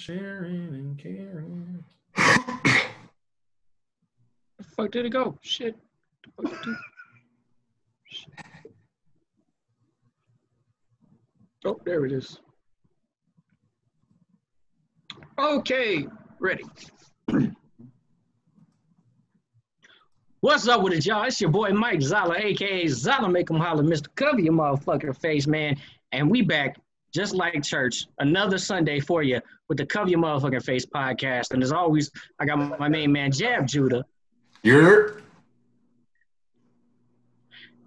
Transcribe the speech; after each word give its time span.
sharing 0.00 0.74
and 0.74 0.98
caring. 0.98 1.84
The 4.56 4.64
fuck 4.64 4.90
did 4.90 5.04
it 5.04 5.10
go? 5.10 5.36
Shit. 5.42 5.76
Shit. 8.04 8.32
Oh, 11.66 11.78
there 11.84 12.06
it 12.06 12.12
is. 12.12 12.40
Okay, 15.38 16.06
ready. 16.38 16.64
What's 20.40 20.66
up 20.66 20.82
with 20.82 20.94
it, 20.94 21.04
y'all? 21.04 21.24
It's 21.24 21.38
your 21.42 21.50
boy 21.50 21.72
Mike 21.72 22.00
Zala, 22.00 22.36
aka 22.38 22.86
Zala 22.88 23.28
Make 23.28 23.50
'em 23.50 23.58
Holler, 23.58 23.82
Mr. 23.82 24.08
Cover 24.14 24.40
your 24.40 24.54
motherfucking 24.54 25.18
face, 25.18 25.46
man. 25.46 25.76
And 26.12 26.30
we 26.30 26.40
back 26.40 26.78
just 27.12 27.34
like 27.34 27.62
church, 27.62 28.06
another 28.18 28.58
Sunday 28.58 29.00
for 29.00 29.22
you 29.22 29.40
with 29.68 29.78
the 29.78 29.86
Cover 29.86 30.10
Your 30.10 30.20
Motherfucking 30.20 30.62
Face 30.64 30.86
podcast. 30.86 31.52
And 31.52 31.62
as 31.62 31.72
always, 31.72 32.10
I 32.38 32.44
got 32.44 32.78
my 32.78 32.88
main 32.88 33.12
man 33.12 33.32
Jab 33.32 33.66
Judah, 33.66 34.04
You're 34.62 35.20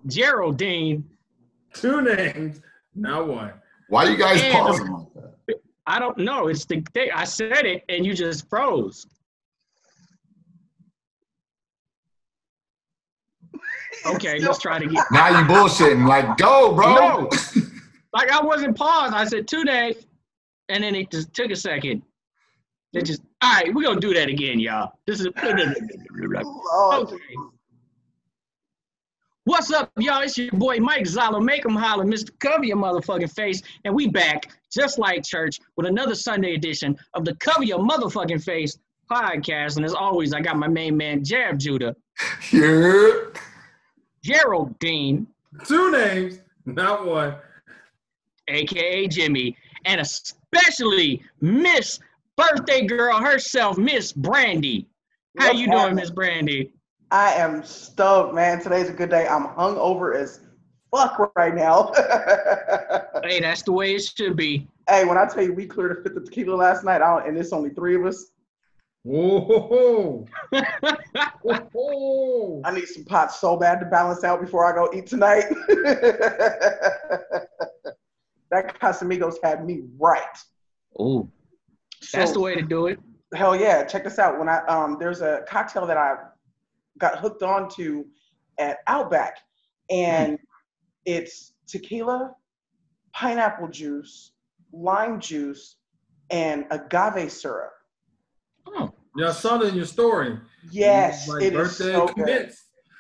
Geraldine. 0.07 1.05
Two 1.73 2.01
names, 2.01 2.61
not 2.93 3.27
one. 3.27 3.53
why 3.89 4.03
you 4.09 4.17
guys 4.17 4.41
And- 4.41 4.53
pausing 4.53 4.91
like 4.91 5.13
that? 5.15 5.59
I 5.85 5.99
don't 5.99 6.17
know. 6.19 6.47
It's 6.47 6.63
the 6.65 6.81
thing. 6.93 7.09
I 7.13 7.25
said 7.25 7.65
it 7.65 7.83
and 7.89 8.05
you 8.05 8.13
just 8.13 8.49
froze. 8.49 9.05
Okay, 14.05 14.39
let's 14.39 14.59
try 14.59 14.79
to 14.79 14.87
get. 14.87 15.05
Now 15.11 15.29
you 15.39 15.45
bullshitting. 15.45 16.07
Like, 16.07 16.37
go, 16.37 16.73
bro. 16.73 16.93
No. 16.95 17.29
Like 18.13 18.31
I 18.31 18.41
wasn't 18.41 18.77
paused. 18.77 19.13
I 19.13 19.25
said 19.25 19.47
two 19.47 19.63
days, 19.63 20.05
and 20.69 20.83
then 20.83 20.95
it 20.95 21.09
just 21.11 21.33
took 21.33 21.49
a 21.51 21.55
second. 21.55 22.03
It 22.93 23.05
just 23.05 23.21
all 23.41 23.53
right. 23.53 23.73
We're 23.73 23.83
gonna 23.83 23.99
do 23.99 24.13
that 24.13 24.29
again, 24.29 24.59
y'all. 24.59 24.93
This 25.07 25.19
is 25.19 25.27
okay. 25.27 25.65
What's 29.45 29.73
up, 29.73 29.91
y'all? 29.99 30.21
It's 30.21 30.37
your 30.37 30.51
boy 30.51 30.77
Mike 30.77 31.05
Zala. 31.05 31.41
Make 31.41 31.65
'em 31.65 31.75
holler, 31.75 32.05
Mr. 32.05 32.29
Cover 32.39 32.63
Your 32.63 32.77
Motherfucking 32.77 33.33
Face, 33.33 33.61
and 33.83 33.93
we 33.93 34.07
back 34.07 34.49
just 34.71 34.97
like 34.99 35.23
church 35.25 35.59
with 35.75 35.85
another 35.85 36.15
Sunday 36.15 36.53
edition 36.53 36.95
of 37.13 37.25
the 37.25 37.35
Cover 37.35 37.63
Your 37.63 37.79
Motherfucking 37.79 38.41
Face 38.41 38.77
podcast. 39.11 39.75
And 39.75 39.85
as 39.85 39.93
always, 39.93 40.33
I 40.33 40.39
got 40.39 40.55
my 40.55 40.69
main 40.69 40.95
man 40.95 41.25
Jab 41.25 41.59
Judah, 41.59 41.93
You're 42.51 43.33
Geraldine, 44.23 45.27
Two 45.65 45.91
names, 45.91 46.39
not 46.65 47.05
one. 47.05 47.35
Aka 48.47 49.07
Jimmy, 49.07 49.57
and 49.85 50.01
especially 50.01 51.21
Miss 51.41 51.99
Birthday 52.37 52.85
Girl 52.85 53.19
herself, 53.19 53.77
Miss 53.77 54.11
Brandy. 54.11 54.87
How 55.37 55.47
What's 55.47 55.59
you 55.59 55.71
doing. 55.71 55.95
Miss 55.95 56.09
Brandy? 56.09 56.71
I 57.11 57.33
am 57.33 57.63
stoked, 57.63 58.33
man. 58.33 58.61
Today's 58.61 58.89
a 58.89 58.93
good 58.93 59.09
day. 59.09 59.27
I'm 59.27 59.47
hungover 59.47 60.15
as 60.15 60.41
fuck 60.91 61.31
right 61.35 61.55
now. 61.55 61.91
Hey, 63.23 63.39
that's 63.39 63.61
the 63.61 63.71
way 63.71 63.95
it 63.95 64.03
should 64.03 64.35
be. 64.35 64.67
hey, 64.89 65.05
when 65.05 65.17
I 65.17 65.25
tell 65.25 65.43
you 65.43 65.53
we 65.53 65.65
cleared 65.65 65.97
a 65.97 66.01
fifth 66.01 66.17
of 66.17 66.25
tequila 66.25 66.55
last 66.55 66.83
night, 66.83 67.01
I 67.01 67.15
don't, 67.15 67.29
and 67.29 67.37
it's 67.37 67.53
only 67.53 67.69
three 67.69 67.95
of 67.95 68.05
us, 68.05 68.33
Whoa. 69.03 70.25
Whoa. 71.41 72.61
I 72.63 72.71
need 72.71 72.87
some 72.87 73.03
pot 73.03 73.33
so 73.33 73.57
bad 73.57 73.81
to 73.81 73.85
balance 73.85 74.23
out 74.23 74.39
before 74.39 74.65
I 74.65 74.73
go 74.73 74.89
eat 74.93 75.07
tonight. 75.07 75.43
that 78.53 78.79
Casamigos 78.79 79.35
had 79.43 79.65
me 79.65 79.81
right. 79.99 80.37
Oh, 80.99 81.29
that's 82.13 82.29
So- 82.31 82.33
the 82.35 82.39
way 82.39 82.55
to 82.55 82.61
do 82.61 82.87
it. 82.87 82.99
hell 83.33 83.55
yeah 83.55 83.83
check 83.83 84.03
this 84.03 84.19
out 84.19 84.37
when 84.37 84.47
i 84.47 84.59
um 84.67 84.97
there's 84.99 85.21
a 85.21 85.41
cocktail 85.49 85.87
that 85.87 85.97
i 85.97 86.13
got 86.99 87.17
hooked 87.17 87.41
onto 87.41 88.05
at 88.59 88.77
outback 88.85 89.39
and 89.89 90.37
it's 91.05 91.53
tequila 91.65 92.31
pineapple 93.15 93.67
juice 93.69 94.33
lime 94.71 95.19
juice 95.19 95.77
and 96.29 96.65
agave 96.69 97.31
syrup 97.31 97.71
Oh, 98.67 98.91
Yeah, 99.17 99.29
I 99.29 99.31
saw 99.31 99.57
that 99.57 99.69
in 99.69 99.75
your 99.75 99.85
story. 99.85 100.37
yes 100.71 101.27
Like 101.27 101.41
it 101.41 101.53
is 101.53 101.59
birthday 101.77 101.93
so 101.93 102.07
good 102.07 102.51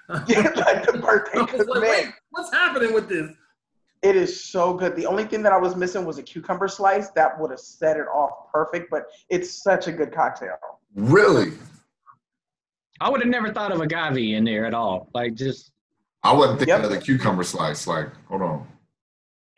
yeah, 0.27 0.49
like 0.65 0.85
the 0.87 0.97
birthday 0.99 1.39
I 1.53 1.55
was 1.57 1.67
like, 1.67 1.81
wait, 1.81 2.07
what's 2.31 2.51
happening 2.51 2.91
with 2.93 3.07
this? 3.07 3.29
It 4.03 4.17
is 4.17 4.43
so 4.43 4.73
good. 4.73 4.95
The 4.97 5.05
only 5.05 5.23
thing 5.23 5.41
that 5.43 5.53
I 5.53 5.57
was 5.57 5.75
missing 5.77 6.03
was 6.05 6.17
a 6.17 6.23
cucumber 6.23 6.67
slice. 6.67 7.09
That 7.11 7.39
would 7.39 7.51
have 7.51 7.59
set 7.59 7.95
it 7.97 8.05
off 8.07 8.51
perfect, 8.51 8.91
but 8.91 9.05
it's 9.29 9.63
such 9.63 9.87
a 9.87 9.91
good 9.91 10.11
cocktail. 10.13 10.57
really. 10.95 11.53
I 13.01 13.09
would 13.09 13.21
have 13.21 13.29
never 13.29 13.51
thought 13.51 13.71
of 13.71 13.81
agave 13.81 14.35
in 14.37 14.43
there 14.45 14.65
at 14.65 14.73
all. 14.73 15.09
Like 15.13 15.33
just 15.33 15.71
I 16.23 16.31
wasn't 16.33 16.59
thinking 16.59 16.75
Yep. 16.75 16.83
of 16.85 16.89
the 16.91 16.99
cucumber 17.01 17.43
slice. 17.43 17.85
Like, 17.87 18.09
hold 18.29 18.41
on. 18.43 18.67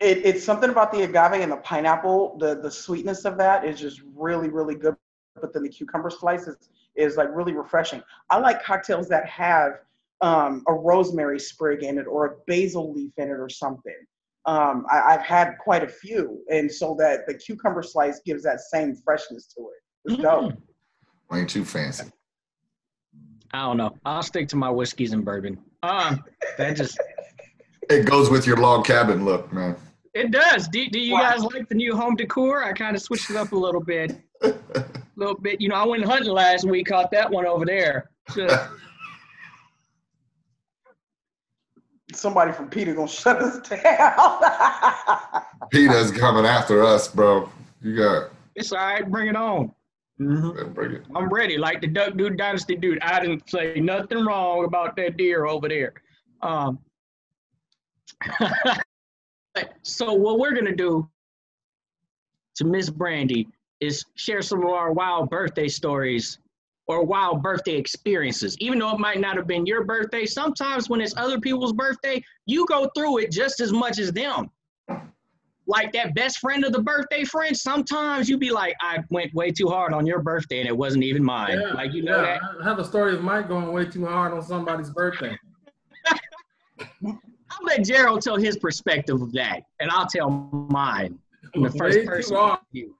It, 0.00 0.18
it's 0.24 0.42
something 0.42 0.70
about 0.70 0.90
the 0.92 1.02
agave 1.02 1.40
and 1.42 1.52
the 1.52 1.58
pineapple. 1.58 2.38
The 2.38 2.56
the 2.56 2.70
sweetness 2.70 3.24
of 3.24 3.36
that 3.38 3.64
is 3.64 3.78
just 3.80 4.00
really 4.14 4.48
really 4.48 4.74
good. 4.74 4.96
But 5.40 5.52
then 5.52 5.62
the 5.64 5.68
cucumber 5.68 6.10
slice 6.10 6.46
is, 6.48 6.56
is 6.96 7.16
like 7.16 7.28
really 7.32 7.52
refreshing. 7.52 8.02
I 8.30 8.38
like 8.38 8.64
cocktails 8.64 9.08
that 9.10 9.26
have 9.26 9.80
um, 10.22 10.64
a 10.66 10.72
rosemary 10.72 11.38
sprig 11.38 11.82
in 11.82 11.98
it 11.98 12.06
or 12.06 12.24
a 12.26 12.30
basil 12.46 12.92
leaf 12.92 13.12
in 13.18 13.28
it 13.28 13.32
or 13.38 13.48
something. 13.50 13.94
Um, 14.46 14.86
I, 14.90 15.00
I've 15.14 15.22
had 15.22 15.54
quite 15.58 15.82
a 15.82 15.88
few, 15.88 16.40
and 16.50 16.70
so 16.72 16.94
that 17.00 17.26
the 17.26 17.34
cucumber 17.34 17.82
slice 17.82 18.20
gives 18.24 18.42
that 18.44 18.60
same 18.60 18.94
freshness 18.94 19.46
to 19.56 19.62
it. 19.62 20.12
It's 20.12 20.22
dope. 20.22 20.52
mm, 20.52 21.36
Ain't 21.38 21.50
too 21.50 21.64
fancy. 21.64 22.04
I 23.52 23.62
don't 23.62 23.76
know. 23.76 23.96
I'll 24.04 24.22
stick 24.22 24.46
to 24.48 24.56
my 24.56 24.70
whiskeys 24.70 25.12
and 25.12 25.24
bourbon. 25.24 25.58
Um, 25.82 26.22
that 26.58 26.76
just 26.76 26.98
It 27.90 28.04
goes 28.06 28.30
with 28.30 28.46
your 28.46 28.56
log 28.56 28.84
cabin 28.84 29.24
look, 29.24 29.52
man. 29.52 29.76
it 30.14 30.30
does. 30.32 30.66
Do, 30.68 30.88
do 30.88 30.98
you 31.00 31.16
guys 31.18 31.42
like 31.42 31.68
the 31.68 31.74
new 31.76 31.94
home 31.96 32.16
decor? 32.16 32.62
I 32.64 32.72
kind 32.72 32.94
of 32.96 33.02
switched 33.02 33.30
it 33.30 33.36
up 33.36 33.52
a 33.52 33.56
little 33.56 33.80
bit. 33.82 34.20
A 34.42 34.54
little 35.16 35.36
bit. 35.36 35.60
You 35.60 35.68
know, 35.68 35.76
I 35.76 35.86
went 35.86 36.04
hunting 36.04 36.32
last 36.32 36.64
week, 36.68 36.86
caught 36.88 37.10
that 37.12 37.30
one 37.30 37.46
over 37.46 37.64
there. 37.64 38.10
Just- 38.34 38.68
Somebody 42.26 42.50
from 42.50 42.68
PETA 42.68 42.92
gonna 42.92 43.06
shut 43.22 43.40
us 43.40 43.60
down. 43.68 45.42
PETA's 45.70 46.10
coming 46.10 46.44
after 46.44 46.82
us, 46.82 47.06
bro. 47.06 47.48
You 47.80 47.96
got 47.96 48.30
it's 48.56 48.72
all 48.72 48.78
right. 48.78 49.08
Bring 49.08 49.28
it 49.28 49.36
on. 49.36 49.72
Mhm. 50.20 50.74
bring 50.74 50.90
it. 50.96 51.02
I'm 51.14 51.28
ready. 51.28 51.56
Like 51.56 51.80
the 51.80 51.86
Duck 51.86 52.16
Dude 52.16 52.36
Dynasty 52.36 52.74
dude. 52.74 52.98
I 53.00 53.20
didn't 53.20 53.48
say 53.48 53.78
nothing 53.78 54.24
wrong 54.26 54.64
about 54.64 54.96
that 54.96 55.16
deer 55.16 55.46
over 55.46 55.68
there. 55.68 55.92
Um, 56.42 56.80
so 59.82 60.12
what 60.12 60.40
we're 60.40 60.52
gonna 60.56 60.74
do 60.74 61.08
to 62.56 62.64
Miss 62.64 62.90
Brandy 62.90 63.46
is 63.78 64.04
share 64.16 64.42
some 64.42 64.64
of 64.64 64.70
our 64.70 64.90
wild 64.92 65.30
birthday 65.30 65.68
stories 65.68 66.40
or 66.88 67.04
wild 67.04 67.42
birthday 67.42 67.76
experiences. 67.76 68.56
Even 68.60 68.78
though 68.78 68.92
it 68.92 68.98
might 68.98 69.20
not 69.20 69.36
have 69.36 69.46
been 69.46 69.66
your 69.66 69.84
birthday, 69.84 70.24
sometimes 70.24 70.88
when 70.88 71.00
it's 71.00 71.16
other 71.16 71.40
people's 71.40 71.72
birthday, 71.72 72.22
you 72.46 72.66
go 72.66 72.88
through 72.96 73.18
it 73.18 73.30
just 73.30 73.60
as 73.60 73.72
much 73.72 73.98
as 73.98 74.12
them. 74.12 74.50
Like 75.68 75.92
that 75.94 76.14
best 76.14 76.38
friend 76.38 76.64
of 76.64 76.72
the 76.72 76.80
birthday 76.80 77.24
friend, 77.24 77.56
sometimes 77.56 78.28
you 78.28 78.38
be 78.38 78.50
like, 78.50 78.76
I 78.80 78.98
went 79.10 79.34
way 79.34 79.50
too 79.50 79.66
hard 79.66 79.92
on 79.92 80.06
your 80.06 80.20
birthday 80.20 80.60
and 80.60 80.68
it 80.68 80.76
wasn't 80.76 81.02
even 81.02 81.24
mine. 81.24 81.60
Yeah, 81.60 81.72
like 81.72 81.92
you 81.92 82.04
know 82.04 82.22
yeah, 82.22 82.38
that. 82.38 82.40
I 82.60 82.64
have 82.64 82.78
a 82.78 82.84
story 82.84 83.14
of 83.14 83.22
Mike 83.22 83.48
going 83.48 83.72
way 83.72 83.84
too 83.84 84.06
hard 84.06 84.32
on 84.32 84.42
somebody's 84.42 84.90
birthday. 84.90 85.36
I'll 87.04 87.64
let 87.64 87.84
Gerald 87.84 88.22
tell 88.22 88.36
his 88.36 88.56
perspective 88.58 89.20
of 89.20 89.32
that, 89.32 89.62
and 89.80 89.90
I'll 89.90 90.06
tell 90.06 90.30
mine. 90.30 91.18
The 91.54 91.70
first 91.70 91.98
way 91.98 92.02
too 92.02 92.06
person. 92.06 92.36
hard 92.36 92.60
view. 92.72 92.94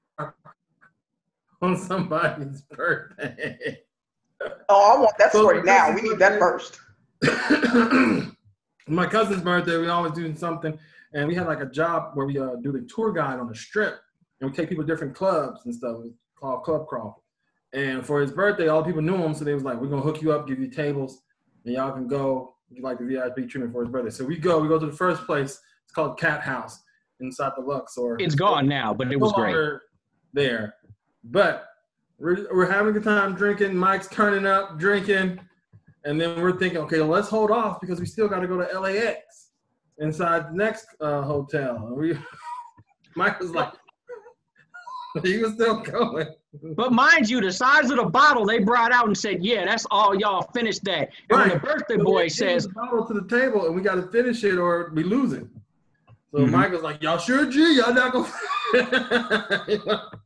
on 1.62 1.76
somebody's 1.76 2.62
birthday. 2.62 3.78
oh, 4.68 4.96
I 4.96 5.00
want 5.00 5.16
that 5.18 5.32
So 5.32 5.40
story 5.40 5.60
the 5.60 5.66
now. 5.66 5.94
We 5.94 6.02
need 6.02 6.18
that 6.18 6.38
first. 6.38 6.80
My 8.88 9.06
cousin's 9.06 9.42
birthday, 9.42 9.78
we 9.78 9.88
always 9.88 10.12
do 10.12 10.32
something, 10.36 10.78
and 11.12 11.26
we 11.26 11.34
had 11.34 11.46
like 11.46 11.60
a 11.60 11.66
job 11.66 12.10
where 12.14 12.26
we 12.26 12.38
uh, 12.38 12.56
do 12.62 12.70
the 12.72 12.82
tour 12.82 13.12
guide 13.12 13.40
on 13.40 13.48
the 13.48 13.54
strip, 13.54 13.98
and 14.40 14.50
we 14.50 14.56
take 14.56 14.68
people 14.68 14.84
to 14.84 14.92
different 14.92 15.14
clubs 15.14 15.62
and 15.64 15.74
stuff. 15.74 15.96
It's 16.04 16.14
called 16.38 16.62
Club 16.62 16.86
Crawl. 16.86 17.24
And 17.72 18.06
for 18.06 18.20
his 18.20 18.30
birthday, 18.30 18.68
all 18.68 18.82
the 18.82 18.86
people 18.86 19.02
knew 19.02 19.16
him, 19.16 19.34
so 19.34 19.44
they 19.44 19.54
was 19.54 19.64
like, 19.64 19.80
"We're 19.80 19.88
gonna 19.88 20.02
hook 20.02 20.22
you 20.22 20.32
up, 20.32 20.46
give 20.46 20.60
you 20.60 20.68
tables, 20.68 21.22
and 21.64 21.74
y'all 21.74 21.92
can 21.92 22.06
go. 22.06 22.54
You 22.70 22.82
like 22.82 22.98
the 22.98 23.06
VIP 23.06 23.48
treatment 23.48 23.72
for 23.72 23.82
his 23.82 23.90
birthday." 23.90 24.10
So 24.10 24.24
we 24.24 24.36
go. 24.36 24.60
We 24.60 24.68
go 24.68 24.78
to 24.78 24.86
the 24.86 24.92
first 24.92 25.24
place. 25.24 25.60
It's 25.84 25.92
called 25.92 26.18
Cat 26.18 26.42
House 26.42 26.80
inside 27.20 27.52
the 27.56 27.62
Luxor. 27.62 28.18
It's 28.20 28.34
gone 28.34 28.68
now, 28.68 28.92
but 28.94 29.08
it 29.08 29.18
no 29.18 29.18
was 29.18 29.32
great. 29.32 29.56
there. 30.32 30.74
But 31.30 31.66
we're, 32.18 32.46
we're 32.54 32.70
having 32.70 32.90
a 32.90 32.92
good 32.92 33.04
time 33.04 33.34
drinking. 33.34 33.76
Mike's 33.76 34.08
turning 34.08 34.46
up, 34.46 34.78
drinking. 34.78 35.40
And 36.04 36.20
then 36.20 36.40
we're 36.40 36.56
thinking, 36.56 36.78
okay, 36.80 37.00
let's 37.00 37.28
hold 37.28 37.50
off 37.50 37.80
because 37.80 37.98
we 37.98 38.06
still 38.06 38.28
got 38.28 38.40
to 38.40 38.46
go 38.46 38.56
to 38.64 38.80
LAX 38.80 39.48
inside 39.98 40.50
the 40.50 40.56
next 40.56 40.86
uh, 41.00 41.22
hotel. 41.22 41.86
And 41.88 41.96
we, 41.96 42.16
Mike 43.16 43.40
was 43.40 43.50
like, 43.50 43.72
he 45.22 45.38
was 45.38 45.54
still 45.54 45.80
going. 45.80 46.28
But 46.76 46.92
mind 46.92 47.28
you, 47.28 47.40
the 47.40 47.52
size 47.52 47.90
of 47.90 47.96
the 47.96 48.04
bottle 48.04 48.46
they 48.46 48.60
brought 48.60 48.92
out 48.92 49.06
and 49.06 49.16
said, 49.16 49.44
"Yeah, 49.44 49.66
that's 49.66 49.86
all 49.90 50.14
y'all 50.14 50.50
finish 50.54 50.78
that." 50.80 51.10
And 51.28 51.38
when 51.38 51.48
the 51.50 51.58
birthday 51.58 51.96
So 51.96 52.04
boy 52.04 52.28
says, 52.28 52.64
the 52.66 52.72
bottle 52.72 53.04
to 53.06 53.12
the 53.12 53.28
table, 53.28 53.66
and 53.66 53.74
we 53.74 53.82
got 53.82 53.96
to 53.96 54.02
finish 54.08 54.42
it 54.42 54.56
or 54.56 54.90
we 54.94 55.02
lose 55.02 55.32
it." 55.34 55.46
So 56.32 56.38
Mhm. 56.38 56.70
was 56.70 56.82
like, 56.82 57.02
"Y'all 57.02 57.18
sure, 57.18 57.44
G? 57.50 57.76
Y'all 57.76 57.92
not 57.92 58.12
gonna?" 58.12 60.10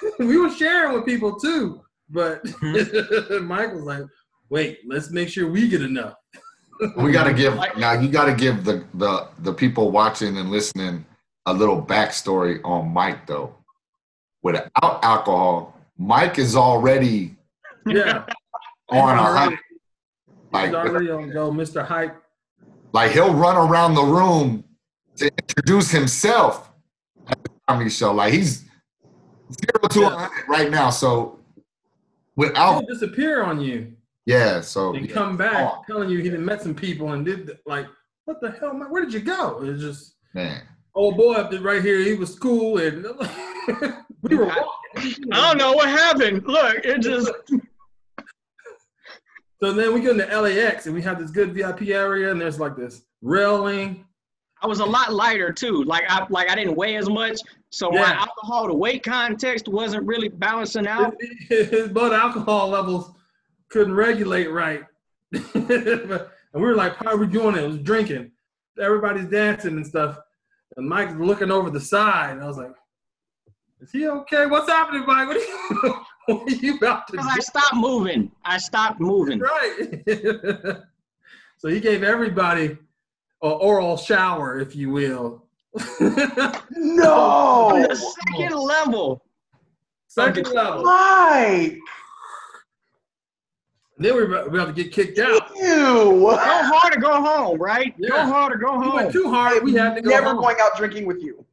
we 0.18 0.38
were 0.38 0.50
sharing 0.50 0.94
with 0.94 1.04
people 1.06 1.38
too, 1.38 1.80
but 2.08 2.42
Mm-hmm. 2.44 3.44
Michael's 3.46 3.82
like, 3.82 4.02
"Wait, 4.50 4.78
let's 4.86 5.10
make 5.10 5.28
sure 5.28 5.48
we 5.50 5.68
get 5.68 5.82
enough." 5.82 6.14
We 6.96 7.10
got 7.12 7.24
to 7.24 7.34
give 7.34 7.54
now. 7.76 7.92
You 7.92 8.08
got 8.08 8.26
to 8.26 8.34
give 8.34 8.64
the 8.64 8.84
the 8.94 9.28
the 9.40 9.52
people 9.52 9.90
watching 9.90 10.36
and 10.38 10.50
listening 10.50 11.04
a 11.46 11.52
little 11.52 11.80
backstory 11.82 12.60
on 12.64 12.88
Mike 12.88 13.26
though. 13.26 13.54
Without 14.42 14.70
alcohol, 15.02 15.76
Mike 15.98 16.38
is 16.38 16.54
already 16.54 17.36
Yeah, 17.84 18.24
on 18.90 19.18
a 19.18 19.20
already, 19.20 19.56
hype. 19.56 19.64
he's 20.28 20.52
Like, 20.52 20.72
already 20.74 21.10
on 21.10 21.30
go, 21.30 21.50
Mr. 21.50 21.84
Hype. 21.84 22.16
like 22.92 23.10
he'll 23.12 23.34
run 23.34 23.56
around 23.56 23.94
the 23.94 24.04
room 24.04 24.62
to 25.16 25.24
introduce 25.42 25.90
himself 25.90 26.70
at 27.26 27.42
the 27.42 27.50
comedy 27.66 27.90
show. 27.90 28.12
Like 28.12 28.32
he's 28.32 28.64
zero 29.52 29.88
to 29.90 30.00
Yeah. 30.00 30.10
hundred 30.28 30.48
right 30.48 30.70
now. 30.70 30.90
So 30.90 31.38
He'll 32.36 32.46
without 32.48 32.86
disappear 32.86 33.42
on 33.42 33.60
you 33.60 33.92
yeah, 34.26 34.60
so 34.60 34.94
and 34.94 35.08
come 35.10 35.36
back 35.38 35.72
Oh. 35.72 35.82
telling 35.88 36.10
you 36.10 36.18
he 36.18 36.28
done 36.28 36.44
met 36.44 36.60
some 36.62 36.74
people 36.74 37.12
and 37.12 37.24
did 37.24 37.46
the, 37.46 37.58
like, 37.64 37.86
what 38.26 38.40
the 38.42 38.50
hell, 38.50 38.74
man? 38.74 38.90
Where 38.90 39.02
did 39.02 39.14
you 39.14 39.20
go? 39.20 39.60
It's 39.62 39.80
just 39.80 40.16
man. 40.34 40.60
old 40.94 41.16
boy 41.16 41.32
up 41.32 41.50
there 41.50 41.60
right 41.62 41.82
here. 41.82 41.98
He 42.00 42.12
was 42.14 42.38
cool 42.38 42.76
and 42.78 43.04
we 44.22 44.36
were 44.36 44.50
I- 44.50 44.56
walking. 44.94 45.32
"I 45.32 45.48
don't 45.48 45.56
know 45.58 45.72
what 45.72 45.88
happened. 45.88 46.44
Look, 46.46 46.76
it 46.84 46.98
just." 47.02 47.30
So 49.60 49.72
then 49.72 49.92
we 49.92 50.00
go 50.00 50.10
into 50.12 50.24
LAX 50.26 50.86
and 50.86 50.94
we 50.94 51.02
have 51.02 51.18
this 51.18 51.30
good 51.30 51.52
VIP 51.52 51.88
area 51.88 52.30
and 52.30 52.40
there's 52.40 52.60
like 52.60 52.76
this 52.76 53.02
railing. 53.22 54.04
I 54.62 54.66
was 54.66 54.80
a 54.80 54.84
lot 54.84 55.12
lighter 55.12 55.52
too. 55.52 55.84
Like 55.84 56.04
I 56.08 56.26
like 56.30 56.50
I 56.50 56.54
didn't 56.54 56.74
weigh 56.74 56.96
as 56.96 57.08
much, 57.08 57.38
so 57.70 57.90
my 57.90 58.12
alcohol 58.12 58.66
to 58.66 58.74
weight 58.74 59.02
context 59.02 59.68
wasn't 59.68 60.06
really 60.06 60.28
balancing 60.28 60.86
out. 60.86 61.14
His 61.48 61.88
blood 61.88 62.12
alcohol 62.12 62.68
levels 62.68 63.12
couldn't 63.68 63.94
regulate 63.94 64.48
right. 64.48 64.84
and 65.32 66.20
we 66.54 66.60
were 66.60 66.74
like, 66.74 66.96
how 66.96 67.12
are 67.12 67.16
we 67.16 67.26
doing 67.26 67.56
it? 67.56 67.64
It 67.64 67.68
was 67.68 67.78
drinking. 67.78 68.30
Everybody's 68.80 69.26
dancing 69.26 69.76
and 69.76 69.86
stuff. 69.86 70.18
And 70.76 70.88
Mike's 70.88 71.14
looking 71.14 71.50
over 71.50 71.70
the 71.70 71.80
side. 71.80 72.32
And 72.32 72.42
I 72.42 72.46
was 72.46 72.56
like, 72.56 72.72
is 73.80 73.92
he 73.92 74.08
okay? 74.08 74.46
What's 74.46 74.68
happening, 74.68 75.04
Mike? 75.06 75.28
What 75.28 75.36
are 75.36 75.40
you, 75.40 76.04
what 76.26 76.52
are 76.52 76.56
you 76.56 76.76
about 76.76 77.06
to 77.08 77.12
Because? 77.12 77.26
I 77.30 77.40
stopped 77.40 77.74
moving. 77.74 78.30
I 78.44 78.58
stopped 78.58 79.00
moving. 79.00 79.40
Right. 79.40 80.02
so 81.58 81.68
he 81.68 81.80
gave 81.80 82.02
everybody 82.02 82.78
an 83.42 83.50
oral 83.52 83.96
shower, 83.96 84.58
if 84.58 84.74
you 84.74 84.90
will. 84.90 85.44
No, 86.70 87.86
The 87.88 87.96
second 87.96 88.56
level. 88.58 89.24
Second 90.08 90.48
level. 90.52 90.82
Mike. 90.84 91.78
Then 94.00 94.14
we're 94.14 94.32
about 94.46 94.66
to 94.66 94.72
get 94.72 94.92
kicked 94.92 95.18
out. 95.18 95.50
Ew. 95.56 95.64
Go 95.64 96.36
hard 96.38 96.96
or 96.96 97.00
go 97.00 97.20
home, 97.20 97.58
right? 97.58 97.94
Go 98.00 98.16
hard 98.26 98.52
or 98.52 98.56
go 98.56 98.78
We 98.78 98.88
went 98.90 99.02
home. 99.04 99.12
too 99.12 99.28
hard. 99.30 99.62
We 99.64 99.74
had 99.74 99.96
to 99.96 100.02
go 100.02 100.10
Never 100.10 100.26
home. 100.28 100.36
going 100.38 100.56
out 100.60 100.76
drinking 100.76 101.06
with 101.06 101.20
you. 101.22 101.44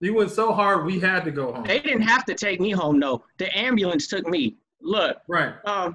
He 0.00 0.10
went 0.10 0.30
so 0.32 0.52
hard. 0.52 0.84
We 0.84 0.98
had 0.98 1.24
to 1.24 1.30
go 1.30 1.52
home. 1.52 1.64
They 1.64 1.78
didn't 1.78 2.02
have 2.02 2.24
to 2.26 2.34
take 2.34 2.60
me 2.60 2.70
home 2.72 2.98
though. 2.98 3.24
The 3.38 3.56
ambulance 3.56 4.08
took 4.08 4.26
me. 4.26 4.56
Look, 4.80 5.18
Right. 5.28 5.54
um, 5.66 5.94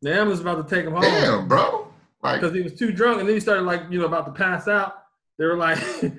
The 0.00 0.10
ambulance 0.10 0.38
was 0.38 0.40
about 0.40 0.68
to 0.68 0.74
take 0.74 0.86
him 0.86 0.92
home 0.92 1.02
Damn, 1.02 1.48
bro. 1.48 1.89
Like 2.22 2.40
because 2.40 2.54
he 2.54 2.62
was 2.62 2.74
too 2.74 2.92
drunk, 2.92 3.20
and 3.20 3.28
then 3.28 3.34
he 3.34 3.40
started 3.40 3.62
like 3.62 3.82
you 3.90 3.98
know 3.98 4.06
about 4.06 4.26
to 4.26 4.32
pass 4.32 4.68
out. 4.68 4.94
They 5.38 5.46
were 5.46 5.56
like, 5.56 5.78
we 6.02 6.12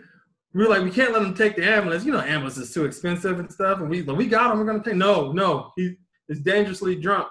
were 0.54 0.68
like, 0.68 0.84
we 0.84 0.92
can't 0.92 1.14
let 1.14 1.22
him 1.22 1.36
take 1.36 1.56
the 1.56 1.64
ambulance. 1.64 2.04
You 2.04 2.12
know, 2.12 2.22
ambulance 2.22 2.58
is 2.58 2.74
too 2.74 2.86
expensive 2.86 3.40
and 3.40 3.52
stuff. 3.52 3.80
And 3.80 3.90
we, 3.90 4.02
we 4.02 4.28
got 4.28 4.52
him. 4.52 4.60
We're 4.60 4.66
gonna 4.66 4.84
take. 4.84 4.96
No, 4.96 5.32
no, 5.32 5.72
he 5.76 5.96
is 6.28 6.40
dangerously 6.40 6.96
drunk. 6.96 7.28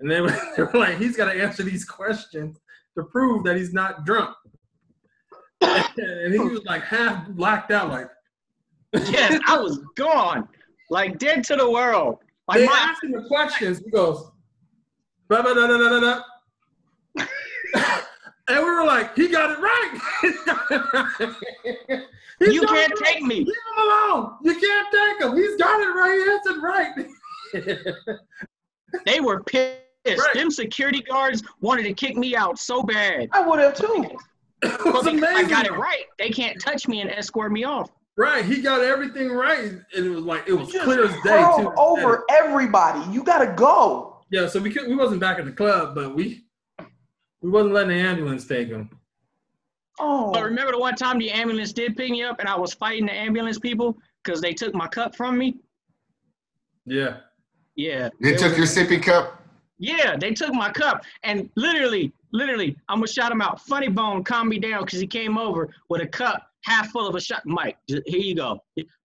And 0.00 0.10
they 0.10 0.20
were, 0.22 0.36
they 0.56 0.62
were 0.64 0.70
like, 0.74 0.98
he's 0.98 1.16
got 1.16 1.32
to 1.32 1.40
answer 1.40 1.62
these 1.62 1.84
questions 1.84 2.58
to 2.96 3.04
prove 3.04 3.44
that 3.44 3.56
he's 3.56 3.72
not 3.72 4.04
drunk. 4.04 4.34
And 5.60 6.32
he 6.32 6.38
was 6.38 6.62
like 6.64 6.82
half 6.82 7.28
blacked 7.28 7.70
out, 7.70 7.88
like 7.88 8.08
yes, 8.92 9.40
I 9.46 9.58
was 9.58 9.80
gone, 9.96 10.48
like 10.90 11.18
dead 11.18 11.42
to 11.44 11.56
the 11.56 11.68
world. 11.68 12.18
Like 12.46 12.58
they 12.58 12.66
my, 12.66 12.78
asked 12.88 13.02
him 13.02 13.12
the 13.12 13.24
questions. 13.26 13.80
He 13.84 13.90
goes, 13.90 14.30
"Ba, 15.28 15.42
ba, 15.42 15.54
da, 15.54 15.66
da, 15.66 15.78
da, 15.78 15.88
da, 15.88 16.00
da." 16.00 16.22
and 18.48 18.58
we 18.58 18.64
were 18.64 18.84
like, 18.84 19.14
he 19.16 19.28
got 19.28 19.50
it 19.50 19.58
right. 19.60 21.30
You 22.40 22.66
can't 22.66 22.92
it 22.92 22.98
take 23.04 23.22
me. 23.22 23.36
Leave 23.36 23.46
him 23.46 23.78
alone. 23.82 24.36
You 24.42 24.58
can't 24.58 24.88
take 24.92 25.22
him. 25.22 25.36
He's 25.36 25.56
got 25.56 25.80
it 25.80 25.84
right. 25.84 26.20
He 26.24 26.30
answered 26.32 26.62
right. 26.62 28.16
They 29.06 29.20
were 29.20 29.42
pissed. 29.42 29.80
Right. 30.06 30.34
Them 30.34 30.50
security 30.50 31.00
guards 31.00 31.42
wanted 31.60 31.82
to 31.84 31.92
kick 31.94 32.16
me 32.16 32.36
out 32.36 32.58
so 32.58 32.82
bad. 32.82 33.28
I 33.32 33.40
would 33.40 33.58
have 33.58 33.74
too. 33.74 34.04
it 34.62 34.84
was 34.84 35.04
because 35.04 35.22
I 35.22 35.48
got 35.48 35.66
it 35.66 35.72
right. 35.72 36.04
They 36.18 36.30
can't 36.30 36.60
touch 36.60 36.86
me 36.86 37.00
and 37.00 37.10
escort 37.10 37.50
me 37.50 37.64
off. 37.64 37.90
Right. 38.16 38.44
He 38.44 38.60
got 38.60 38.82
everything 38.82 39.30
right. 39.32 39.72
And 39.96 40.06
it 40.06 40.10
was 40.10 40.24
like, 40.24 40.44
it 40.46 40.52
was 40.52 40.70
Just 40.70 40.84
clear 40.84 41.04
as 41.06 41.12
day, 41.22 41.44
too. 41.56 41.72
over 41.76 42.24
everybody. 42.30 43.00
You 43.12 43.24
gotta 43.24 43.52
go. 43.56 44.22
Yeah, 44.30 44.46
so 44.46 44.60
we 44.60 44.70
could, 44.70 44.86
we 44.88 44.94
wasn't 44.94 45.20
back 45.20 45.38
at 45.38 45.44
the 45.44 45.52
club, 45.52 45.94
but 45.94 46.14
we 46.14 46.43
we 47.44 47.50
wasn't 47.50 47.74
letting 47.74 47.90
the 47.90 47.96
ambulance 47.96 48.46
take 48.46 48.68
him. 48.68 48.88
Oh, 50.00 50.32
But 50.32 50.44
remember 50.44 50.72
the 50.72 50.78
one 50.78 50.94
time 50.94 51.18
the 51.18 51.30
ambulance 51.30 51.74
did 51.74 51.94
pick 51.94 52.10
me 52.10 52.22
up 52.22 52.40
and 52.40 52.48
I 52.48 52.56
was 52.56 52.72
fighting 52.72 53.04
the 53.04 53.12
ambulance 53.12 53.58
people 53.58 53.98
because 54.24 54.40
they 54.40 54.54
took 54.54 54.74
my 54.74 54.88
cup 54.88 55.14
from 55.14 55.36
me? 55.36 55.56
Yeah. 56.86 57.18
Yeah. 57.76 58.08
they 58.20 58.30
It 58.32 58.38
took 58.38 58.56
was- 58.56 58.76
your 58.76 58.86
sippy 58.86 59.00
cup. 59.02 59.42
Yeah, 59.78 60.16
they 60.16 60.32
took 60.32 60.54
my 60.54 60.70
cup 60.70 61.04
and 61.22 61.50
literally, 61.56 62.12
literally, 62.32 62.76
I'm 62.88 62.98
gonna 62.98 63.08
shout 63.08 63.30
him 63.30 63.42
out. 63.42 63.60
Funny 63.60 63.88
Bone 63.88 64.24
calm 64.24 64.48
me 64.48 64.58
down 64.58 64.84
because 64.86 65.00
he 65.00 65.06
came 65.06 65.36
over 65.36 65.68
with 65.90 66.00
a 66.00 66.06
cup 66.06 66.48
half 66.62 66.90
full 66.92 67.06
of 67.06 67.14
a 67.14 67.20
shot. 67.20 67.42
Mike, 67.44 67.76
here 67.86 68.02
you 68.06 68.34
go. 68.34 68.58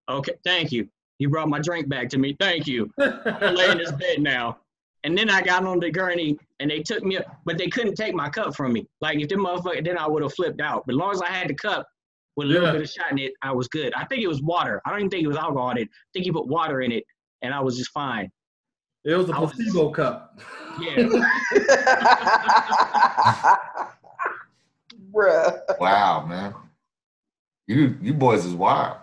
Okay, 0.08 0.34
thank 0.46 0.72
you. 0.72 0.88
You 1.18 1.28
brought 1.28 1.50
my 1.50 1.60
drink 1.60 1.90
back 1.90 2.08
to 2.10 2.18
me. 2.18 2.38
Thank 2.40 2.68
you. 2.68 2.90
I'm 3.00 3.56
laying 3.56 3.72
in 3.74 3.78
this 3.80 3.92
bed 3.92 4.22
now. 4.22 4.60
And 5.04 5.18
then 5.18 5.30
I 5.30 5.42
got 5.42 5.66
on 5.66 5.80
the 5.80 5.90
gurney 5.90 6.38
and 6.60 6.70
they 6.70 6.82
took 6.82 7.04
me 7.04 7.18
up, 7.18 7.26
but 7.46 7.58
they 7.58 7.68
couldn't 7.68 7.96
take 7.96 8.14
my 8.14 8.30
cup 8.30 8.56
from 8.56 8.74
me. 8.74 8.86
Like 9.02 9.20
if 9.20 9.30
them 9.30 9.46
motherfucker, 9.46 9.84
then 9.84 9.98
I 9.98 10.08
would 10.08 10.24
have 10.24 10.34
flipped 10.34 10.60
out. 10.62 10.84
But 10.86 10.94
as 10.96 10.98
long 10.98 11.12
as 11.14 11.22
I 11.22 11.28
had 11.30 11.48
the 11.50 11.54
cup 11.54 11.88
with 12.36 12.48
a 12.48 12.50
little 12.50 12.68
Yeah. 12.68 12.74
bit 12.74 12.82
of 12.82 12.90
shot 12.90 13.12
in 13.12 13.20
it, 13.20 13.34
I 13.42 13.52
was 13.54 13.68
good. 13.70 13.94
I 13.96 14.06
think 14.06 14.22
it 14.24 14.28
was 14.28 14.42
water. 14.42 14.82
I 14.86 14.90
don't 14.90 15.00
even 15.00 15.10
think 15.10 15.24
it 15.24 15.28
was 15.28 15.38
alcohol 15.38 15.70
in 15.72 15.78
it. 15.78 15.88
I 15.92 16.08
think 16.14 16.26
he 16.26 16.32
put 16.32 16.48
water 16.48 16.82
in 16.82 16.92
it 16.92 17.04
and 17.42 17.54
I 17.54 17.60
was 17.62 17.78
just 17.78 17.92
fine. 17.92 18.30
It 19.06 19.16
was 19.16 19.30
a 19.30 19.34
I 19.36 19.40
was- 19.40 19.54
placebo 19.54 19.92
cup. 19.92 20.40
Yeah. 20.82 20.96
bruh. 25.14 25.60
Wow, 25.80 26.26
man. 26.26 26.54
You 27.68 27.98
you 28.02 28.14
boys 28.14 28.46
is 28.46 28.54
wild. 28.54 28.98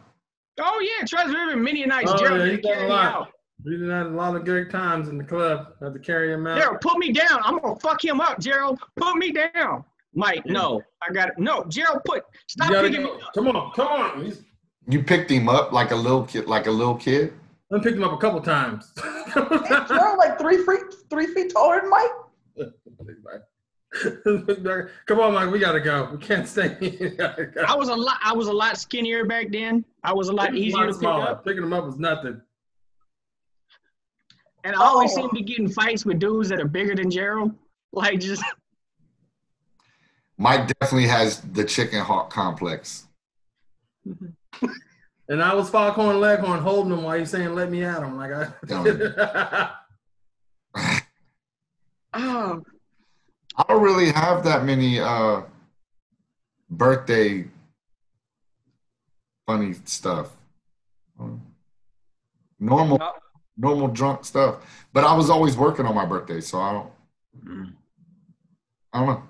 Oh 0.60 0.80
yeah, 0.80 1.04
trust 1.06 1.28
me, 1.28 1.34
there 1.34 1.50
been 1.50 1.62
many 1.62 1.84
nights 1.86 2.10
Oh, 2.12 2.18
Gerald 2.18 2.40
yeah, 2.40 2.44
had 2.46 2.50
you 2.52 2.56
to 2.58 2.62
done 2.62 2.72
carry 2.74 2.86
a 2.86 2.88
me 2.88 2.94
out. 2.96 3.28
We 3.66 3.76
did 3.76 3.90
had 3.90 4.06
a 4.06 4.10
lot 4.10 4.36
of 4.36 4.44
good 4.44 4.70
times 4.70 5.08
in 5.08 5.18
the 5.18 5.24
club. 5.24 5.72
Had 5.82 5.92
to 5.92 5.98
carry 5.98 6.32
him 6.32 6.46
out. 6.46 6.56
Gerald, 6.58 6.80
put 6.80 6.98
me 6.98 7.10
down. 7.12 7.40
I'm 7.42 7.58
gonna 7.58 7.74
fuck 7.80 8.02
him 8.04 8.20
up, 8.20 8.38
Gerald. 8.38 8.78
Put 8.94 9.16
me 9.16 9.32
down. 9.32 9.84
Mike, 10.14 10.42
Yeah. 10.46 10.52
no. 10.52 10.82
I 11.02 11.12
got 11.12 11.28
it. 11.30 11.34
No, 11.38 11.64
Gerald, 11.68 12.02
put 12.04 12.22
stop 12.46 12.70
gotta 12.70 12.88
picking 12.88 13.02
me 13.04 13.10
up. 13.10 13.32
Come 13.34 13.48
on, 13.48 13.72
come 13.72 13.88
on. 13.88 14.24
He's, 14.24 14.42
You 14.88 15.02
picked 15.02 15.30
him 15.32 15.48
up 15.48 15.72
like 15.72 15.90
a 15.90 15.96
little 15.96 16.22
kid, 16.22 16.46
like 16.46 16.68
a 16.68 16.70
little 16.70 16.94
kid. 16.94 17.32
I 17.72 17.80
picked 17.80 17.96
him 17.96 18.04
up 18.04 18.12
a 18.12 18.18
couple 18.18 18.40
times. 18.40 18.92
You're 19.34 20.16
like 20.16 20.38
three 20.38 20.58
feet, 20.64 20.82
three 21.10 21.26
feet 21.26 21.52
taller 21.52 21.80
than 21.80 21.90
Mike. 21.90 22.12
Come 25.06 25.20
on, 25.20 25.34
Mike. 25.34 25.50
We 25.50 25.58
gotta 25.58 25.80
go. 25.80 26.08
We 26.12 26.18
can't 26.18 26.46
stay 26.46 26.76
here. 26.80 27.52
We. 27.56 27.62
I 27.62 27.74
was 27.74 27.88
a 27.88 27.94
lot 27.94 28.18
I 28.22 28.32
was 28.32 28.46
a 28.46 28.52
lot 28.52 28.78
skinnier 28.78 29.24
back 29.24 29.50
then. 29.50 29.84
I 30.04 30.12
was 30.12 30.28
a 30.28 30.32
lot 30.32 30.52
He 30.54 30.60
was 30.60 30.68
easier 30.68 30.86
to 30.86 30.92
pick 30.92 31.00
smaller. 31.00 31.28
up. 31.30 31.44
Picking 31.44 31.62
him 31.64 31.72
up 31.72 31.84
was 31.84 31.98
nothing. 31.98 32.40
And 34.66 34.74
I 34.74 34.80
always 34.84 35.12
Oh. 35.12 35.16
seem 35.22 35.30
to 35.30 35.42
get 35.42 35.58
in 35.60 35.68
fights 35.68 36.04
with 36.04 36.18
dudes 36.18 36.48
that 36.48 36.60
are 36.60 36.66
bigger 36.66 36.94
than 36.94 37.10
Gerald. 37.10 37.54
Like 37.92 38.20
just 38.20 38.42
Mike 40.36 40.66
definitely 40.66 41.06
has 41.08 41.40
the 41.40 41.64
chicken 41.64 42.00
hawk 42.00 42.30
complex. 42.30 43.06
And 45.28 45.42
I 45.42 45.54
was 45.54 45.68
Foghorn 45.70 46.20
Leghorn 46.20 46.60
holding 46.60 46.92
him 46.92 47.02
while 47.02 47.18
he's 47.18 47.30
saying, 47.30 47.52
"Let 47.56 47.68
me 47.68 47.82
at 47.82 48.00
him." 48.00 48.16
Like 48.16 48.30
I. 48.32 48.52
oh 52.14 52.62
I 53.56 53.62
don't 53.68 53.82
really 53.82 54.12
have 54.12 54.44
that 54.44 54.64
many 54.64 55.00
uh 55.00 55.42
birthday 56.70 57.44
funny 59.46 59.74
stuff. 59.84 60.30
Normal 62.60 62.98
no. 62.98 63.12
Normal 63.56 63.88
drunk 63.88 64.24
stuff. 64.24 64.56
But 64.92 65.04
I 65.04 65.14
was 65.14 65.30
always 65.30 65.56
working 65.56 65.86
on 65.86 65.94
my 65.94 66.04
birthday, 66.04 66.40
so 66.40 66.60
I 66.60 66.72
don't. 66.72 66.90
Mm. 67.44 67.72
I 68.92 68.98
don't 68.98 69.08
know. 69.08 69.22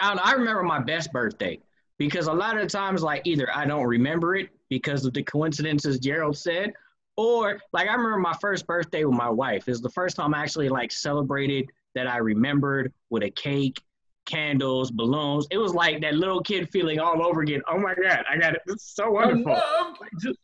I 0.00 0.08
don't 0.08 0.16
know. 0.16 0.22
I 0.24 0.32
remember 0.32 0.62
my 0.62 0.80
best 0.80 1.12
birthday 1.12 1.60
because 1.98 2.26
a 2.26 2.32
lot 2.32 2.58
of 2.58 2.68
times, 2.68 3.02
like 3.02 3.22
either 3.24 3.48
I 3.54 3.64
don't 3.64 3.86
remember 3.86 4.36
it 4.36 4.50
because 4.68 5.04
of 5.04 5.14
the 5.14 5.22
coincidences 5.22 5.98
Gerald 5.98 6.36
said, 6.36 6.72
or 7.16 7.60
like 7.72 7.88
I 7.88 7.92
remember 7.92 8.18
my 8.18 8.34
first 8.40 8.66
birthday 8.66 9.04
with 9.04 9.16
my 9.16 9.30
wife. 9.30 9.68
Is 9.68 9.80
the 9.80 9.90
first 9.90 10.16
time 10.16 10.34
I 10.34 10.42
actually 10.42 10.68
like 10.68 10.92
celebrated 10.92 11.70
that 11.94 12.06
I 12.06 12.18
remembered 12.18 12.92
with 13.08 13.22
a 13.22 13.30
cake, 13.30 13.80
candles, 14.26 14.90
balloons. 14.90 15.46
It 15.50 15.58
was 15.58 15.72
like 15.72 16.00
that 16.02 16.14
little 16.14 16.42
kid 16.42 16.68
feeling 16.70 16.98
all 16.98 17.24
over 17.24 17.40
again. 17.40 17.62
Oh 17.68 17.78
my 17.78 17.94
god, 17.94 18.24
I 18.30 18.36
got 18.36 18.54
it. 18.54 18.62
It's 18.66 18.94
so 18.94 19.10
wonderful. 19.12 19.58
Like, 20.00 20.10
just- 20.20 20.38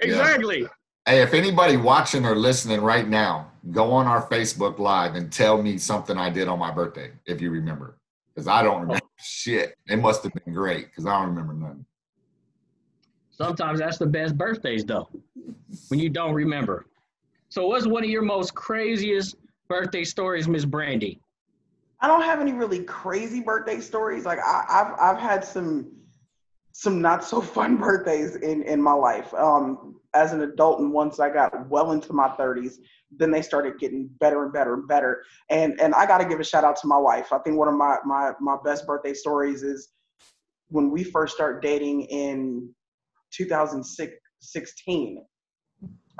exactly. 0.00 0.66
Hey, 1.08 1.22
if 1.22 1.32
anybody 1.32 1.78
watching 1.78 2.26
or 2.26 2.36
listening 2.36 2.82
right 2.82 3.08
now, 3.08 3.50
go 3.70 3.92
on 3.92 4.06
our 4.06 4.28
Facebook 4.28 4.78
Live 4.78 5.14
and 5.14 5.32
tell 5.32 5.62
me 5.62 5.78
something 5.78 6.18
I 6.18 6.28
did 6.28 6.48
on 6.48 6.58
my 6.58 6.70
birthday, 6.70 7.12
if 7.24 7.40
you 7.40 7.50
remember. 7.50 7.96
Because 8.34 8.46
I 8.46 8.62
don't 8.62 8.82
remember 8.82 9.06
shit. 9.18 9.74
It 9.86 9.96
must 9.96 10.22
have 10.24 10.34
been 10.34 10.52
great 10.52 10.90
because 10.90 11.06
I 11.06 11.18
don't 11.18 11.30
remember 11.30 11.54
nothing. 11.54 11.86
Sometimes 13.30 13.78
that's 13.78 13.96
the 13.96 14.04
best 14.04 14.36
birthdays 14.36 14.84
though, 14.84 15.08
when 15.88 15.98
you 15.98 16.10
don't 16.10 16.34
remember. 16.34 16.84
So, 17.48 17.66
what's 17.66 17.86
one 17.86 18.04
of 18.04 18.10
your 18.10 18.20
most 18.20 18.54
craziest 18.54 19.36
birthday 19.66 20.04
stories, 20.04 20.46
Miss 20.46 20.66
Brandy? 20.66 21.22
I 22.02 22.06
don't 22.06 22.20
have 22.20 22.38
any 22.38 22.52
really 22.52 22.84
crazy 22.84 23.40
birthday 23.40 23.80
stories. 23.80 24.26
Like 24.26 24.40
I, 24.40 24.64
I've 24.68 25.16
I've 25.16 25.22
had 25.22 25.42
some 25.42 25.90
some 26.72 27.00
not 27.00 27.24
so 27.24 27.40
fun 27.40 27.76
birthdays 27.80 28.36
in 28.36 28.62
in 28.64 28.82
my 28.82 28.92
life. 28.92 29.32
Um, 29.32 29.97
as 30.14 30.32
an 30.32 30.40
adult, 30.42 30.80
and 30.80 30.92
once 30.92 31.20
I 31.20 31.30
got 31.30 31.68
well 31.68 31.92
into 31.92 32.12
my 32.12 32.28
30s, 32.28 32.74
then 33.10 33.30
they 33.30 33.42
started 33.42 33.78
getting 33.78 34.08
better 34.20 34.44
and 34.44 34.52
better 34.52 34.74
and 34.74 34.88
better. 34.88 35.22
And 35.50 35.80
and 35.80 35.94
I 35.94 36.06
got 36.06 36.18
to 36.18 36.24
give 36.24 36.40
a 36.40 36.44
shout 36.44 36.64
out 36.64 36.76
to 36.80 36.86
my 36.86 36.98
wife. 36.98 37.32
I 37.32 37.38
think 37.38 37.56
one 37.56 37.68
of 37.68 37.74
my 37.74 37.96
my 38.04 38.32
my 38.40 38.56
best 38.64 38.86
birthday 38.86 39.14
stories 39.14 39.62
is 39.62 39.88
when 40.68 40.90
we 40.90 41.04
first 41.04 41.34
started 41.34 41.62
dating 41.62 42.02
in 42.02 42.74
2016. 43.32 45.24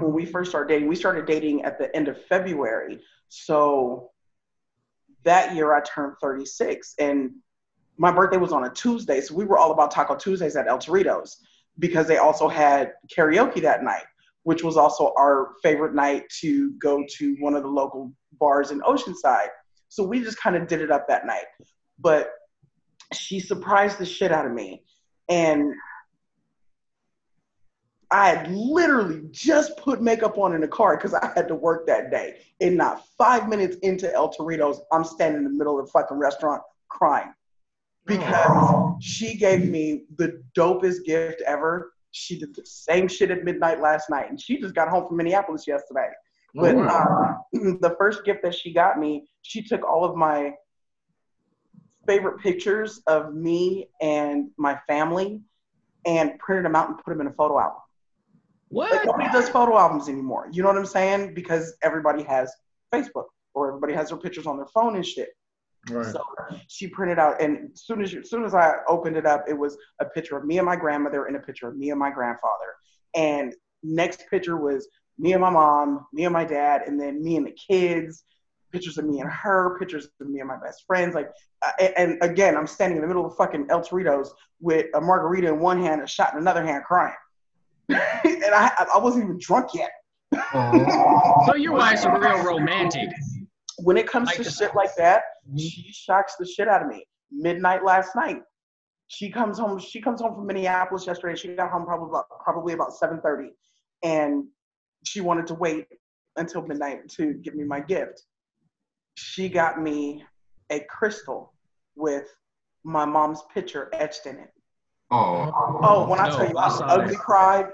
When 0.01 0.13
we 0.13 0.25
first 0.25 0.51
started 0.51 0.73
dating, 0.73 0.89
we 0.89 0.97
started 0.97 1.27
dating 1.27 1.65
at 1.65 1.79
the 1.79 1.95
end 1.95 2.09
of 2.09 2.23
February. 2.27 3.01
So 3.29 4.11
that 5.25 5.55
year 5.55 5.75
I 5.75 5.81
turned 5.81 6.15
36 6.23 6.95
and 6.99 7.33
my 7.99 8.13
birthday 8.13 8.37
was 8.37 8.53
on 8.53 8.65
a 8.65 8.71
Tuesday. 8.71 9.21
So 9.21 9.35
we 9.35 9.45
were 9.45 9.59
all 9.59 9.73
about 9.73 9.91
Taco 9.91 10.15
Tuesdays 10.15 10.57
at 10.57 10.69
El 10.69 10.79
Torito's 10.79 11.43
because 11.79 12.07
they 12.07 12.17
also 12.17 12.49
had 12.49 12.93
karaoke 13.15 13.63
that 13.63 13.83
night, 13.85 14.05
which 14.43 14.63
was 14.63 14.77
also 14.77 15.13
our 15.17 15.55
favorite 15.63 15.95
night 15.95 16.25
to 16.41 16.73
go 16.73 17.05
to 17.17 17.37
one 17.41 17.55
of 17.55 17.63
the 17.63 17.69
local 17.69 18.13
bars 18.39 18.71
in 18.71 18.81
Oceanside. 18.81 19.49
So 19.89 20.03
we 20.03 20.21
just 20.21 20.39
kind 20.39 20.57
of 20.57 20.67
did 20.67 20.81
it 20.81 20.91
up 20.91 21.09
that 21.09 21.27
night. 21.27 21.45
But 21.99 22.31
she 23.13 23.41
surprised 23.41 23.99
the 23.99 24.07
shit 24.07 24.33
out 24.33 24.47
of 24.47 24.53
me. 24.53 24.83
And 25.29 25.73
I 28.11 28.31
had 28.31 28.51
literally 28.51 29.23
just 29.31 29.77
put 29.77 30.01
makeup 30.01 30.39
on 30.39 30.55
in 30.55 30.63
the 30.63 30.69
car 30.69 30.97
because 30.97 31.13
I 31.15 31.31
had 31.35 31.49
to 31.49 31.55
work 31.55 31.87
that 31.87 32.11
day. 32.11 32.39
And 32.61 32.77
not 32.77 33.05
five 33.19 33.49
minutes 33.49 33.77
into 33.83 34.13
El 34.13 34.33
Torito's, 34.33 34.81
I'm 34.93 35.05
standing 35.05 35.39
in 35.39 35.45
the 35.45 35.51
middle 35.51 35.79
of 35.79 35.87
the 35.87 35.93
fucking 35.93 36.17
restaurant 36.17 36.63
crying 36.89 37.33
because 38.09 38.95
she 39.01 39.37
gave 39.37 39.69
me 39.69 40.05
the 40.17 40.43
dopest 40.57 41.05
gift 41.05 41.43
ever. 41.47 41.93
She 42.11 42.39
did 42.39 42.55
the 42.57 42.65
same 42.65 43.07
shit 43.07 43.31
at 43.31 43.45
midnight 43.45 43.81
last 43.81 44.11
night, 44.11 44.31
and 44.31 44.41
she 44.41 44.59
just 44.59 44.75
got 44.75 44.89
home 44.89 45.07
from 45.07 45.19
Minneapolis 45.19 45.67
yesterday. 45.67 46.09
Oh, 46.57 46.63
But 46.63 46.77
uh, 46.77 47.35
the 47.53 47.95
first 47.99 48.25
gift 48.25 48.43
that 48.43 48.55
she 48.55 48.73
got 48.73 48.99
me, 48.99 49.29
she 49.43 49.63
took 49.63 49.85
all 49.85 50.05
of 50.05 50.17
my 50.17 50.55
favorite 52.07 52.41
pictures 52.41 53.03
of 53.07 53.35
me 53.35 53.91
and 54.01 54.49
my 54.57 54.79
family 54.87 55.43
and 56.07 56.39
printed 56.39 56.65
them 56.65 56.75
out 56.75 56.89
and 56.89 56.97
put 56.99 57.11
them 57.11 57.21
in 57.21 57.27
a 57.27 57.33
photo 57.33 57.61
album. 57.61 57.83
Like 58.71 58.91
What? 58.91 59.07
nobody 59.07 59.31
does 59.31 59.49
photo 59.51 59.77
albums 59.79 60.09
anymore. 60.09 60.49
You 60.51 60.63
know 60.63 60.69
what 60.69 60.79
I'm 60.79 60.87
saying? 60.87 61.35
Because 61.35 61.77
everybody 61.83 62.23
has 62.23 62.51
Facebook 62.95 63.27
or 63.55 63.69
everybody 63.69 63.93
has 63.93 64.09
their 64.09 64.19
pictures 64.19 64.47
on 64.47 64.57
their 64.57 64.67
phone 64.67 64.97
and 64.97 65.05
shit. 65.05 65.31
Right. 65.91 66.13
So 66.13 66.23
she 66.69 66.87
printed 66.89 67.19
out, 67.19 67.41
and 67.41 67.71
as 67.73 67.83
soon 67.83 68.03
as 68.03 68.15
as 68.15 68.31
soon 68.31 68.45
as 68.45 68.55
I 68.55 68.77
opened 68.89 69.17
it 69.17 69.27
up, 69.27 69.45
it 69.49 69.55
was 69.55 69.77
a 70.01 70.05
picture 70.05 70.37
of 70.37 70.45
me 70.45 70.59
and 70.59 70.67
my 70.67 70.77
grandmother 70.77 71.27
and 71.27 71.37
a 71.37 71.41
picture 71.41 71.69
of 71.69 71.77
me 71.77 71.91
and 71.91 71.99
my 71.99 72.11
grandfather. 72.11 72.75
And 73.15 73.55
next 73.83 74.25
picture 74.31 74.57
was 74.57 74.89
me 75.19 75.33
and 75.33 75.41
my 75.41 75.51
mom, 75.51 76.07
me 76.13 76.25
and 76.25 76.33
my 76.33 76.45
dad, 76.45 76.83
and 76.87 77.01
then 77.01 77.23
me 77.23 77.37
and 77.37 77.47
the 77.47 77.57
kids. 77.69 78.25
Pictures 78.71 78.99
of 78.99 79.07
me 79.07 79.21
and 79.21 79.31
her, 79.31 79.79
pictures 79.79 80.11
of 80.21 80.29
me 80.29 80.41
and 80.41 80.49
my 80.49 80.59
best 80.63 80.85
friends. 80.87 81.15
Like, 81.15 81.31
uh, 81.67 81.71
and, 81.81 81.95
and 81.97 82.23
again, 82.23 82.55
I'm 82.55 82.67
standing 82.67 82.99
in 82.99 83.03
the 83.03 83.09
middle 83.09 83.25
of 83.25 83.35
fucking 83.35 83.67
El 83.71 83.83
Torito's 83.83 84.35
with 84.61 84.87
a 84.95 85.01
margarita 85.01 85.49
in 85.49 85.59
one 85.59 85.81
hand, 85.81 86.03
a 86.03 86.07
shot 86.07 86.35
in 86.35 86.39
another 86.39 86.63
hand, 86.63 86.85
crying. 86.85 87.15
and 87.89 88.55
I, 88.55 88.87
I 88.95 88.99
wasn't 88.99 89.25
even 89.25 89.39
drunk 89.41 89.71
yet. 89.73 89.91
So 91.47 91.55
your 91.55 91.73
wife's 91.73 92.05
a 92.05 92.11
real 92.11 92.43
romantic. 92.45 93.09
When 93.89 93.97
it 93.97 94.07
comes 94.07 94.27
Like 94.27 94.37
to 94.37 94.43
the- 94.43 94.51
shit 94.51 94.75
like 94.75 94.95
that, 94.97 95.23
Mhm. 95.51 95.59
she 95.61 95.91
shocks 95.93 96.37
the 96.37 96.45
shit 96.45 96.69
out 96.69 96.83
of 96.83 96.89
me. 96.89 97.09
Midnight 97.31 97.83
last 97.83 98.15
night, 98.15 98.43
she 99.07 99.31
comes 99.31 99.59
home. 99.59 99.79
She 99.79 100.03
comes 100.03 100.21
home 100.21 100.35
from 100.35 100.45
Minneapolis 100.47 101.07
yesterday. 101.07 101.35
She 101.35 101.55
got 101.57 101.71
home 101.71 101.87
probably 101.87 102.11
about 102.11 102.27
probably 102.41 102.75
about 102.75 102.93
seven 102.93 103.19
thirty, 103.23 103.51
and 104.03 104.47
she 105.05 105.23
wanted 105.23 105.47
to 105.47 105.55
wait 105.55 105.87
until 106.37 106.61
midnight 106.67 107.09
to 107.17 107.33
give 107.33 107.55
me 107.55 107.65
my 107.65 107.81
gift. 107.81 108.27
She 109.15 109.49
got 109.49 109.81
me 109.81 110.27
a 110.69 110.81
crystal 110.81 111.55
with 111.97 112.29
my 112.85 113.07
mom's 113.07 113.41
picture 113.55 113.89
etched 113.95 114.27
in 114.27 114.37
it. 114.37 114.53
Oh, 115.11 115.51
Oh, 115.83 116.07
when 116.07 116.21
I 116.21 116.29
No, 116.29 116.37
tell 116.37 116.49
you, 116.51 116.59
I 116.59 116.67
I 116.69 116.87
ugly 116.95 117.15
that. 117.17 117.25
cried, 117.25 117.73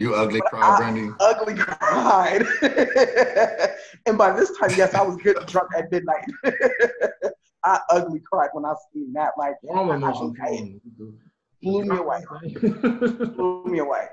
you 0.00 0.14
ugly 0.14 0.40
I- 0.46 0.48
cry, 0.48 0.76
Brandy. 0.78 1.10
ugly 1.20 1.54
cried. 1.54 2.44
and 4.06 4.18
by 4.18 4.32
this 4.32 4.50
time, 4.58 4.70
yes, 4.76 4.94
I 4.94 5.02
was 5.02 5.16
good 5.16 5.36
drunk 5.46 5.68
at 5.76 5.92
midnight. 5.92 6.24
I 7.64 7.78
ugly 7.90 8.20
cried 8.20 8.48
when 8.54 8.64
I 8.64 8.72
seen 8.92 9.12
that. 9.12 9.32
Like, 9.38 9.54
All 9.68 9.92
emotions. 9.92 10.36
Okay. 10.40 10.80
blew 11.62 11.84
me 11.84 11.96
away. 11.98 12.24
Blew 12.60 13.64
me 13.66 13.78
away. 13.80 14.06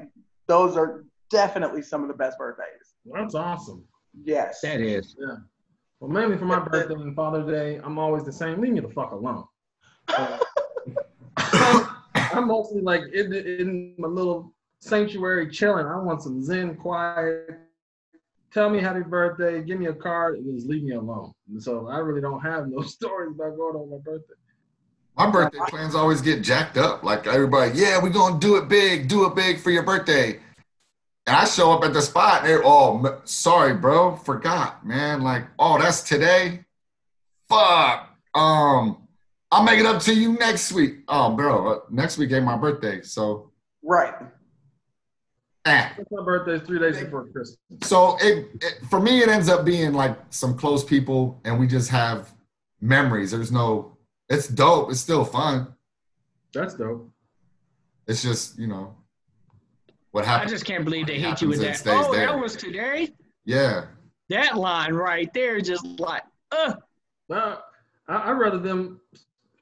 Those 0.48 0.75
are 0.75 1.06
definitely 1.29 1.82
some 1.82 2.01
of 2.01 2.10
the 2.10 2.13
best 2.13 2.38
birthdays. 2.38 2.96
That's 3.06 3.36
awesome. 3.36 3.86
Yes. 4.24 4.60
That 4.62 4.82
is. 4.82 5.15
Yeah. 5.17 5.38
Well, 6.00 6.12
mainly 6.12 6.38
for 6.38 6.46
my 6.46 6.60
birthday 6.60 6.94
and 6.96 7.15
Father's 7.15 7.48
Day, 7.48 7.79
I'm 7.84 7.98
always 7.98 8.24
the 8.24 8.32
same. 8.34 8.60
Leave 8.62 8.74
me 8.74 8.82
the 8.82 8.89
fuck 8.89 9.12
alone. 9.12 9.46
Uh, 10.10 10.39
I'm 12.34 12.48
mostly 12.48 12.82
like 12.82 13.01
in, 13.13 13.34
in 13.34 13.94
my 13.98 14.08
little 14.08 14.53
sanctuary 14.79 15.50
chilling. 15.50 15.86
I 15.86 15.98
want 15.98 16.22
some 16.22 16.43
zen, 16.43 16.75
quiet. 16.75 17.60
Tell 18.51 18.69
me 18.69 18.79
happy 18.79 19.01
birthday, 19.01 19.62
give 19.62 19.79
me 19.79 19.88
a 19.88 19.93
card, 19.93 20.38
and 20.38 20.55
just 20.55 20.67
leave 20.67 20.84
me 20.84 20.93
alone. 20.93 21.34
And 21.50 21.62
so 21.62 21.88
I 21.88 21.98
really 21.98 22.22
don't 22.22 22.41
have 22.41 22.67
no 22.67 22.81
stories 22.96 23.31
about 23.36 23.57
going 23.57 23.75
on 23.75 23.89
my 23.89 23.98
birthday. 23.98 24.34
My 25.17 25.29
birthday 25.29 25.60
plans 25.67 25.96
always 25.96 26.22
get 26.22 26.43
jacked 26.43 26.77
up. 26.77 27.03
Like 27.03 27.25
everybody, 27.27 27.72
yeah, 27.77 28.01
we're 28.01 28.10
gonna 28.10 28.39
do 28.39 28.55
it 28.57 28.67
big, 28.67 29.07
do 29.07 29.25
it 29.25 29.36
big 29.36 29.60
for 29.60 29.72
your 29.72 29.84
birthday. 29.84 30.39
And 31.25 31.36
I 31.36 31.46
show 31.46 31.74
up 31.74 31.84
at 31.84 31.93
the 31.93 32.01
spot, 32.01 32.41
and 32.41 32.50
they're 32.50 32.62
oh, 32.63 33.22
sorry, 33.25 33.74
bro, 33.74 34.15
forgot, 34.15 34.86
man. 34.86 35.22
Like, 35.22 35.46
oh, 35.60 35.77
that's 35.77 36.01
today. 36.01 36.63
Fuck. 37.50 38.15
Um, 38.34 39.07
I'll 39.51 39.63
make 39.63 39.79
it 39.79 39.86
up 39.86 40.01
to 40.03 40.13
you 40.13 40.34
next 40.34 40.72
week. 40.72 41.00
Oh, 41.07 41.36
bro, 41.36 41.67
uh, 41.67 41.79
next 41.89 42.17
week 42.17 42.31
ain't 42.31 42.46
my 42.46 42.55
birthday, 42.55 43.01
so 43.01 43.51
Right. 43.88 44.13
Eh. 45.67 45.89
My 46.12 46.24
birthday 46.24 46.55
is 46.55 46.62
three 46.62 46.79
days 46.79 47.00
before 47.00 47.24
Christmas. 47.27 47.57
So 47.83 48.17
it, 48.21 48.47
it 48.62 48.79
for 48.89 49.00
me, 49.00 49.21
it 49.21 49.29
ends 49.29 49.50
up 49.50 49.65
being 49.65 49.93
like 49.93 50.17
some 50.29 50.57
close 50.57 50.83
people, 50.83 51.39
and 51.45 51.59
we 51.59 51.67
just 51.67 51.89
have 51.89 52.33
memories. 52.81 53.31
There's 53.31 53.51
no, 53.51 53.97
it's 54.29 54.47
dope. 54.47 54.91
It's 54.91 55.00
still 55.00 55.25
fun. 55.25 55.74
That's 56.53 56.74
dope. 56.75 57.09
It's 58.07 58.21
just 58.24 58.57
you 58.57 58.67
know 58.67 58.95
what 60.12 60.25
happened. 60.25 60.50
I 60.50 60.51
just 60.51 60.65
can't 60.65 60.83
believe 60.86 61.07
they 61.07 61.19
hit 61.19 61.41
you 61.41 61.50
with 61.50 61.59
that. 61.62 61.77
stays 61.77 61.93
Oh, 62.07 62.12
there. 62.13 62.27
that 62.27 62.39
was 62.39 62.55
today. 62.55 63.13
yeah. 63.45 63.86
That 64.29 64.57
line 64.57 64.93
right 64.93 65.33
there, 65.33 65.62
just 65.62 65.86
like, 66.00 66.24
uh, 66.51 66.74
Now, 67.29 67.59
I, 68.09 68.29
I'd 68.29 68.33
rather 68.33 68.57
them 68.59 69.00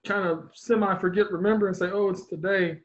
kind 0.03 0.25
of 0.27 0.50
semi 0.55 0.95
forget, 0.97 1.31
remember, 1.31 1.67
and 1.67 1.77
say, 1.77 1.91
oh, 1.91 2.09
it's 2.09 2.25
today, 2.25 2.79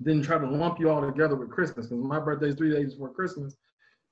than 0.00 0.22
try 0.22 0.38
to 0.38 0.48
lump 0.48 0.78
you 0.78 0.90
all 0.90 1.00
together 1.00 1.36
with 1.36 1.50
Christmas. 1.50 1.86
Because 1.86 2.04
my 2.04 2.20
birthday 2.20 2.48
is 2.48 2.56
three 2.56 2.72
days 2.72 2.94
before 2.94 3.10
Christmas. 3.10 3.56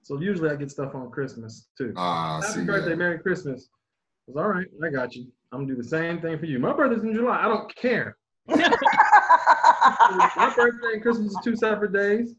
So 0.03 0.21
usually 0.21 0.51
I 0.51 0.57
get 0.57 0.71
stuff 0.71 0.95
on 0.95 1.11
Christmas 1.11 1.69
too. 1.77 1.93
Ah, 1.97 2.41
Happy 2.41 2.61
see, 2.61 2.65
birthday, 2.65 2.91
yeah. 2.91 2.97
Merry 2.97 3.19
Christmas. 3.19 3.69
It's 4.29 4.37
all 4.37 4.49
right, 4.49 4.67
I 4.85 4.91
got 4.91 5.15
you. 5.15 5.27
I'm 5.53 5.61
gonna 5.61 5.75
do 5.75 5.83
the 5.83 5.89
same 5.89 6.21
thing 6.21 6.39
for 6.39 6.47
you. 6.47 6.59
My 6.59 6.73
birthday's 6.73 7.03
in 7.03 7.15
July. 7.15 7.45
I 7.45 7.49
don't 7.49 7.75
care. 7.75 8.17
My 8.49 8.57
birthday 10.57 10.95
and 10.95 11.03
Christmas 11.03 11.33
is 11.33 11.39
two 11.43 11.57
separate 11.57 11.93
days. 11.93 12.35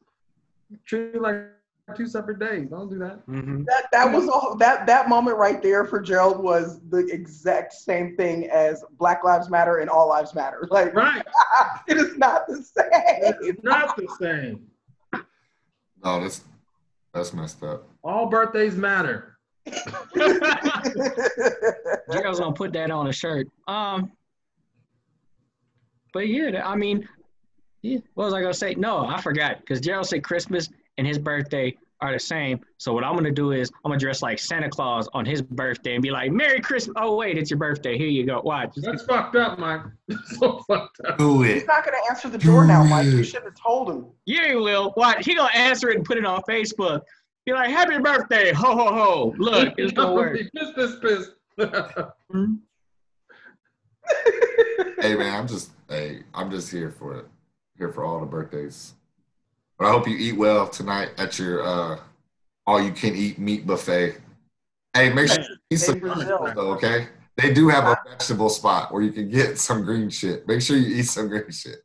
Treat 0.85 1.15
it 1.15 1.21
like 1.21 1.56
two 1.95 2.07
separate 2.07 2.39
days. 2.39 2.67
Don't 2.69 2.89
do 2.89 2.97
that. 2.99 3.25
Mhm. 3.27 3.65
That 3.65 3.85
that 3.91 4.11
was 4.11 4.27
all 4.27 4.55
that 4.57 4.85
that 4.87 5.07
moment 5.07 5.37
right 5.37 5.61
there 5.61 5.85
for 5.85 6.01
Gerald 6.01 6.43
was 6.43 6.81
the 6.89 7.07
exact 7.07 7.71
same 7.73 8.15
thing 8.17 8.49
as 8.49 8.83
Black 8.97 9.23
Lives 9.23 9.49
Matter 9.49 9.77
and 9.77 9.89
All 9.89 10.09
Lives 10.09 10.35
Matter. 10.35 10.67
Like 10.71 10.93
Right. 10.93 11.25
it 11.87 11.97
is 11.97 12.17
not 12.17 12.45
the 12.47 12.61
same. 12.61 13.33
It's 13.41 13.63
not 13.63 13.95
the 13.95 14.07
same. 14.19 14.67
No, 16.03 16.21
that's 16.21 16.41
that's 17.13 17.33
messed 17.33 17.63
up. 17.63 17.87
All 18.03 18.27
birthdays 18.27 18.75
matter. 18.75 19.37
Gerald's 20.15 20.39
gonna 22.39 22.53
put 22.53 22.73
that 22.73 22.91
on 22.91 23.07
a 23.07 23.13
shirt. 23.13 23.47
Um, 23.67 24.11
but 26.13 26.27
yeah, 26.27 26.67
I 26.67 26.75
mean, 26.75 27.07
yeah, 27.81 27.99
what 28.13 28.25
was 28.25 28.33
I 28.33 28.41
gonna 28.41 28.53
say? 28.53 28.75
No, 28.75 29.05
I 29.05 29.21
forgot 29.21 29.59
because 29.61 29.79
Gerald 29.81 30.07
said 30.07 30.23
Christmas 30.23 30.69
and 30.97 31.05
his 31.05 31.17
birthday 31.17 31.75
are 31.99 32.13
the 32.13 32.19
same. 32.19 32.59
So 32.77 32.93
what 32.93 33.03
I'm 33.03 33.15
gonna 33.15 33.31
do 33.31 33.51
is 33.51 33.71
I'm 33.83 33.89
gonna 33.89 33.99
dress 33.99 34.21
like 34.21 34.39
Santa 34.39 34.69
Claus 34.69 35.09
on 35.13 35.25
his 35.25 35.41
birthday 35.41 35.95
and 35.95 36.03
be 36.03 36.11
like, 36.11 36.31
"Merry 36.31 36.59
Christmas!" 36.59 36.95
Oh 36.99 37.15
wait, 37.15 37.37
it's 37.37 37.49
your 37.49 37.57
birthday. 37.57 37.97
Here 37.97 38.07
you 38.07 38.25
go. 38.25 38.41
Watch. 38.43 38.75
That's 38.75 39.03
fucked 39.03 39.35
up, 39.35 39.57
Mike. 39.57 39.81
so 40.39 40.59
fucked 40.67 40.99
up. 41.07 41.17
Do 41.17 41.41
He's 41.41 41.65
not 41.65 41.83
gonna 41.85 41.97
answer 42.09 42.29
the 42.29 42.37
door 42.37 42.65
now, 42.65 42.83
Mike. 42.83 43.05
You 43.05 43.23
should 43.23 43.43
have 43.43 43.55
told 43.55 43.89
him. 43.89 44.05
Yeah, 44.25 44.49
he 44.49 44.55
will. 44.55 44.93
Watch. 44.95 45.25
He 45.25 45.35
gonna 45.35 45.49
answer 45.55 45.89
it 45.89 45.97
and 45.97 46.05
put 46.05 46.17
it 46.17 46.25
on 46.25 46.41
Facebook. 46.43 47.01
Be 47.45 47.53
like, 47.53 47.69
"Happy 47.69 47.97
birthday! 47.97 48.53
Ho 48.53 48.75
ho 48.75 48.93
ho!" 48.93 49.35
Look, 49.37 49.73
it's 49.77 49.93
gonna 49.93 50.13
work. 50.13 50.37
Piss, 50.55 50.71
piss, 50.75 50.95
piss. 51.01 51.29
Hey 54.99 55.15
man, 55.15 55.35
I'm 55.35 55.47
just 55.47 55.71
hey, 55.89 56.23
I'm 56.33 56.49
just 56.49 56.71
here 56.71 56.91
for 56.91 57.15
it. 57.17 57.25
Here 57.77 57.89
for 57.89 58.03
all 58.03 58.19
the 58.19 58.25
birthdays. 58.25 58.93
But 59.77 59.87
I 59.87 59.91
hope 59.91 60.07
you 60.07 60.17
eat 60.17 60.37
well 60.37 60.67
tonight 60.67 61.11
at 61.17 61.37
your 61.37 61.63
uh 61.63 61.99
all 62.65 62.81
you 62.81 62.91
can 62.91 63.15
eat 63.15 63.39
meat 63.39 63.65
buffet. 63.65 64.17
Hey, 64.93 65.13
make 65.13 65.29
sure 65.29 65.39
you 65.39 65.57
eat 65.69 65.77
some 65.77 65.99
vegetables, 65.99 66.53
though, 66.55 66.71
okay? 66.73 67.07
They 67.37 67.53
do 67.53 67.69
have 67.69 67.85
a 67.85 67.97
vegetable 68.09 68.49
spot 68.49 68.91
where 68.91 69.03
you 69.03 69.11
can 69.11 69.29
get 69.29 69.59
some 69.59 69.83
green 69.83 70.09
shit. 70.09 70.47
Make 70.47 70.61
sure 70.61 70.75
you 70.75 70.97
eat 70.97 71.03
some 71.03 71.27
green 71.27 71.51
shit. 71.51 71.83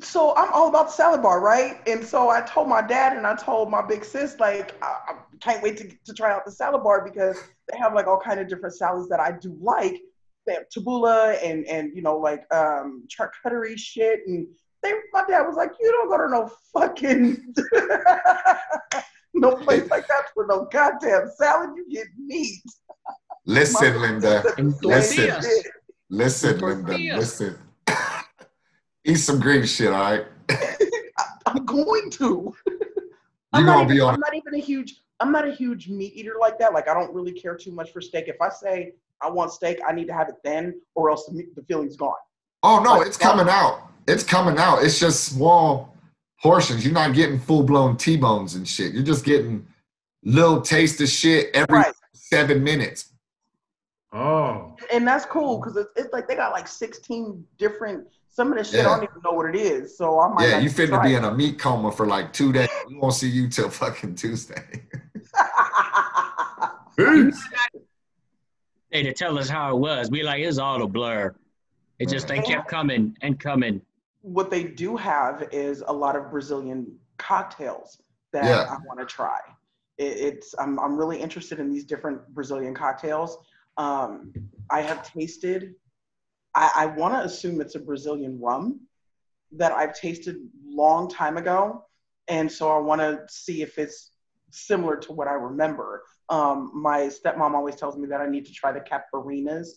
So 0.00 0.34
I'm 0.34 0.52
all 0.52 0.68
about 0.68 0.86
the 0.86 0.92
salad 0.92 1.22
bar, 1.22 1.40
right? 1.40 1.86
And 1.86 2.04
so 2.04 2.30
I 2.30 2.40
told 2.40 2.68
my 2.68 2.82
dad 2.82 3.16
and 3.16 3.26
I 3.26 3.36
told 3.36 3.70
my 3.70 3.80
big 3.80 4.04
sis, 4.04 4.40
like, 4.40 4.74
I, 4.82 4.96
I 5.08 5.14
can't 5.40 5.62
wait 5.62 5.76
to, 5.76 5.88
to 6.06 6.14
try 6.14 6.32
out 6.32 6.44
the 6.44 6.50
salad 6.50 6.82
bar 6.82 7.04
because 7.04 7.38
they 7.70 7.78
have 7.78 7.94
like 7.94 8.06
all 8.06 8.18
kind 8.18 8.40
of 8.40 8.48
different 8.48 8.74
salads 8.74 9.08
that 9.10 9.20
I 9.20 9.32
do 9.32 9.56
like. 9.60 10.00
They 10.46 10.54
have 10.54 10.68
tabbouleh 10.68 11.38
and 11.44 11.64
and 11.66 11.94
you 11.94 12.02
know 12.02 12.18
like 12.18 12.44
um 12.52 13.06
charcuterie 13.08 13.78
shit 13.78 14.20
and 14.26 14.46
they 14.84 14.92
my 15.12 15.24
dad 15.26 15.42
was 15.42 15.56
like, 15.56 15.72
you 15.80 15.90
don't 15.90 16.08
go 16.08 16.18
to 16.18 16.30
no 16.30 16.50
fucking 16.72 17.54
no 19.34 19.56
place 19.56 19.88
like 19.90 20.06
that 20.06 20.24
for 20.32 20.46
no 20.46 20.68
goddamn 20.70 21.30
salad. 21.36 21.70
You 21.74 21.86
get 21.90 22.06
meat. 22.18 22.62
Listen, 23.46 24.00
Linda. 24.00 24.42
Listen. 24.58 24.72
tortillas. 24.80 25.68
Listen, 26.10 26.58
Linda. 26.58 27.16
Listen. 27.16 27.58
eat 29.04 29.16
some 29.16 29.40
green 29.40 29.64
shit, 29.64 29.92
all 29.92 30.00
right? 30.00 30.26
I'm 31.46 31.64
going 31.64 32.10
to. 32.10 32.54
You're 32.66 32.76
I'm 33.52 33.66
not, 33.66 33.74
gonna 33.74 33.88
be 33.88 33.94
even, 33.94 34.06
on 34.06 34.14
I'm 34.14 34.20
not 34.20 34.34
even 34.34 34.54
a 34.54 34.58
huge 34.58 35.00
I'm 35.20 35.30
not 35.30 35.46
a 35.46 35.52
huge 35.52 35.88
meat 35.88 36.12
eater 36.14 36.34
like 36.40 36.58
that. 36.58 36.74
Like 36.74 36.88
I 36.88 36.94
don't 36.94 37.12
really 37.14 37.32
care 37.32 37.56
too 37.56 37.72
much 37.72 37.92
for 37.92 38.00
steak. 38.00 38.28
If 38.28 38.36
I 38.40 38.48
say 38.48 38.94
I 39.22 39.30
want 39.30 39.52
steak, 39.52 39.78
I 39.86 39.92
need 39.92 40.06
to 40.08 40.12
have 40.12 40.28
it 40.28 40.36
then, 40.42 40.80
or 40.94 41.10
else 41.10 41.26
the, 41.26 41.32
meat- 41.32 41.54
the 41.54 41.62
feeling's 41.62 41.96
gone. 41.96 42.14
Oh 42.62 42.82
no, 42.82 43.00
it's 43.00 43.16
coming 43.16 43.48
out. 43.48 43.88
It's 44.06 44.22
coming 44.22 44.58
out. 44.58 44.82
It's 44.82 44.98
just 44.98 45.24
small 45.24 45.96
portions. 46.42 46.84
You're 46.84 46.94
not 46.94 47.14
getting 47.14 47.38
full 47.38 47.62
blown 47.62 47.96
T 47.96 48.16
bones 48.16 48.54
and 48.54 48.66
shit. 48.68 48.92
You're 48.92 49.02
just 49.02 49.24
getting 49.24 49.66
little 50.24 50.60
taste 50.60 51.00
of 51.00 51.08
shit 51.08 51.50
every 51.54 51.78
Right. 51.78 51.94
seven 52.12 52.62
minutes. 52.62 53.12
Oh. 54.12 54.76
And 54.92 55.06
that's 55.06 55.24
cool 55.26 55.58
because 55.58 55.76
it's, 55.76 55.90
it's 55.96 56.12
like 56.12 56.28
they 56.28 56.36
got 56.36 56.52
like 56.52 56.68
16 56.68 57.44
different. 57.58 58.06
Some 58.28 58.50
of 58.52 58.58
this 58.58 58.70
shit 58.70 58.80
I 58.80 58.82
don't 58.84 59.04
even 59.04 59.20
know 59.24 59.32
what 59.32 59.46
it 59.54 59.56
is. 59.56 59.96
So 59.96 60.18
I 60.20 60.28
might. 60.32 60.48
Yeah, 60.48 60.58
you 60.58 60.68
even 60.68 60.86
finna 60.86 60.88
try 60.90 61.06
be 61.08 61.14
it. 61.14 61.18
in 61.18 61.24
a 61.24 61.32
meat 61.34 61.58
coma 61.58 61.90
for 61.92 62.06
like 62.06 62.32
two 62.32 62.52
days. 62.52 62.68
We 62.88 62.96
won't 62.96 63.14
see 63.14 63.28
you 63.28 63.48
till 63.48 63.70
fucking 63.70 64.14
Tuesday. 64.16 64.82
Hey, 68.90 69.02
to 69.02 69.12
tell 69.12 69.36
us 69.40 69.48
how 69.48 69.74
it 69.74 69.80
was. 69.80 70.08
We 70.10 70.22
like 70.22 70.40
it's 70.44 70.58
all 70.58 70.80
a 70.82 70.86
blur. 70.86 71.34
It 71.98 72.08
just 72.08 72.28
they 72.28 72.40
kept 72.40 72.68
coming 72.68 73.16
and 73.22 73.40
coming. 73.40 73.80
What 74.24 74.50
they 74.50 74.64
do 74.64 74.96
have 74.96 75.46
is 75.52 75.84
a 75.86 75.92
lot 75.92 76.16
of 76.16 76.30
Brazilian 76.30 76.98
cocktails 77.18 78.00
that 78.32 78.46
Yeah. 78.46 78.62
I 78.70 78.78
want 78.86 78.98
to 78.98 79.04
try. 79.04 79.38
It, 79.98 80.16
it's 80.16 80.54
I'm 80.58 80.80
I'm 80.80 80.96
really 80.96 81.20
interested 81.20 81.60
in 81.60 81.70
these 81.70 81.84
different 81.84 82.26
Brazilian 82.28 82.74
cocktails. 82.74 83.36
Um, 83.76 84.32
I 84.70 84.80
have 84.80 85.06
tasted. 85.12 85.74
I, 86.54 86.70
I 86.74 86.86
want 86.86 87.12
to 87.14 87.20
assume 87.20 87.60
it's 87.60 87.74
a 87.74 87.80
Brazilian 87.80 88.40
rum 88.40 88.80
that 89.52 89.72
I've 89.72 89.94
tasted 89.94 90.36
long 90.66 91.10
time 91.10 91.36
ago, 91.36 91.84
and 92.26 92.50
so 92.50 92.70
I 92.74 92.78
want 92.78 93.02
to 93.02 93.20
see 93.28 93.60
if 93.60 93.76
it's 93.76 94.12
similar 94.50 94.96
to 94.96 95.12
what 95.12 95.28
I 95.28 95.32
remember. 95.34 96.02
Um, 96.30 96.70
my 96.74 97.10
stepmom 97.10 97.52
always 97.52 97.76
tells 97.76 97.98
me 97.98 98.06
that 98.08 98.22
I 98.22 98.26
need 98.26 98.46
to 98.46 98.52
try 98.52 98.72
the 98.72 98.80
caparinas. 98.80 99.68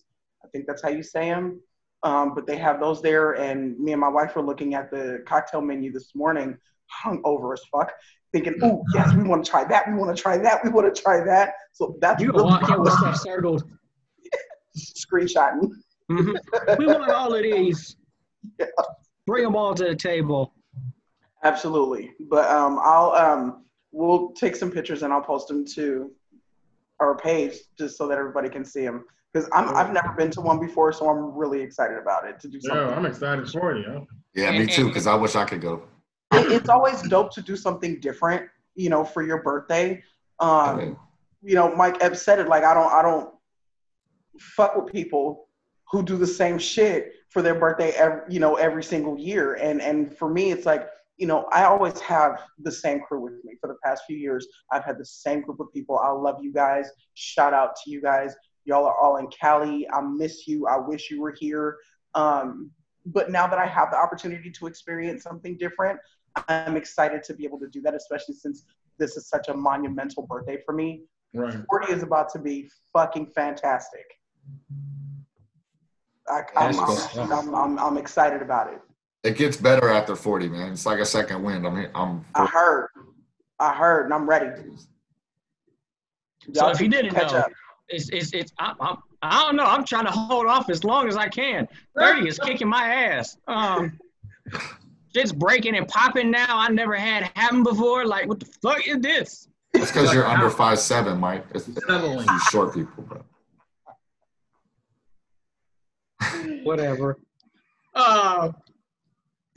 I 0.41 0.47
think 0.53 0.67
that's 0.67 0.81
how 0.81 0.89
you 0.89 1.03
say 1.03 1.29
them. 1.31 1.59
Um, 2.03 2.35
but 2.35 2.45
they 2.45 2.57
have 2.57 2.79
those 2.79 3.01
there, 3.01 3.33
and 3.33 3.77
me 3.79 3.91
and 3.91 4.01
my 4.01 4.07
wife 4.07 4.35
were 4.35 4.43
looking 4.43 4.75
at 4.75 4.91
the 4.91 5.23
cocktail 5.25 5.61
menu 5.61 5.91
this 5.91 6.13
morning, 6.15 6.57
hung 6.87 7.21
over 7.25 7.53
as 7.53 7.61
fuck, 7.71 7.91
thinking, 8.31 8.55
"Oh 8.61 8.83
yes, 8.93 9.13
we 9.15 9.23
want 9.23 9.43
to 9.43 9.49
try 9.49 9.63
that. 9.65 9.87
We 9.87 9.95
want 9.95 10.15
to 10.15 10.21
try 10.21 10.37
that. 10.37 10.63
We 10.63 10.69
want 10.69 10.93
to 10.93 11.01
try 11.01 11.23
that." 11.23 11.53
So 11.73 11.97
that's 11.99 12.21
You 12.21 12.31
really 12.31 12.43
walk 12.43 12.69
in 12.69 12.79
with 12.81 12.91
what 12.91 12.99
stuff 12.99 13.17
circled. 13.17 13.63
Screenshotting. 14.77 15.71
Mhm. 16.11 16.37
We 16.77 16.85
want 16.85 17.09
all 17.09 17.33
of 17.33 17.41
these. 17.41 17.97
Yeah. 18.59 18.67
Bring 19.25 19.43
them 19.43 19.55
all 19.55 19.73
to 19.73 19.83
the 19.85 19.95
table. 19.95 20.53
Absolutely, 21.43 22.13
but 22.29 22.49
um, 22.49 22.79
I'll 22.81 23.11
um, 23.11 23.65
we'll 23.91 24.31
take 24.33 24.55
some 24.55 24.71
pictures 24.71 25.01
and 25.03 25.11
I'll 25.11 25.21
post 25.21 25.47
them 25.47 25.65
to 25.73 26.11
our 26.99 27.17
page 27.17 27.53
just 27.77 27.97
so 27.97 28.07
that 28.07 28.17
everybody 28.17 28.49
can 28.49 28.63
see 28.63 28.85
them. 28.85 29.05
Because 29.33 29.49
I'm 29.53 29.75
I've 29.75 29.93
never 29.93 30.09
been 30.13 30.31
to 30.31 30.41
one 30.41 30.59
before, 30.59 30.91
so 30.93 31.09
I'm 31.09 31.35
really 31.35 31.61
excited 31.61 31.97
about 31.97 32.27
it 32.27 32.39
to 32.39 32.47
do 32.47 32.59
something. 32.61 32.77
Yeah, 32.77 32.83
something. 32.87 33.05
I'm 33.05 33.05
excited 33.11 33.49
for 33.49 33.75
you. 33.77 34.07
Yeah, 34.33 34.51
me 34.51 34.65
too, 34.67 34.87
because 34.87 35.07
I 35.07 35.15
wish 35.15 35.35
I 35.35 35.45
could 35.45 35.61
go. 35.61 35.83
it- 36.33 36.51
it's 36.51 36.69
always 36.69 37.01
dope 37.03 37.31
to 37.33 37.41
do 37.41 37.55
something 37.55 37.99
different, 37.99 38.49
you 38.75 38.89
know, 38.89 39.03
for 39.03 39.21
your 39.23 39.41
birthday. 39.43 40.03
Um, 40.39 40.77
mean- 40.77 40.97
you 41.41 41.55
know, 41.55 41.73
Mike 41.75 41.97
Epps 42.01 42.21
said 42.21 42.39
it 42.39 42.47
like 42.47 42.63
I 42.63 42.73
don't 42.73 42.91
I 42.91 43.01
don't 43.01 43.33
fuck 44.39 44.75
with 44.75 44.91
people 44.91 45.47
who 45.91 46.03
do 46.03 46.17
the 46.17 46.27
same 46.27 46.57
shit 46.57 47.13
for 47.29 47.41
their 47.41 47.55
birthday 47.55 47.91
every 47.91 48.21
you 48.29 48.39
know 48.39 48.55
every 48.55 48.83
single 48.83 49.17
year. 49.17 49.53
And 49.55 49.81
and 49.81 50.15
for 50.17 50.29
me 50.29 50.51
it's 50.51 50.65
like, 50.65 50.87
you 51.17 51.27
know, 51.27 51.45
I 51.51 51.63
always 51.65 51.99
have 52.01 52.41
the 52.59 52.71
same 52.71 53.01
crew 53.01 53.19
with 53.21 53.43
me 53.43 53.55
for 53.61 53.67
the 53.67 53.77
past 53.83 54.03
few 54.05 54.17
years. 54.17 54.47
I've 54.71 54.83
had 54.83 54.97
the 54.97 55.05
same 55.05 55.41
group 55.41 55.59
of 55.59 55.71
people. 55.73 55.97
I 55.99 56.09
love 56.11 56.37
you 56.41 56.51
guys. 56.53 56.89
Shout 57.13 57.53
out 57.53 57.75
to 57.83 57.91
you 57.91 58.01
guys. 58.01 58.35
Y'all 58.67 58.85
are 58.85 58.95
all 58.99 59.15
in 59.15 59.27
Cali. 59.27 59.87
I 59.89 60.01
miss 60.01 60.45
you. 60.45 60.67
I 60.67 60.77
wish 60.77 61.09
you 61.09 61.21
were 61.21 61.31
here. 61.31 61.77
Um, 62.15 62.69
but 63.05 63.31
now 63.31 63.47
that 63.47 63.57
I 63.57 63.65
have 63.65 63.91
the 63.91 63.97
opportunity 63.97 64.51
to 64.51 64.67
experience 64.67 65.23
something 65.23 65.57
different, 65.57 65.97
I'm 66.49 66.75
excited 66.75 67.23
to 67.23 67.33
be 67.33 67.45
able 67.45 67.59
to 67.59 67.67
do 67.67 67.81
that, 67.81 67.95
especially 67.95 68.35
since 68.35 68.65
this 68.97 69.15
is 69.15 69.29
such 69.29 69.47
a 69.47 69.53
monumental 69.53 70.27
birthday 70.27 70.57
for 70.65 70.73
me. 70.73 71.03
Right. 71.33 71.55
40 71.69 71.93
is 71.93 72.03
about 72.03 72.29
to 72.33 72.39
be 72.39 72.69
fucking 72.91 73.27
fantastic. 73.27 74.05
I, 76.27 76.41
I'm, 76.57 76.77
I'm, 76.77 77.31
I'm, 77.31 77.55
I'm, 77.55 77.79
I'm 77.79 77.97
excited 77.97 78.41
about 78.41 78.73
it. 78.73 78.81
It 79.23 79.37
gets 79.37 79.55
better 79.55 79.89
after 79.89 80.13
40, 80.17 80.49
man. 80.49 80.73
It's 80.73 80.85
like 80.85 80.99
a 80.99 81.05
second 81.05 81.41
wind. 81.41 81.65
I 81.65 81.69
mean, 81.69 81.89
I'm 81.95 82.25
I 82.35 82.45
heard. 82.45 82.89
I 83.59 83.73
heard, 83.73 84.05
and 84.05 84.13
I'm 84.13 84.27
ready. 84.29 84.61
So 86.53 86.65
Y'all 86.65 86.71
if 86.71 86.81
you 86.81 86.89
didn't 86.89 87.15
catch 87.15 87.31
know, 87.31 87.39
up. 87.39 87.51
It's 87.89 88.09
it's 88.09 88.33
it's 88.33 88.53
I, 88.59 88.73
I, 88.79 88.95
I 89.21 89.43
don't 89.43 89.55
know. 89.55 89.65
I'm 89.65 89.83
trying 89.83 90.05
to 90.05 90.11
hold 90.11 90.47
off 90.47 90.69
as 90.69 90.83
long 90.83 91.07
as 91.07 91.15
I 91.15 91.27
can. 91.27 91.67
Thirty 91.97 92.27
is 92.27 92.39
kicking 92.39 92.67
my 92.67 92.83
ass. 92.87 93.37
Um, 93.47 93.97
shit's 95.15 95.31
breaking 95.31 95.75
and 95.75 95.87
popping 95.87 96.31
now. 96.31 96.57
I 96.57 96.69
never 96.69 96.95
had 96.95 97.31
happen 97.35 97.63
before. 97.63 98.05
Like 98.05 98.27
what 98.27 98.39
the 98.39 98.47
fuck 98.61 98.87
is 98.87 98.99
this? 98.99 99.47
it's 99.73 99.91
because 99.91 100.13
you're 100.13 100.25
under 100.25 100.49
five 100.49 100.79
seven, 100.79 101.19
Mike. 101.19 101.45
It's, 101.53 101.65
Settling. 101.87 102.27
you 102.27 102.39
short 102.51 102.73
people, 102.73 103.03
bro. 103.03 103.23
Whatever. 106.63 107.19
Uh, 107.93 108.51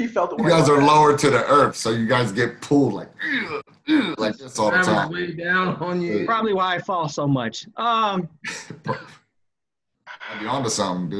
He 0.01 0.07
felt 0.07 0.35
the 0.35 0.43
You 0.43 0.49
guys 0.49 0.71
are 0.71 0.83
lower 0.83 1.15
to 1.15 1.29
the 1.29 1.45
earth, 1.47 1.77
so 1.77 1.91
you 1.91 2.07
guys 2.07 2.33
get 2.33 2.63
pulled 2.63 2.95
like 2.95 3.11
like 4.17 4.39
this 4.39 4.59
all 4.59 4.71
the 4.71 4.79
time. 4.79 5.13
way 5.13 5.33
down 5.33 5.77
on 5.77 6.01
you. 6.01 6.25
probably 6.25 6.55
why 6.55 6.77
I 6.77 6.79
fall 6.79 7.07
so 7.07 7.29
much. 7.29 7.67
Um, 7.77 8.27
I'll 8.87 10.41
be 10.41 10.47
onto 10.47 10.71
something, 10.71 11.11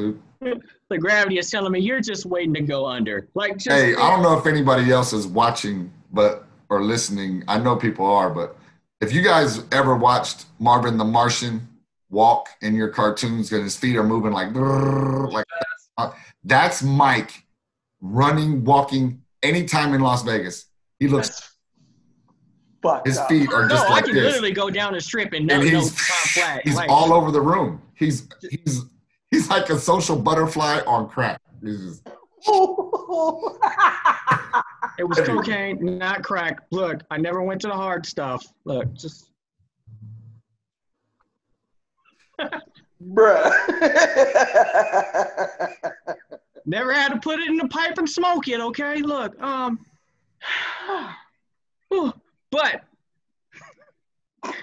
dude. 0.41 0.63
the 0.89 0.97
gravity 0.97 1.37
is 1.39 1.51
telling 1.51 1.73
me 1.73 1.81
you're 1.81 2.01
just 2.01 2.25
waiting 2.25 2.55
to 2.55 2.63
go 2.63 2.87
under. 2.87 3.29
Like 3.35 3.59
just 3.59 3.69
Hey, 3.69 3.95
I 3.95 4.11
don't 4.11 4.23
know 4.23 4.39
if 4.39 4.47
anybody 4.47 4.91
else 4.91 5.13
is 5.13 5.27
watching, 5.27 5.93
but 6.11 6.47
or 6.71 6.83
listening. 6.83 7.45
I 7.49 7.59
know 7.59 7.77
people 7.77 8.07
are, 8.07 8.31
but 8.31 8.57
If 9.03 9.13
you 9.13 9.21
guys 9.21 9.63
ever 9.73 9.95
watched 9.95 10.47
Marvin 10.59 10.97
the 10.97 11.05
Martian 11.05 11.69
walk 12.09 12.49
in 12.63 12.75
your 12.75 12.89
cartoons 12.89 13.53
and 13.53 13.63
his 13.63 13.77
feet 13.77 13.97
are 13.97 14.05
moving 14.05 14.33
like 14.33 14.55
like 14.57 16.15
that's 16.45 16.83
Mike 16.83 17.45
running, 18.01 18.65
walking 18.65 19.23
anytime 19.43 19.95
in 19.95 20.01
Las 20.01 20.23
Vegas. 20.23 20.67
He 20.99 21.09
looks 21.09 21.29
That's 21.29 21.51
fucked 22.83 23.07
his 23.07 23.21
feet 23.29 23.53
are 23.53 23.63
No, 23.65 23.69
just 23.75 23.87
I 23.87 23.91
like 23.91 24.05
can 24.05 24.15
this. 24.15 24.25
literally 24.25 24.53
go 24.53 24.71
down 24.71 24.93
the 24.95 25.01
strip 25.01 25.33
and 25.33 25.51
And 25.51 25.63
he's 25.63 25.89
it's 25.93 26.33
flat. 26.35 26.63
he's 26.65 26.77
Like, 26.77 26.91
all 26.91 27.13
over 27.13 27.31
the 27.31 27.41
room. 27.41 27.81
He's 27.95 28.27
he's 28.51 28.83
he's 29.31 29.49
like 29.51 29.69
a 29.71 29.79
social 29.79 30.17
butterfly 30.17 30.81
on 30.87 31.09
crack. 31.09 31.41
He's 31.63 31.81
just, 31.81 32.07
It 34.99 35.05
was 35.09 35.19
cocaine, 35.21 35.99
not 35.99 36.23
crack. 36.23 36.61
Look, 36.71 37.01
I 37.11 37.17
never 37.19 37.43
went 37.43 37.61
to 37.63 37.69
the 37.69 37.75
hard 37.75 38.05
stuff. 38.07 38.47
Look, 38.65 38.93
just 38.95 39.31
Bruh. 43.03 43.53
never 46.67 46.93
had 46.93 47.13
to 47.13 47.19
put 47.19 47.41
it 47.41 47.49
in 47.49 47.57
the 47.57 47.69
pipe 47.69 47.99
and 47.99 48.09
smoke 48.09 48.49
it. 48.49 48.61
Okay, 48.61 49.03
look, 49.03 49.41
um, 49.43 49.79
but 52.51 52.83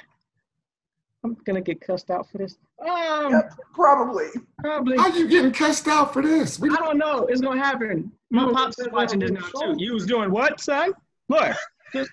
I'm 1.24 1.36
gonna 1.46 1.62
get 1.62 1.82
cussed 1.82 2.10
out 2.10 2.30
for 2.32 2.38
this. 2.38 2.58
Um, 2.80 3.32
Yep. 3.32 3.54
Probably. 3.74 4.28
probably. 4.60 4.98
how 4.98 5.08
you 5.08 5.28
getting 5.28 5.52
cussed 5.52 5.88
out 5.88 6.14
for 6.14 6.22
this? 6.22 6.60
We, 6.60 6.70
I 6.70 6.76
don't 6.76 6.98
know. 6.98 7.26
It's 7.26 7.42
gonna 7.42 7.64
happen. 7.64 8.12
My 8.30 8.46
No, 8.46 8.54
pops 8.54 8.80
is 8.80 8.88
watching 8.92 9.20
this 9.20 9.32
not 9.32 9.52
now 9.56 9.74
too. 9.74 9.84
You 9.84 9.94
was 9.94 10.06
doing 10.06 10.32
what, 10.32 10.60
son? 10.60 10.94
Look. 11.30 11.56
Just, 11.94 12.12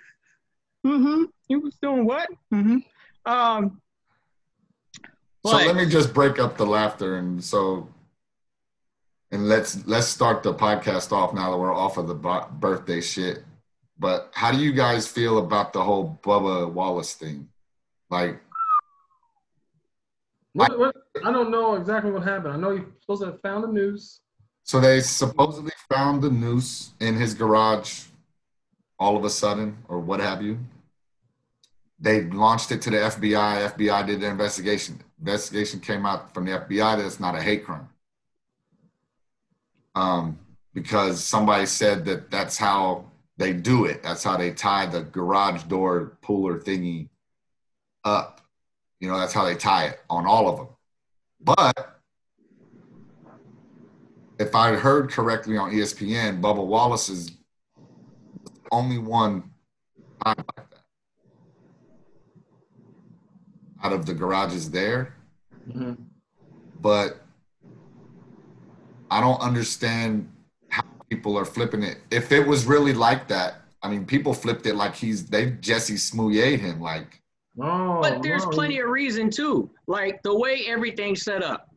mm-hmm. 0.87 1.25
You 1.49 1.61
was 1.61 1.77
doing 1.83 2.05
what? 2.07 2.29
Mm-hmm. 2.53 2.79
Um. 3.31 3.81
so 5.45 5.57
let 5.57 5.77
me 5.77 5.87
just 5.87 6.13
break 6.15 6.39
up 6.39 6.57
the 6.57 6.67
laughter 6.67 7.17
and 7.17 7.43
so 7.43 7.89
and 9.35 9.49
let's 9.49 9.85
let's 9.87 10.07
start 10.07 10.45
the 10.45 10.55
podcast 10.55 11.11
off 11.11 11.35
now 11.35 11.51
that 11.51 11.59
we're 11.59 11.75
off 11.75 11.99
of 11.99 12.07
the 12.07 12.15
birthday 12.15 13.01
shit. 13.01 13.43
But 13.99 14.31
how 14.33 14.53
do 14.53 14.59
you 14.59 14.73
guys 14.73 15.09
feel 15.09 15.39
about 15.39 15.73
the 15.73 15.83
whole 15.83 16.21
Bubba 16.23 16.73
Wallace 16.73 17.15
thing? 17.15 17.49
Like 18.11 18.41
What, 20.53 20.79
what, 20.79 20.97
I 21.25 21.33
don't 21.33 21.51
know 21.51 21.75
exactly 21.75 22.13
what 22.13 22.23
happened. 22.23 22.55
I 22.55 22.57
know 22.57 22.71
you're 22.71 22.87
supposed 23.01 23.23
to 23.23 23.27
have 23.33 23.41
found 23.41 23.65
the 23.65 23.69
news. 23.69 24.21
So 24.63 24.79
they 24.79 25.01
supposedly 25.01 25.73
found 25.93 26.23
the 26.23 26.31
noose 26.31 26.93
in 27.01 27.17
his 27.17 27.35
garage 27.35 28.05
all 29.01 29.17
of 29.17 29.25
a 29.25 29.31
sudden, 29.31 29.79
or 29.89 29.99
what 29.99 30.21
have 30.21 30.43
you. 30.43 30.59
They 31.99 32.23
launched 32.23 32.71
it 32.71 32.81
to 32.83 32.91
the 32.91 32.99
FBI. 32.99 33.73
FBI 33.73 34.07
did 34.07 34.21
the 34.21 34.29
investigation. 34.29 35.03
Investigation 35.19 35.81
came 35.81 36.07
out 36.07 36.33
from 36.33 36.45
the 36.45 36.53
FBI 36.53 36.99
that 36.99 37.05
it's 37.05 37.19
not 37.19 37.35
a 37.35 37.43
hate 37.43 37.65
crime. 37.65 37.89
Um, 39.95 40.39
because 40.73 41.23
somebody 41.23 41.67
said 41.67 42.05
that 42.07 42.31
that's 42.31 42.59
how 42.59 43.05
they 43.37 43.53
do 43.53 43.85
it. 43.85 44.03
That's 44.03 44.25
how 44.25 44.37
they 44.37 44.51
tie 44.53 44.87
the 44.87 45.03
garage 45.03 45.63
door 45.65 46.19
puller 46.21 46.59
thingy 46.59 47.09
up. 48.05 48.41
You 49.01 49.09
know, 49.09 49.19
that's 49.19 49.33
how 49.33 49.45
they 49.45 49.55
tie 49.55 49.87
it 49.87 50.01
on 50.11 50.27
all 50.27 50.49
of 50.49 50.57
them. 50.57 50.69
But 51.41 52.01
if 54.39 54.55
I 54.55 54.75
heard 54.75 55.11
correctly 55.11 55.57
on 55.57 55.73
ESPN, 55.73 56.41
Bubba 56.41 56.65
Wallace 56.65 57.09
is 57.09 57.27
the 57.29 58.51
only 58.73 58.99
one 58.99 59.51
tied 60.25 60.39
like 60.39 60.71
that. 60.71 60.79
Out 63.83 63.93
of 63.93 64.07
the 64.07 64.15
garages 64.15 64.71
there, 64.71 65.15
Mhm. 65.69 66.07
but 66.81 67.24
I 69.15 69.21
don't 69.21 69.41
understand 69.41 70.29
how 70.71 70.83
people 71.09 71.39
are 71.39 71.45
flipping 71.45 71.85
it. 71.85 71.99
If 72.11 72.33
it 72.33 72.45
was 72.45 72.67
really 72.67 72.93
like 72.93 73.29
that, 73.29 73.63
I 73.81 73.89
mean, 73.89 74.05
people 74.05 74.35
flipped 74.35 74.67
it 74.67 74.75
like 74.75 74.97
he's 74.97 75.27
they 75.27 75.53
Jesse 75.53 75.97
Smollett 75.97 76.59
him 76.59 76.81
like 76.81 77.23
Oh, 77.61 78.01
But 78.03 78.25
there's 78.25 78.45
no. 78.45 78.51
plenty 78.51 78.81
of 78.81 78.89
reason 78.89 79.31
too. 79.31 79.71
Like 79.87 80.21
the 80.25 80.37
way 80.37 80.65
everything's 80.67 81.23
set 81.23 81.45
up. 81.45 81.69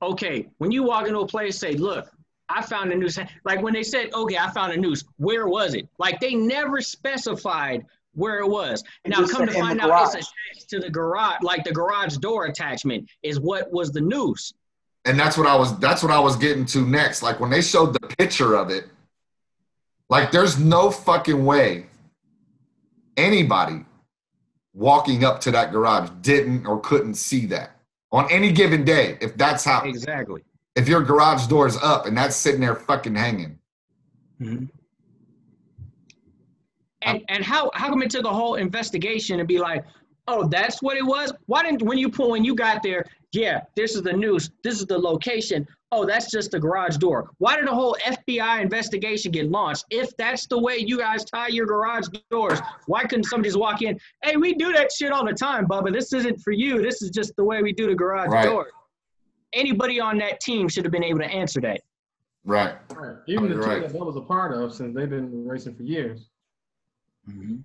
Okay, 0.00 0.48
when 0.56 0.70
you 0.70 0.82
walk 0.82 1.06
into 1.06 1.18
a 1.20 1.26
place, 1.26 1.58
say, 1.58 1.72
look, 1.74 2.10
I 2.48 2.62
found 2.62 2.90
a 2.92 2.96
noose. 2.96 3.18
Like 3.44 3.60
when 3.60 3.74
they 3.74 3.82
said, 3.82 4.14
okay, 4.14 4.38
I 4.38 4.50
found 4.50 4.72
a 4.72 4.76
noose, 4.78 5.04
where 5.18 5.46
was 5.48 5.74
it? 5.74 5.86
Like 5.98 6.18
they 6.18 6.34
never 6.34 6.80
specified 6.80 7.84
where 8.14 8.38
it 8.38 8.48
was. 8.48 8.82
It 9.04 9.10
now 9.10 9.26
come 9.26 9.46
to 9.46 9.52
find 9.52 9.78
the 9.78 9.92
out 9.92 10.04
it's 10.04 10.14
garage. 10.14 10.24
attached 10.54 10.70
to 10.70 10.80
the 10.80 10.88
garage, 10.88 11.42
like 11.42 11.62
the 11.64 11.72
garage 11.72 12.16
door 12.16 12.46
attachment 12.46 13.06
is 13.22 13.38
what 13.38 13.70
was 13.70 13.92
the 13.92 14.00
noose. 14.00 14.54
And 15.04 15.18
that's 15.18 15.36
what 15.36 15.46
I 15.46 15.56
was 15.56 15.78
that's 15.78 16.02
what 16.02 16.12
I 16.12 16.20
was 16.20 16.36
getting 16.36 16.64
to 16.66 16.86
next. 16.86 17.22
Like 17.22 17.40
when 17.40 17.50
they 17.50 17.62
showed 17.62 17.92
the 17.92 18.00
picture 18.00 18.56
of 18.56 18.70
it, 18.70 18.86
like 20.08 20.30
there's 20.30 20.58
no 20.58 20.90
fucking 20.90 21.44
way 21.44 21.86
anybody 23.16 23.84
walking 24.72 25.24
up 25.24 25.40
to 25.42 25.50
that 25.50 25.72
garage 25.72 26.10
didn't 26.20 26.66
or 26.66 26.80
couldn't 26.80 27.14
see 27.14 27.46
that 27.46 27.72
on 28.12 28.30
any 28.30 28.52
given 28.52 28.84
day. 28.84 29.18
If 29.20 29.36
that's 29.36 29.64
how 29.64 29.82
Exactly. 29.84 30.42
if 30.76 30.88
your 30.88 31.02
garage 31.02 31.46
door 31.46 31.66
is 31.66 31.76
up 31.78 32.06
and 32.06 32.16
that's 32.16 32.36
sitting 32.36 32.60
there 32.60 32.76
fucking 32.76 33.14
hanging. 33.14 33.58
Hmm. 34.38 34.64
And 37.02 37.22
and 37.28 37.42
how 37.42 37.70
how 37.74 37.88
come 37.88 38.02
it 38.02 38.10
took 38.10 38.26
a 38.26 38.32
whole 38.32 38.56
investigation 38.56 39.38
to 39.38 39.44
be 39.44 39.58
like, 39.58 39.84
oh, 40.30 40.48
that's 40.48 40.80
what 40.80 40.96
it 40.96 41.04
was? 41.04 41.32
Why 41.46 41.62
didn't 41.62 41.82
when 41.82 41.98
you 41.98 42.08
pull 42.08 42.30
when 42.30 42.44
you 42.44 42.54
got 42.54 42.82
there, 42.82 43.04
yeah, 43.32 43.60
this 43.76 43.94
is 43.94 44.02
the 44.02 44.12
news, 44.12 44.50
this 44.64 44.80
is 44.80 44.86
the 44.86 44.98
location. 44.98 45.66
Oh, 45.92 46.06
that's 46.06 46.30
just 46.30 46.52
the 46.52 46.60
garage 46.60 46.98
door. 46.98 47.30
Why 47.38 47.56
did 47.56 47.66
a 47.66 47.74
whole 47.74 47.96
FBI 48.06 48.60
investigation 48.62 49.32
get 49.32 49.50
launched? 49.50 49.84
If 49.90 50.16
that's 50.16 50.46
the 50.46 50.58
way 50.58 50.76
you 50.78 50.98
guys 50.98 51.24
tie 51.24 51.48
your 51.48 51.66
garage 51.66 52.06
doors, 52.30 52.60
why 52.86 53.02
couldn't 53.02 53.24
somebody 53.24 53.48
just 53.48 53.58
walk 53.58 53.82
in? 53.82 53.98
Hey, 54.22 54.36
we 54.36 54.54
do 54.54 54.72
that 54.72 54.92
shit 54.92 55.10
all 55.10 55.24
the 55.24 55.32
time, 55.32 55.66
Bubba. 55.66 55.92
This 55.92 56.12
isn't 56.12 56.40
for 56.42 56.52
you. 56.52 56.80
This 56.80 57.02
is 57.02 57.10
just 57.10 57.34
the 57.36 57.44
way 57.44 57.60
we 57.62 57.72
do 57.72 57.88
the 57.88 57.94
garage 57.94 58.28
Right. 58.30 58.44
door. 58.44 58.68
Anybody 59.52 59.98
on 59.98 60.16
that 60.18 60.38
team 60.38 60.68
should 60.68 60.84
have 60.84 60.92
been 60.92 61.02
able 61.02 61.18
to 61.20 61.26
answer 61.26 61.60
that. 61.62 61.80
Right. 62.44 62.76
Right. 62.94 63.16
Even 63.26 63.44
oh, 63.44 63.48
the 63.48 63.54
You're 63.54 63.62
team 63.62 63.72
right. 63.72 63.82
that 63.82 63.92
Bill 63.92 64.06
was 64.06 64.16
a 64.16 64.20
part 64.20 64.52
of, 64.54 64.72
since 64.72 64.94
they've 64.94 65.10
been 65.10 65.46
racing 65.46 65.74
for 65.74 65.82
years. 65.82 66.30
Mm-hmm. 67.28 67.56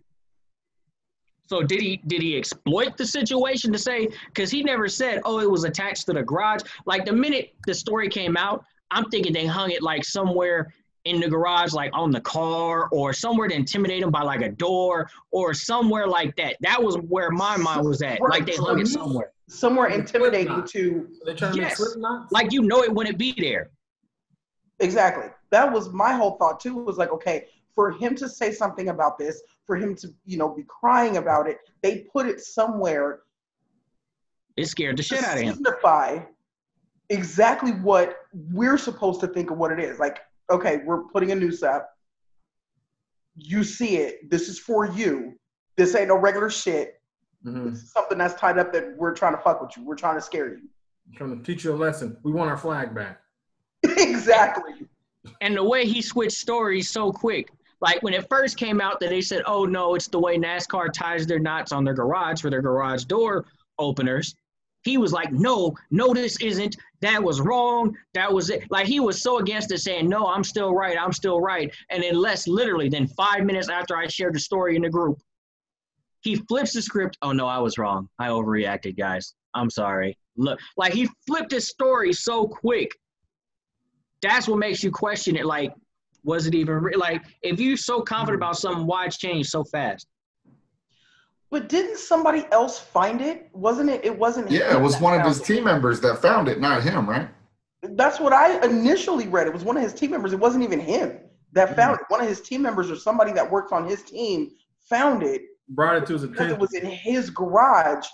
So 1.47 1.61
did 1.61 1.79
he 1.81 1.97
did 2.07 2.21
he 2.21 2.37
exploit 2.37 2.97
the 2.97 3.05
situation 3.05 3.71
to 3.71 3.77
say 3.77 4.07
because 4.27 4.49
he 4.51 4.63
never 4.63 4.87
said 4.87 5.21
oh 5.25 5.39
it 5.39 5.49
was 5.49 5.63
attached 5.63 6.05
to 6.07 6.13
the 6.13 6.23
garage 6.23 6.61
like 6.85 7.05
the 7.05 7.13
minute 7.13 7.53
the 7.67 7.73
story 7.73 8.09
came 8.09 8.35
out 8.37 8.65
I'm 8.91 9.05
thinking 9.09 9.33
they 9.33 9.45
hung 9.45 9.71
it 9.71 9.81
like 9.81 10.03
somewhere 10.05 10.73
in 11.05 11.19
the 11.19 11.29
garage 11.29 11.73
like 11.73 11.91
on 11.93 12.09
the 12.09 12.21
car 12.21 12.87
or 12.91 13.13
somewhere 13.13 13.47
to 13.47 13.53
intimidate 13.53 14.01
him 14.01 14.09
by 14.09 14.23
like 14.23 14.41
a 14.41 14.49
door 14.49 15.07
or 15.31 15.53
somewhere 15.53 16.07
like 16.07 16.35
that 16.37 16.55
that 16.61 16.81
was 16.81 16.95
where 16.97 17.29
my 17.29 17.57
mind 17.57 17.85
was 17.87 18.01
at 18.01 18.19
like 18.21 18.45
they 18.47 18.55
hung 18.55 18.79
it 18.79 18.87
somewhere 18.87 19.31
Somewhere 19.47 19.89
intimidating 19.89 20.63
to 20.65 21.07
They 21.23 21.35
trying 21.35 21.53
to 21.53 21.59
Yes. 21.59 21.79
make 21.79 21.89
slip 21.89 21.99
knots. 21.99 22.31
like 22.31 22.51
you 22.51 22.63
know 22.63 22.81
it 22.81 22.91
wouldn't 22.91 23.19
be 23.19 23.33
there 23.37 23.69
exactly. 24.79 25.27
That 25.51 25.71
was 25.71 25.89
my 25.93 26.11
whole 26.13 26.31
thought 26.37 26.59
too. 26.59 26.75
Was 26.75 26.97
like, 26.97 27.11
okay, 27.11 27.45
for 27.75 27.91
him 27.91 28.15
to 28.15 28.27
say 28.29 28.51
something 28.51 28.89
about 28.89 29.19
this, 29.19 29.43
for 29.65 29.75
him 29.75 29.95
to 29.95 30.07
you 30.25 30.37
know 30.37 30.49
be 30.49 30.63
crying 30.63 31.17
about 31.17 31.47
it, 31.47 31.59
they 31.83 32.05
put 32.11 32.25
it 32.25 32.41
somewhere 32.41 33.19
it 34.57 34.67
scared 34.67 34.97
the 34.97 35.03
to 35.03 35.15
shit 35.15 35.23
out 35.23 35.37
of 35.37 35.43
him 35.43 35.55
signify 35.55 36.19
exactly 37.09 37.71
what 37.71 38.17
we're 38.51 38.77
supposed 38.77 39.19
to 39.19 39.27
think 39.27 39.51
of 39.51 39.57
what 39.57 39.71
it 39.71 39.79
is. 39.79 39.99
Like, 39.99 40.19
okay, 40.49 40.81
we're 40.85 41.03
putting 41.03 41.31
a 41.31 41.35
noose 41.35 41.61
up. 41.61 41.91
You 43.35 43.63
see 43.63 43.97
it. 43.97 44.29
This 44.29 44.47
is 44.47 44.57
for 44.57 44.85
you. 44.85 45.33
This 45.75 45.93
ain't 45.93 46.07
no 46.07 46.17
regular 46.17 46.49
shit. 46.49 47.01
Mhm. 47.45 47.71
This 47.71 47.83
is 47.83 47.91
something 47.91 48.17
that's 48.17 48.39
tied 48.39 48.57
up 48.57 48.71
that 48.73 48.95
we're 48.97 49.13
trying 49.13 49.35
to 49.35 49.41
fuck 49.41 49.61
with 49.61 49.75
you. 49.75 49.83
We're 49.83 49.95
trying 49.95 50.15
to 50.15 50.21
scare 50.21 50.47
you. 50.47 50.69
Trying 51.15 51.37
to 51.37 51.43
teach 51.43 51.63
you 51.63 51.73
a 51.73 51.75
lesson. 51.75 52.17
We 52.23 52.31
want 52.31 52.49
our 52.49 52.57
flag 52.57 52.95
back. 52.95 53.21
exactly. 53.83 54.87
and 55.41 55.55
the 55.55 55.63
way 55.63 55.85
he 55.85 56.01
switched 56.01 56.37
stories 56.37 56.89
so 56.89 57.11
quick. 57.11 57.49
Like 57.85 58.01
when 58.01 58.15
it 58.15 58.27
first 58.27 58.57
came 58.57 58.81
out 58.81 58.99
that 58.99 59.09
they 59.09 59.21
said, 59.21 59.43
"Oh 59.45 59.63
no, 59.65 59.93
it's 59.93 60.07
the 60.07 60.19
way 60.19 60.39
NASCAR 60.39 60.91
ties 60.91 61.27
their 61.27 61.37
knots 61.37 61.71
on 61.71 61.83
their 61.83 61.93
garage 61.93 62.41
for 62.41 62.49
their 62.49 62.63
garage 62.63 63.03
door 63.03 63.45
openers." 63.77 64.33
He 64.83 64.97
was 64.97 65.13
like, 65.13 65.31
"No, 65.31 65.75
no, 65.91 66.11
this 66.11 66.35
isn't. 66.41 66.75
That 67.01 67.21
was 67.21 67.41
wrong. 67.41 67.95
That 68.15 68.33
was 68.33 68.49
it." 68.49 68.63
Like 68.71 68.87
he 68.87 68.99
was 68.99 69.21
so 69.21 69.37
against 69.37 69.71
it, 69.71 69.81
saying, 69.81 70.09
"No, 70.09 70.25
I'm 70.25 70.43
still 70.43 70.73
right. 70.73 70.97
I'm 70.99 71.13
still 71.13 71.39
right." 71.39 71.71
And 71.91 72.01
then 72.01 72.15
less 72.15 72.47
literally 72.47 72.89
than 72.89 73.05
five 73.05 73.45
minutes 73.45 73.69
after 73.69 73.95
I 73.95 74.07
shared 74.07 74.33
the 74.33 74.39
story 74.39 74.75
in 74.75 74.81
the 74.81 74.89
group, 74.89 75.19
he 76.21 76.37
flips 76.37 76.73
the 76.73 76.81
script. 76.81 77.19
Oh 77.21 77.33
no, 77.33 77.45
I 77.45 77.59
was 77.59 77.77
wrong. 77.77 78.09
I 78.17 78.29
overreacted, 78.29 78.97
guys. 78.97 79.35
I'm 79.53 79.69
sorry. 79.69 80.17
Look, 80.37 80.59
like 80.75 80.93
he 80.93 81.07
flipped 81.27 81.51
his 81.51 81.67
story 81.67 82.13
so 82.13 82.47
quick 82.47 82.91
that's 84.21 84.47
what 84.47 84.57
makes 84.57 84.83
you 84.83 84.91
question 84.91 85.35
it. 85.35 85.45
Like, 85.45 85.73
was 86.25 86.47
it 86.47 86.55
even 86.55 86.75
re- 86.75 86.95
like 86.95 87.23
if 87.43 87.59
you're 87.59 87.77
so 87.77 88.01
confident 88.01 88.37
about 88.41 88.57
something, 88.57 88.85
why 88.85 89.07
change 89.07 89.47
so 89.47 89.63
fast? 89.63 90.07
But 91.51 91.69
didn't 91.69 91.97
somebody 91.97 92.45
else 92.51 92.79
find 92.79 93.21
it? 93.21 93.49
Wasn't 93.53 93.89
it? 93.89 94.03
It 94.03 94.17
wasn't. 94.17 94.51
Yeah, 94.51 94.71
him 94.71 94.77
it 94.77 94.83
was 94.83 94.99
one 94.99 95.17
of 95.19 95.25
his 95.25 95.39
it. 95.39 95.45
team 95.45 95.63
members 95.63 96.01
that 96.01 96.21
found 96.21 96.49
it, 96.49 96.59
not 96.59 96.83
him, 96.83 97.07
right? 97.07 97.29
That's 97.83 98.19
what 98.19 98.33
I 98.33 98.65
initially 98.65 99.27
read. 99.27 99.47
It 99.47 99.53
was 99.53 99.63
one 99.63 99.77
of 99.77 99.83
his 99.83 99.93
team 99.93 100.11
members. 100.11 100.33
It 100.33 100.39
wasn't 100.39 100.63
even 100.63 100.79
him 100.79 101.19
that 101.53 101.67
Mm-hmm. 101.69 101.75
found 101.75 101.95
it. 101.95 102.01
One 102.09 102.19
of 102.19 102.27
his 102.27 102.41
team 102.41 102.61
members 102.61 102.89
or 102.91 102.95
somebody 102.95 103.31
that 103.33 103.49
works 103.49 103.71
on 103.71 103.87
his 103.87 104.01
team 104.03 104.51
found 104.89 105.23
it 105.23 105.43
Brought 105.69 105.97
it 105.97 106.05
to 106.07 106.13
his 106.13 106.25
because 106.25 106.51
it 106.51 106.59
was 106.59 106.73
in 106.73 106.85
his 106.85 107.29
garage. 107.29 108.05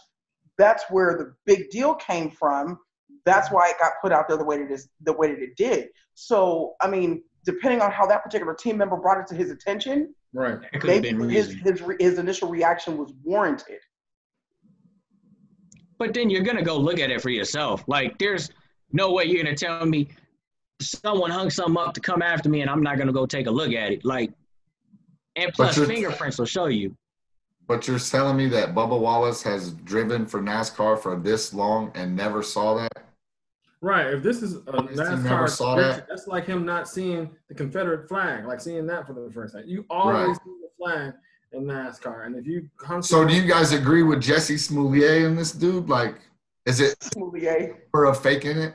That's 0.58 0.84
where 0.90 1.18
the 1.18 1.34
big 1.46 1.70
deal 1.70 1.96
came 1.96 2.30
from. 2.30 2.78
That's 3.26 3.50
why 3.52 3.70
it 3.70 3.76
got 3.80 3.94
put 4.02 4.12
out 4.12 4.28
there 4.28 4.38
the 4.38 4.44
way 4.44 4.58
that 4.58 4.66
it 4.66 4.72
is, 4.72 4.90
the 5.02 5.14
way 5.14 5.30
that 5.34 5.40
it 5.42 5.56
did. 5.58 5.90
So, 6.14 6.74
I 6.82 6.88
mean, 6.88 7.24
depending 7.46 7.82
on 7.82 7.92
how 7.92 8.06
that 8.08 8.24
particular 8.24 8.54
team 8.54 8.78
member 8.78 8.96
brought 8.98 9.20
it 9.20 9.28
to 9.28 9.36
his 9.36 9.52
attention, 9.52 10.14
Right. 10.34 10.62
That 10.62 10.80
could 10.80 10.90
have 10.90 11.02
maybe 11.02 11.18
been 11.18 11.30
his 11.30 11.48
reason. 11.48 11.62
his 11.62 11.82
re- 11.82 11.96
his 12.00 12.18
initial 12.18 12.50
reaction 12.50 12.98
was 12.98 13.12
warranted. 13.24 13.80
But 15.98 16.14
then 16.14 16.30
you're 16.30 16.44
gonna 16.44 16.64
go 16.64 16.78
look 16.78 17.00
at 17.00 17.12
it 17.12 17.22
for 17.22 17.30
yourself. 17.30 17.84
Like, 17.88 18.18
there's 18.18 18.50
no 18.92 19.12
way 19.12 19.26
you're 19.26 19.44
gonna 19.44 19.56
tell 19.56 19.86
me 19.86 20.10
someone 20.82 21.30
hung 21.32 21.50
something 21.50 21.78
up 21.78 21.94
to 21.94 22.00
come 22.00 22.22
after 22.22 22.50
me, 22.50 22.62
and 22.62 22.70
I'm 22.70 22.82
not 22.82 22.98
gonna 22.98 23.12
go 23.12 23.26
take 23.26 23.48
a 23.48 23.52
look 23.52 23.74
at 23.74 23.92
it. 23.92 24.06
Like, 24.06 24.32
and 25.36 25.54
plus 25.54 25.78
fingerprints 25.78 26.38
will 26.40 26.46
show 26.46 26.66
you. 26.68 26.96
But 27.68 27.88
you're 27.88 28.00
telling 28.00 28.36
me 28.36 28.48
that 28.50 28.74
Bubba 28.74 29.00
Wallace 29.00 29.44
has 29.44 29.72
driven 29.72 30.26
for 30.26 30.42
NASCAR 30.42 31.00
for 31.00 31.18
this 31.18 31.54
long 31.54 31.92
and 31.94 32.16
never 32.16 32.42
saw 32.42 32.76
that? 32.76 33.01
Right. 33.84 34.14
If 34.14 34.22
this 34.22 34.44
is 34.44 34.58
a 34.68 34.82
His 34.88 34.98
team 35.00 35.08
never 35.24 35.46
NASCAR, 35.48 35.50
saw 35.50 35.76
that? 35.76 36.08
that's 36.08 36.28
like 36.28 36.46
him 36.46 36.66
not 36.66 36.88
seeing 36.88 37.36
the 37.50 37.56
Confederate 37.56 38.08
flag, 38.08 38.46
like 38.46 38.62
seeing 38.62 38.86
that 38.88 39.08
for 39.08 39.14
the 39.14 39.30
first 39.34 39.56
time. 39.56 39.64
You 39.66 39.86
always 39.90 40.28
Right. 40.28 40.38
see 40.46 40.52
the 40.62 40.70
flag 40.78 41.14
in 41.54 41.64
NASCAR, 41.66 42.26
and 42.28 42.36
if 42.36 42.46
you 42.46 42.70
So 43.02 43.26
do 43.28 43.34
you 43.34 43.48
guys 43.48 43.74
agree 43.74 44.04
with 44.04 44.22
Jesse 44.22 44.58
Smollett 44.58 45.24
in 45.24 45.36
this 45.36 45.52
dude? 45.52 45.90
Like, 45.90 46.16
is 46.66 46.80
it 46.80 46.96
Smoulier. 47.00 47.76
for 47.90 48.06
a 48.06 48.14
fake 48.14 48.46
in 48.46 48.58
it? 48.60 48.74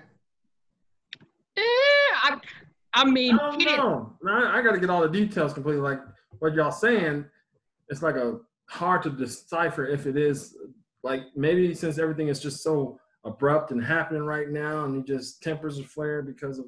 Eh, 1.57 1.61
I, 1.63 2.41
I 2.93 3.05
mean, 3.05 3.39
I 3.39 3.51
don't 3.53 3.65
know. 3.79 4.13
Now, 4.23 4.53
I 4.53 4.61
got 4.61 4.73
to 4.73 4.81
get 4.81 4.91
all 4.91 5.01
the 5.03 5.09
details 5.09 5.53
completely. 5.55 5.81
Like 5.83 6.01
what 6.41 6.53
y'all 6.55 6.73
saying, 6.73 7.25
it's 7.89 8.03
like 8.03 8.17
a 8.17 8.41
hard 8.69 9.03
to 9.05 9.11
decipher 9.11 9.87
if 9.87 10.07
it 10.07 10.17
is 10.17 10.57
like 11.05 11.23
maybe 11.37 11.73
since 11.75 11.99
everything 11.99 12.27
is 12.29 12.41
just 12.41 12.63
so 12.65 12.99
abrupt 13.27 13.73
and 13.73 13.85
happening 13.85 14.23
right 14.23 14.49
now, 14.49 14.85
and 14.85 14.95
you 14.95 15.03
just 15.03 15.43
tempers 15.43 15.79
are 15.79 15.85
flared 15.85 16.27
because 16.27 16.59
of 16.59 16.67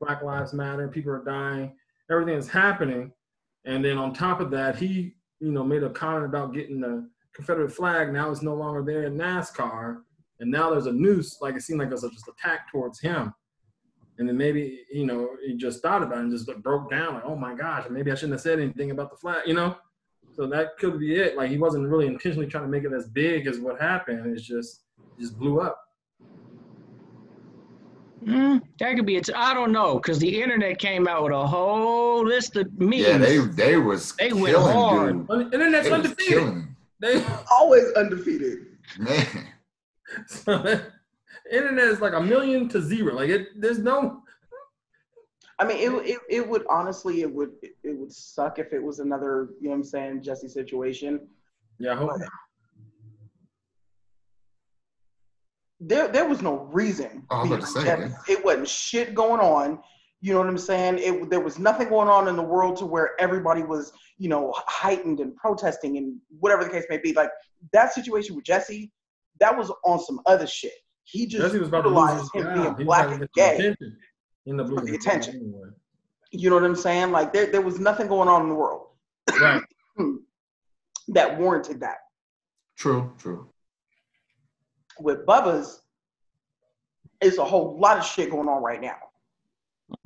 Black 0.00 0.22
Lives 0.22 0.52
Matter, 0.52 0.88
people 0.88 1.12
are 1.12 1.24
dying, 1.24 1.72
everything 2.10 2.34
is 2.34 2.48
happening, 2.48 3.12
and 3.64 3.84
then 3.84 3.96
on 3.96 4.12
top 4.12 4.40
of 4.40 4.50
that, 4.50 4.76
he 4.76 5.14
you 5.38 5.52
know 5.52 5.64
made 5.64 5.84
a 5.84 5.90
comment 5.90 6.24
about 6.24 6.52
getting 6.52 6.80
the 6.80 7.08
Confederate 7.32 7.72
flag. 7.72 8.12
Now 8.12 8.30
it's 8.30 8.42
no 8.42 8.54
longer 8.54 8.82
there 8.82 9.04
in 9.04 9.16
NASCAR, 9.16 9.98
and 10.40 10.50
now 10.50 10.70
there's 10.70 10.86
a 10.86 10.92
noose. 10.92 11.40
Like 11.40 11.54
it 11.54 11.62
seemed 11.62 11.78
like 11.78 11.88
it 11.88 11.92
was 11.92 12.02
just 12.02 12.28
attack 12.28 12.70
towards 12.70 13.00
him. 13.00 13.32
And 14.18 14.28
then 14.28 14.36
maybe 14.36 14.80
you 14.92 15.06
know 15.06 15.30
he 15.46 15.54
just 15.54 15.80
thought 15.80 16.02
about 16.02 16.18
it 16.18 16.22
and 16.22 16.32
just 16.32 16.50
broke 16.62 16.90
down 16.90 17.14
like 17.14 17.24
oh 17.24 17.36
my 17.36 17.54
gosh 17.54 17.88
maybe 17.88 18.12
i 18.12 18.14
shouldn't 18.14 18.32
have 18.32 18.42
said 18.42 18.60
anything 18.60 18.90
about 18.90 19.10
the 19.10 19.16
flag 19.16 19.46
you 19.46 19.54
know? 19.54 19.76
So 20.36 20.46
that 20.48 20.76
could 20.78 20.98
be 20.98 21.16
it. 21.16 21.36
Like 21.36 21.50
he 21.50 21.58
wasn't 21.58 21.88
really 21.88 22.06
intentionally 22.06 22.46
trying 22.46 22.64
to 22.64 22.70
make 22.70 22.84
it 22.84 22.92
as 22.92 23.08
big 23.08 23.46
as 23.46 23.58
what 23.58 23.80
happened. 23.80 24.26
It's 24.26 24.46
just 24.46 24.82
it 24.98 25.22
just 25.22 25.38
blew 25.38 25.60
up 25.60 25.80
Mm, 28.24 28.60
that 28.78 28.96
could 28.96 29.06
be 29.06 29.16
it. 29.16 29.30
I 29.34 29.54
don't 29.54 29.72
know, 29.72 29.94
because 29.94 30.18
the 30.18 30.42
internet 30.42 30.78
came 30.78 31.08
out 31.08 31.22
with 31.24 31.32
a 31.32 31.46
whole 31.46 32.24
list 32.26 32.56
of 32.56 32.66
memes. 32.78 32.96
Yeah, 33.02 33.18
they 33.18 33.38
they 33.38 33.76
was 33.76 34.12
They 34.16 34.32
went 34.32 34.54
killing 34.56 34.76
hard. 34.76 35.28
dude. 35.28 35.30
Un- 35.30 35.52
internet's 35.54 35.88
They 35.88 35.92
was 35.92 36.00
undefeated 36.06 36.66
they, 37.00 37.24
Always 37.50 37.90
undefeated. 37.92 38.58
Man, 38.98 39.26
so, 40.26 40.80
internet 41.52 41.84
is 41.86 42.00
like 42.00 42.12
a 42.12 42.20
million 42.20 42.68
to 42.68 42.80
zero 42.82 43.14
like 43.14 43.30
it 43.30 43.48
there's 43.60 43.78
no 43.78 44.22
I 45.58 45.64
mean, 45.66 45.76
it, 45.76 45.90
it, 46.12 46.18
it 46.30 46.48
would 46.48 46.64
honestly, 46.70 47.20
it 47.20 47.30
would 47.30 47.50
it 47.62 47.94
would 47.98 48.10
suck 48.12 48.58
if 48.58 48.72
it 48.72 48.82
was 48.82 48.98
another, 48.98 49.50
you 49.60 49.64
know 49.68 49.70
what 49.72 49.76
I'm 49.76 49.84
saying, 49.84 50.22
Jesse 50.22 50.48
situation. 50.48 51.28
yeah 51.78 51.92
I 51.92 51.96
hope 51.96 52.10
But 52.18 52.28
there 55.80 56.08
there 56.08 56.28
was 56.28 56.42
no 56.42 56.68
reason. 56.72 57.26
Oh, 57.30 57.36
I 57.36 57.42
was 57.42 57.50
about 57.50 57.66
to 57.66 57.74
behind 57.84 58.02
say, 58.02 58.08
that. 58.08 58.38
It 58.38 58.44
wasn't 58.44 58.68
shit 58.68 59.14
going 59.14 59.40
on. 59.40 59.80
You 60.22 60.34
know 60.34 60.40
what 60.40 60.48
I'm 60.48 60.58
saying? 60.58 60.98
It 60.98 61.30
there 61.30 61.40
was 61.40 61.58
nothing 61.58 61.88
going 61.88 62.08
on 62.08 62.28
in 62.28 62.36
the 62.36 62.42
world 62.42 62.76
to 62.78 62.86
where 62.86 63.12
everybody 63.18 63.62
was, 63.62 63.92
you 64.18 64.28
know, 64.28 64.52
heightened 64.56 65.20
and 65.20 65.34
protesting 65.36 65.96
and 65.96 66.18
whatever 66.38 66.62
the 66.64 66.70
case 66.70 66.84
may 66.90 66.98
be. 66.98 67.12
Like 67.14 67.30
that 67.72 67.92
situation 67.94 68.36
with 68.36 68.44
Jesse, 68.44 68.92
that 69.40 69.56
was 69.56 69.72
on 69.84 69.98
some 70.00 70.20
other 70.26 70.46
shit. 70.46 70.72
He 71.04 71.26
just 71.26 71.42
Jesse 71.46 71.58
was 71.58 71.68
about 71.68 71.82
to 71.82 71.88
utilized 71.88 72.20
his 72.20 72.30
him 72.32 72.42
job. 72.54 72.54
being 72.54 72.76
He 72.76 72.84
black 72.84 73.10
and 73.10 73.20
to 73.20 73.20
get 73.20 73.30
the 73.34 73.40
gay. 73.40 73.54
attention. 73.56 73.96
He 74.44 74.50
ended 74.50 74.66
up 74.66 74.72
For 74.74 74.84
the 74.84 74.94
attention. 74.94 75.34
anyway. 75.36 75.68
You 76.32 76.50
know 76.50 76.56
what 76.56 76.64
I'm 76.64 76.76
saying? 76.76 77.10
Like 77.10 77.32
there 77.32 77.46
there 77.46 77.62
was 77.62 77.80
nothing 77.80 78.06
going 78.06 78.28
on 78.28 78.42
in 78.42 78.48
the 78.50 78.54
world 78.54 78.88
right 79.40 79.62
that 81.08 81.38
warranted 81.38 81.80
that. 81.80 81.96
true, 82.76 83.12
true. 83.18 83.48
With 85.00 85.24
Bubba's, 85.26 85.82
it's 87.20 87.38
a 87.38 87.44
whole 87.44 87.78
lot 87.78 87.98
of 87.98 88.04
shit 88.04 88.30
going 88.30 88.48
on 88.48 88.62
right 88.62 88.80
now. 88.80 88.96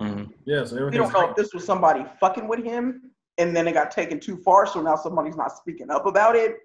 Mhm. 0.00 0.32
yeah 0.46 0.64
so 0.64 0.76
We 0.86 0.96
don't 0.96 1.12
know 1.12 1.28
if 1.28 1.36
this 1.36 1.52
was 1.52 1.62
somebody 1.66 2.06
fucking 2.18 2.48
with 2.48 2.64
him 2.64 3.10
and 3.36 3.54
then 3.54 3.68
it 3.68 3.72
got 3.74 3.90
taken 3.90 4.18
too 4.18 4.38
far, 4.38 4.66
so 4.66 4.80
now 4.80 4.96
somebody's 4.96 5.36
not 5.36 5.54
speaking 5.54 5.90
up 5.90 6.06
about 6.06 6.36
it, 6.36 6.56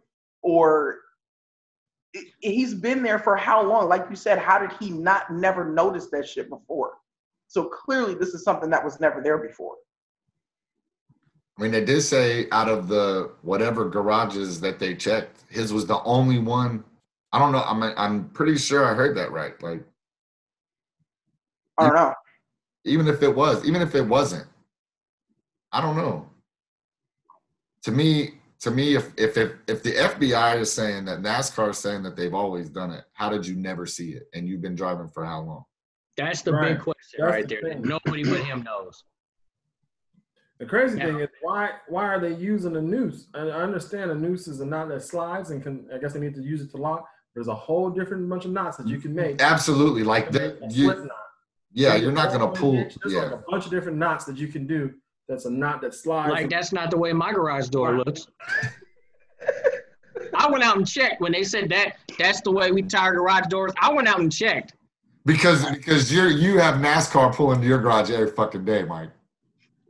or 0.41 0.99
it- 2.13 2.33
he's 2.39 2.73
been 2.73 3.03
there 3.03 3.19
for 3.19 3.35
how 3.35 3.61
long? 3.61 3.89
Like 3.89 4.05
you 4.09 4.15
said, 4.15 4.37
how 4.39 4.57
did 4.57 4.71
he 4.79 4.89
not 4.89 5.31
never 5.33 5.65
notice 5.65 6.07
that 6.11 6.27
shit 6.27 6.49
before? 6.49 6.93
So 7.47 7.65
clearly, 7.65 8.13
this 8.13 8.29
is 8.29 8.43
something 8.43 8.69
that 8.69 8.85
was 8.85 8.99
never 9.01 9.21
there 9.21 9.37
before. 9.39 9.75
I 11.57 11.63
mean, 11.63 11.71
they 11.71 11.83
did 11.83 12.01
say 12.01 12.47
out 12.51 12.69
of 12.69 12.87
the 12.87 13.31
whatever 13.41 13.89
garages 13.89 14.61
that 14.61 14.79
they 14.79 14.95
checked, 14.95 15.43
his 15.49 15.73
was 15.73 15.85
the 15.85 16.01
only 16.03 16.39
one. 16.39 16.85
I 17.31 17.39
don't 17.39 17.51
know. 17.51 17.63
I'm 17.63 17.83
I'm 17.83 18.29
pretty 18.29 18.57
sure 18.57 18.85
I 18.85 18.93
heard 18.93 19.15
that 19.17 19.31
right. 19.31 19.61
Like 19.61 19.83
I 21.77 21.83
don't 21.85 21.95
know. 21.95 22.13
even 22.85 23.07
if 23.07 23.21
it 23.23 23.33
was, 23.33 23.65
even 23.65 23.81
if 23.81 23.95
it 23.95 24.01
wasn't, 24.01 24.47
I 25.71 25.81
don't 25.81 25.95
know. 25.95 26.29
To 27.83 27.91
me, 27.91 28.31
to 28.61 28.71
me, 28.71 28.95
if 28.95 29.13
if 29.17 29.37
if, 29.37 29.51
if 29.67 29.83
the 29.83 29.93
FBI 29.93 30.59
is 30.59 30.73
saying 30.73 31.05
that 31.05 31.19
NASCAR 31.21 31.69
is 31.69 31.77
saying 31.77 32.03
that 32.03 32.15
they've 32.15 32.33
always 32.33 32.69
done 32.69 32.91
it, 32.91 33.05
how 33.13 33.29
did 33.29 33.45
you 33.45 33.55
never 33.55 33.85
see 33.85 34.11
it? 34.11 34.23
And 34.33 34.47
you've 34.47 34.61
been 34.61 34.75
driving 34.75 35.07
for 35.07 35.23
how 35.23 35.41
long? 35.41 35.63
That's 36.17 36.41
the 36.41 36.51
Right. 36.51 36.73
big 36.73 36.79
question 36.83 37.19
That's 37.21 37.31
right 37.31 37.47
the 37.47 37.59
there. 37.61 37.79
Nobody 37.79 38.23
but 38.23 38.41
him 38.43 38.63
knows. 38.63 39.03
The 40.59 40.65
crazy 40.65 40.97
Yeah. 40.97 41.05
thing 41.05 41.19
is 41.21 41.29
why 41.41 41.69
why 41.87 42.05
are 42.07 42.19
they 42.19 42.33
using 42.33 42.75
a 42.75 42.81
noose? 42.81 43.27
I, 43.33 43.41
I 43.43 43.61
understand 43.61 44.11
a 44.11 44.15
noose 44.15 44.47
is 44.49 44.59
a 44.59 44.65
knot 44.65 44.89
that 44.89 45.03
slides 45.03 45.51
and 45.51 45.63
can 45.63 45.87
I 45.93 45.97
guess 45.99 46.11
they 46.13 46.19
need 46.19 46.35
to 46.35 46.41
use 46.41 46.59
it 46.61 46.71
to 46.71 46.77
lock. 46.77 47.05
There's 47.33 47.47
a 47.47 47.55
whole 47.55 47.89
different 47.89 48.27
bunch 48.29 48.45
of 48.45 48.51
knots 48.51 48.77
that 48.77 48.87
you 48.87 48.99
can 48.99 49.13
make. 49.13 49.41
Absolutely, 49.41 50.03
like 50.03 50.31
to 50.31 50.39
make 50.39 50.59
that. 50.59 50.71
You, 50.71 50.85
slip 50.85 50.99
knot. 50.99 51.11
yeah, 51.71 51.95
you're 51.95 52.11
not 52.11 52.31
gonna 52.31 52.49
pull. 52.49 52.73
There's 52.73 53.13
like 53.13 53.31
a 53.31 53.43
bunch 53.49 53.65
of 53.65 53.71
different 53.71 53.97
knots 53.97 54.25
that 54.25 54.37
you 54.37 54.47
can 54.47 54.65
do. 54.67 54.93
That's 55.27 55.45
a 55.45 55.51
knot 55.51 55.81
that 55.81 55.93
slides. 55.93 56.31
Like 56.31 56.49
that's 56.49 56.73
not 56.73 56.89
the 56.91 56.97
way 56.97 57.13
my 57.13 57.31
garage 57.31 57.69
door 57.69 57.97
looks. 57.97 58.27
I 60.33 60.49
went 60.49 60.63
out 60.63 60.77
and 60.77 60.87
checked 60.87 61.21
when 61.21 61.31
they 61.31 61.43
said 61.43 61.69
that 61.69 61.97
that's 62.17 62.41
the 62.41 62.51
way 62.51 62.71
we 62.71 62.81
tie 62.81 63.11
garage 63.11 63.47
doors. 63.47 63.71
I 63.79 63.93
went 63.93 64.07
out 64.07 64.19
and 64.19 64.31
checked. 64.31 64.73
because 65.25 65.69
because 65.69 66.11
you're 66.11 66.29
you 66.29 66.57
have 66.57 66.75
NASCAR 66.75 67.33
pulling 67.33 67.61
to 67.61 67.67
your 67.67 67.79
garage 67.79 68.09
every 68.09 68.31
fucking 68.31 68.65
day, 68.65 68.83
Mike. 68.83 69.11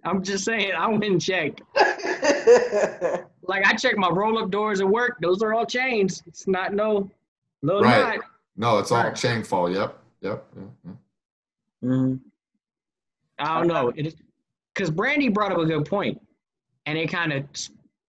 I'm 0.03 0.23
just 0.23 0.45
saying, 0.45 0.71
I 0.77 0.87
went 0.87 1.03
and 1.05 1.21
checked. 1.21 1.61
Like 3.49 3.65
I 3.65 3.73
checked 3.73 3.97
my 3.97 4.09
roll 4.09 4.37
up 4.37 4.51
doors 4.51 4.79
at 4.79 4.87
work. 4.87 5.17
Those 5.21 5.41
are 5.41 5.55
all 5.55 5.65
chains. 5.65 6.21
It's 6.27 6.47
not 6.47 6.71
no 6.75 7.09
no 7.61 7.81
Right. 7.81 8.17
knot. 8.17 8.25
No, 8.55 8.77
it's 8.79 8.91
all 8.91 9.03
Right. 9.03 9.15
chain 9.15 9.43
fall. 9.43 9.69
Yep, 9.71 9.97
yep. 10.21 10.45
yeah, 10.55 10.61
yeah. 10.85 10.91
Mm-hmm. 11.83 12.15
I 13.39 13.57
don't 13.59 13.67
know. 13.67 13.89
It 13.95 14.15
because 14.73 14.89
Brandy 14.91 15.29
brought 15.29 15.51
up 15.51 15.57
a 15.57 15.65
good 15.65 15.85
point, 15.85 16.21
and 16.85 16.97
it 16.97 17.07
kind 17.09 17.31
of 17.33 17.45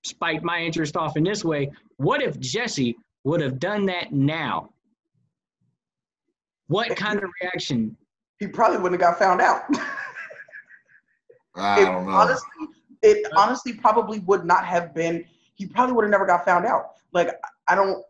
spiked 0.04 0.42
my 0.44 0.60
interest 0.60 0.96
off 0.96 1.16
in 1.16 1.22
this 1.24 1.44
way. 1.44 1.70
What 1.96 2.22
if 2.22 2.38
Jesse 2.40 2.96
would 3.24 3.40
have 3.40 3.58
done 3.58 3.86
that 3.86 4.12
now? 4.12 4.70
What 6.68 6.94
kind 6.96 7.22
of 7.22 7.30
reaction? 7.42 7.96
he 8.38 8.46
probably 8.46 8.78
wouldn't 8.78 9.00
have 9.02 9.10
got 9.10 9.18
found 9.18 9.40
out. 9.42 9.62
I 11.54 11.82
it 11.82 11.84
don't 11.84 12.06
know. 12.06 12.12
honestly, 12.12 12.48
it 13.02 13.26
honestly 13.36 13.72
probably 13.74 14.20
would 14.20 14.44
not 14.46 14.64
have 14.64 14.94
been. 14.94 15.24
He 15.56 15.66
probably 15.66 15.94
would 15.94 16.04
have 16.04 16.10
never 16.10 16.24
got 16.26 16.44
found 16.44 16.64
out. 16.64 16.92
Like 17.12 17.28
I 17.68 17.74
don't, 17.74 18.02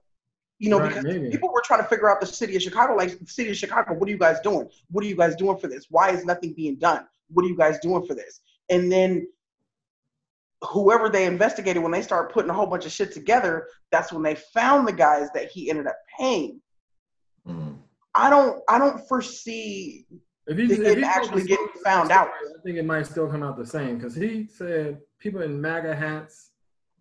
you 0.61 0.68
know, 0.70 0.79
Right, 0.79 0.90
because 0.90 1.05
maybe. 1.05 1.31
people 1.31 1.51
were 1.53 1.62
trying 1.64 1.83
to 1.83 1.88
figure 1.88 2.09
out 2.09 2.20
the 2.20 2.27
city 2.27 2.55
of 2.55 2.62
Chicago. 2.62 2.94
Like 2.94 3.18
the 3.18 3.27
city 3.27 3.51
of 3.51 3.57
Chicago, 3.57 3.94
what 3.94 4.09
are 4.09 4.12
you 4.12 4.18
guys 4.18 4.38
doing? 4.40 4.68
What 4.90 5.03
are 5.03 5.09
you 5.09 5.16
guys 5.16 5.35
doing 5.35 5.57
for 5.57 5.66
this? 5.66 5.87
Why 5.90 6.11
is 6.11 6.25
nothing 6.25 6.53
being 6.53 6.77
done? 6.77 7.07
What 7.31 7.44
are 7.44 7.49
you 7.49 7.57
guys 7.57 7.79
doing 7.81 8.07
for 8.07 8.14
this? 8.14 8.40
And 8.68 8.92
then 8.92 9.27
whoever 10.62 11.09
they 11.09 11.25
investigated, 11.25 11.83
when 11.83 11.92
they 11.92 12.03
started 12.03 12.33
putting 12.33 12.51
a 12.51 12.55
whole 12.55 12.66
bunch 12.66 12.85
of 12.85 12.92
shit 12.92 13.12
together, 13.12 13.68
that's 13.90 14.12
when 14.12 14.23
they 14.23 14.35
found 14.35 14.87
the 14.87 14.92
guys 14.92 15.29
that 15.35 15.51
he 15.51 15.70
ended 15.70 15.87
up 15.87 15.96
paying. 16.18 16.61
Mm. 17.49 17.79
I 18.14 18.29
don't 18.29 18.62
I 18.68 18.79
don't 18.79 19.01
foresee 19.09 20.07
If 20.46 20.59
he, 20.59 20.64
if 20.64 20.79
didn't 20.79 21.05
actually 21.05 21.46
told 21.46 21.49
get 21.49 21.83
found 21.83 22.11
out. 22.11 22.29
I 22.29 22.62
think 22.62 22.77
it 22.77 22.85
might 22.85 23.07
still 23.07 23.29
come 23.29 23.42
out 23.42 23.57
the 23.57 23.66
same 23.66 23.96
because 23.96 24.14
he 24.14 24.46
said 24.46 24.99
people 25.18 25.40
in 25.40 25.59
MAGA 25.59 25.94
hats, 25.96 26.51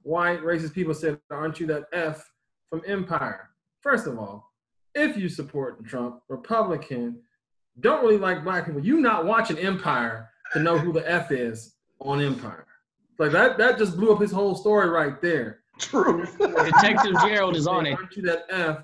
white 0.04 0.42
racist 0.42 0.74
people 0.74 0.94
said, 0.94 1.20
"Aren't 1.30 1.60
you 1.60 1.68
that 1.68 1.86
F 1.92 2.24
from 2.70 2.82
Empire?" 2.86 3.49
First 3.82 4.08
of 4.08 4.18
all, 4.18 4.52
if 4.96 5.16
you 5.18 5.30
support 5.30 5.86
Trump, 5.86 6.22
Republican, 6.28 7.20
don't 7.80 8.02
really 8.04 8.18
like 8.18 8.44
black 8.44 8.66
people, 8.66 8.84
you 8.84 9.00
not 9.00 9.26
watching 9.26 9.58
Empire 9.58 10.30
to 10.54 10.60
know 10.60 10.78
who 10.78 10.92
the 10.92 11.10
F 11.10 11.32
is 11.32 11.76
on 12.00 12.22
Empire. 12.22 12.66
Like 13.18 13.32
that, 13.32 13.58
that 13.58 13.78
just 13.78 13.98
blew 13.98 14.14
up 14.14 14.22
his 14.22 14.32
whole 14.32 14.56
story 14.56 14.90
right 14.90 15.22
there. 15.22 15.60
true. 15.78 16.26
Detective 16.38 17.14
Gerald 17.22 17.56
is 17.56 17.68
on 17.68 17.86
it. 17.86 17.94
Aren't 17.94 18.16
you 18.16 18.24
that 18.24 18.46
F 18.50 18.84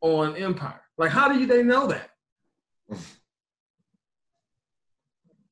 on 0.00 0.36
Empire? 0.36 0.80
Like, 0.98 1.10
how 1.10 1.28
do 1.28 1.38
you 1.38 1.46
they 1.46 1.62
know 1.62 1.86
that? 1.86 2.10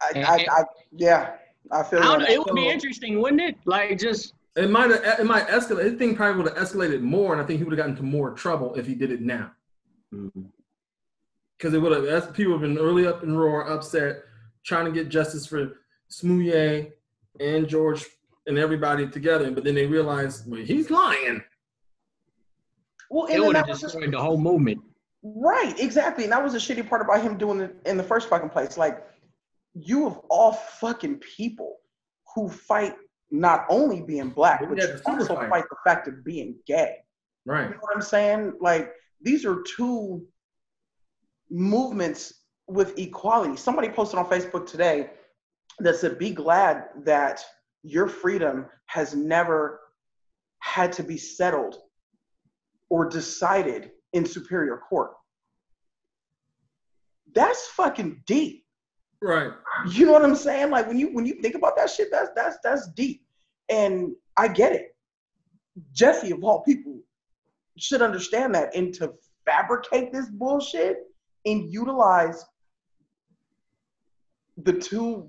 I, 0.00 0.20
I, 0.20 0.46
I 0.50 0.64
yeah, 0.92 1.32
I 1.70 1.82
feel 1.82 2.00
I 2.00 2.02
don't 2.02 2.20
know. 2.20 2.26
It 2.28 2.44
would 2.44 2.54
be 2.54 2.68
interesting, 2.68 3.20
wouldn't 3.20 3.40
it? 3.40 3.56
Like 3.64 3.98
just 3.98 4.34
It 4.56 4.70
might 4.70 4.90
have, 4.90 5.20
it 5.20 5.26
might 5.26 5.48
escalate. 5.48 5.84
His 5.84 5.94
thing 5.94 6.14
probably 6.14 6.42
would 6.42 6.56
have 6.56 6.68
escalated 6.68 7.00
more, 7.00 7.32
and 7.32 7.42
I 7.42 7.44
think 7.44 7.58
he 7.58 7.64
would 7.64 7.72
have 7.72 7.78
gotten 7.78 7.92
into 7.92 8.04
more 8.04 8.30
trouble 8.32 8.74
if 8.76 8.86
he 8.86 8.94
did 8.94 9.10
it 9.10 9.20
now. 9.20 9.50
Mm-hmm. 10.14 10.42
Because 11.58 11.74
it 11.74 11.78
would 11.78 11.92
have, 11.92 12.04
that's, 12.04 12.30
people 12.36 12.52
have 12.52 12.60
been 12.60 12.78
early 12.78 13.06
up 13.06 13.22
in 13.22 13.36
roar, 13.36 13.68
upset, 13.68 14.22
trying 14.64 14.84
to 14.84 14.92
get 14.92 15.08
justice 15.08 15.46
for 15.46 15.72
Smouye 16.10 16.92
and 17.40 17.68
George 17.68 18.04
and 18.46 18.58
everybody 18.58 19.08
together. 19.08 19.50
But 19.50 19.64
then 19.64 19.74
they 19.74 19.86
realized, 19.86 20.48
well, 20.48 20.60
he's 20.60 20.90
lying. 20.90 21.42
Well, 23.10 23.26
and 23.26 23.36
it 23.36 23.40
would 23.40 23.56
that 23.56 23.66
have 23.66 23.68
was 23.68 23.80
just 23.80 23.94
destroyed 23.94 24.12
the 24.12 24.20
whole 24.20 24.38
movement. 24.38 24.80
Right, 25.22 25.74
exactly. 25.78 26.24
And 26.24 26.32
that 26.32 26.42
was 26.42 26.52
the 26.52 26.58
shitty 26.58 26.88
part 26.88 27.02
about 27.02 27.22
him 27.22 27.38
doing 27.38 27.60
it 27.60 27.74
in 27.86 27.96
the 27.96 28.02
first 28.02 28.28
fucking 28.28 28.50
place. 28.50 28.76
Like, 28.76 29.06
you 29.74 30.06
of 30.06 30.18
all 30.28 30.52
fucking 30.52 31.16
people 31.16 31.78
who 32.34 32.48
fight 32.48 32.94
not 33.30 33.66
only 33.68 34.00
being 34.00 34.30
black, 34.30 34.60
But 34.68 34.78
you 34.78 35.00
also 35.06 35.34
fight. 35.34 35.50
fight 35.50 35.64
the 35.68 35.76
fact 35.84 36.08
of 36.08 36.24
being 36.24 36.56
gay. 36.66 36.96
Right. 37.46 37.64
You 37.64 37.70
know 37.70 37.78
what 37.80 37.94
I'm 37.94 38.02
saying? 38.02 38.54
Like, 38.60 38.92
these 39.20 39.44
are 39.44 39.62
two 39.62 40.26
movements 41.50 42.34
with 42.66 42.98
equality. 42.98 43.56
Somebody 43.56 43.88
posted 43.88 44.18
on 44.18 44.26
Facebook 44.26 44.66
today 44.66 45.10
that 45.80 45.96
said, 45.96 46.18
Be 46.18 46.30
glad 46.30 46.84
that 47.04 47.44
your 47.82 48.08
freedom 48.08 48.66
has 48.86 49.14
never 49.14 49.80
had 50.60 50.92
to 50.92 51.02
be 51.02 51.18
settled 51.18 51.76
or 52.88 53.08
decided 53.08 53.90
in 54.12 54.24
superior 54.24 54.78
court. 54.88 55.12
That's 57.34 57.66
fucking 57.68 58.22
deep. 58.26 58.63
Right. 59.24 59.50
You 59.90 60.04
know 60.04 60.12
what 60.12 60.22
I'm 60.22 60.36
saying? 60.36 60.70
Like 60.70 60.86
when 60.86 60.98
you 60.98 61.08
when 61.14 61.24
you 61.24 61.40
think 61.40 61.54
about 61.54 61.76
that 61.78 61.88
shit, 61.88 62.10
that's 62.10 62.28
that's 62.36 62.58
that's 62.62 62.88
deep. 62.88 63.22
And 63.70 64.12
I 64.36 64.48
get 64.48 64.72
it. 64.72 64.94
Jussie 65.94 66.30
of 66.32 66.44
all 66.44 66.60
people 66.62 66.98
should 67.78 68.02
understand 68.02 68.54
that 68.54 68.74
and 68.76 68.92
to 68.94 69.14
fabricate 69.46 70.12
this 70.12 70.28
bullshit 70.28 70.98
and 71.46 71.72
utilize 71.72 72.44
the 74.58 74.72
two 74.74 75.26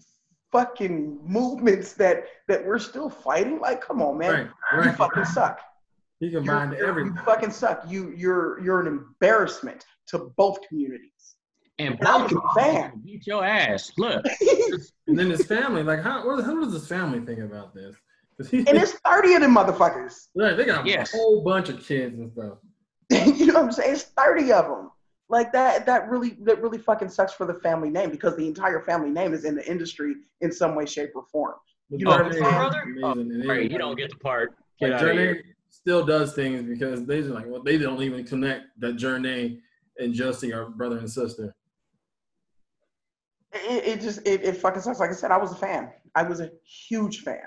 fucking 0.52 1.20
movements 1.24 1.94
that 1.94 2.26
that 2.50 2.66
we're 2.66 2.80
still 2.80 3.10
fighting. 3.10 3.60
Like, 3.60 3.82
come 3.82 4.02
on, 4.02 4.18
man. 4.18 4.52
Right. 4.74 4.86
You 4.86 4.92
fucking 4.92 5.26
suck. 5.26 5.60
He 6.20 6.28
You're- 6.28 6.46
combined 6.46 6.74
you're- 6.74 6.88
everything. 6.88 7.14
You 7.16 7.22
fucking 7.24 7.52
suck. 7.52 7.84
You 7.88 8.12
you're 8.16 8.60
you're 8.62 8.82
an 8.82 8.88
embarrassment 8.88 9.86
to 10.08 10.34
both 10.38 10.60
communities. 10.68 11.35
And 11.78 11.96
And 12.00 12.08
I 12.08 12.22
was 12.24 12.32
both 12.32 12.44
a 12.58 12.60
fan. 12.62 13.02
beat 13.04 13.28
your 13.28 13.44
ass. 13.44 13.92
Look, 13.98 14.24
And 15.08 15.20
then 15.20 15.30
his 15.30 15.46
family, 15.46 15.84
like, 15.84 16.02
how, 16.02 16.26
what, 16.26 16.44
how 16.44 16.60
does 16.64 16.74
his 16.74 16.88
family 16.88 17.20
think 17.20 17.40
about 17.40 17.74
this? 17.74 17.96
and 18.54 18.68
it's 18.78 18.94
30 19.06 19.34
of 19.36 19.42
them 19.42 19.56
motherfuckers. 19.56 20.28
right, 20.36 20.56
they 20.58 20.66
got 20.66 20.86
Yes. 20.86 21.14
a 21.14 21.18
whole 21.18 21.42
bunch 21.44 21.70
of 21.70 21.82
kids 21.86 22.18
and 22.18 22.32
stuff. 22.32 22.58
you 23.38 23.48
know 23.48 23.54
what 23.56 23.64
I'm 23.66 23.72
saying? 23.72 23.94
It's 23.94 24.04
30 24.04 24.52
of 24.52 24.66
them. 24.66 24.92
Like 25.28 25.52
that 25.54 25.88
that 25.88 26.08
really 26.08 26.38
that 26.44 26.62
really 26.62 26.78
fucking 26.78 27.10
sucks 27.10 27.34
for 27.34 27.48
the 27.48 27.56
family 27.56 27.90
name 27.90 28.12
because 28.12 28.36
the 28.38 28.48
entire 28.48 28.82
family 28.82 29.10
name 29.10 29.34
is 29.34 29.44
in 29.44 29.56
the 29.56 29.68
industry 29.68 30.14
in 30.42 30.52
some 30.52 30.76
way, 30.76 30.86
shape, 30.86 31.12
or 31.16 31.24
form. 31.32 31.56
You 31.90 32.06
know 32.06 32.12
Jurnee 32.12 32.24
what 32.26 32.36
is 32.36 32.42
I'm 32.42 32.44
saying? 32.44 32.56
brother? 32.56 33.44
Oh, 33.48 33.48
right, 33.50 33.72
you 33.72 33.78
don't 33.80 33.98
get 33.98 34.12
the 34.12 34.18
part. 34.18 34.54
Get 34.80 34.92
Like 34.92 35.02
out 35.02 35.08
Jurnee 35.08 35.42
still 35.70 36.06
does 36.06 36.34
things 36.36 36.62
because 36.64 37.06
they 37.08 37.22
just 37.22 37.32
like 37.32 37.46
well 37.48 37.64
they 37.64 37.78
don't 37.80 38.02
even 38.04 38.24
connect 38.24 38.66
that 38.82 38.98
Jurnee 38.98 39.62
and 39.98 40.14
Jussie 40.14 40.54
are 40.56 40.70
brother 40.70 41.00
and 41.00 41.10
sister. 41.10 41.56
It, 43.56 43.88
it 43.88 44.02
just 44.02 44.20
it, 44.28 44.44
it 44.44 44.58
fucking 44.58 44.82
sucks. 44.82 45.00
Like 45.00 45.10
I 45.10 45.14
said, 45.14 45.32
I 45.32 45.38
was 45.38 45.52
a 45.52 45.56
fan. 45.56 45.90
I 46.14 46.24
was 46.24 46.42
a 46.42 46.52
huge 46.64 47.20
fan. 47.22 47.42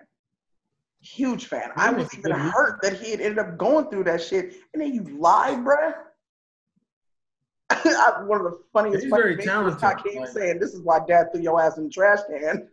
Huge 1.00 1.46
fan. 1.46 1.70
I 1.76 1.92
was 1.92 2.12
even 2.18 2.32
hurt 2.32 2.80
that 2.82 2.94
he 2.98 3.10
had 3.12 3.20
ended 3.20 3.38
up 3.38 3.56
going 3.58 3.88
through 3.90 4.04
that 4.04 4.20
shit. 4.22 4.54
And 4.72 4.82
then 4.82 4.92
you 4.94 5.04
lied, 5.18 5.58
bruh. 5.58 5.94
I- 7.70 8.22
One 8.26 8.38
of 8.40 8.44
the 8.44 8.58
funniest 8.72 9.04
He's 9.04 9.10
very 9.12 9.36
things 9.36 9.46
talented, 9.46 9.74
was 9.74 9.82
Hakeem 9.82 10.20
like- 10.22 10.30
saying, 10.30 10.58
"This 10.58 10.72
is 10.72 10.80
why 10.82 11.00
Dad 11.06 11.28
threw 11.32 11.42
your 11.42 11.60
ass 11.60 11.76
in 11.78 11.84
the 11.84 11.90
trash 11.90 12.18
can." 12.28 12.68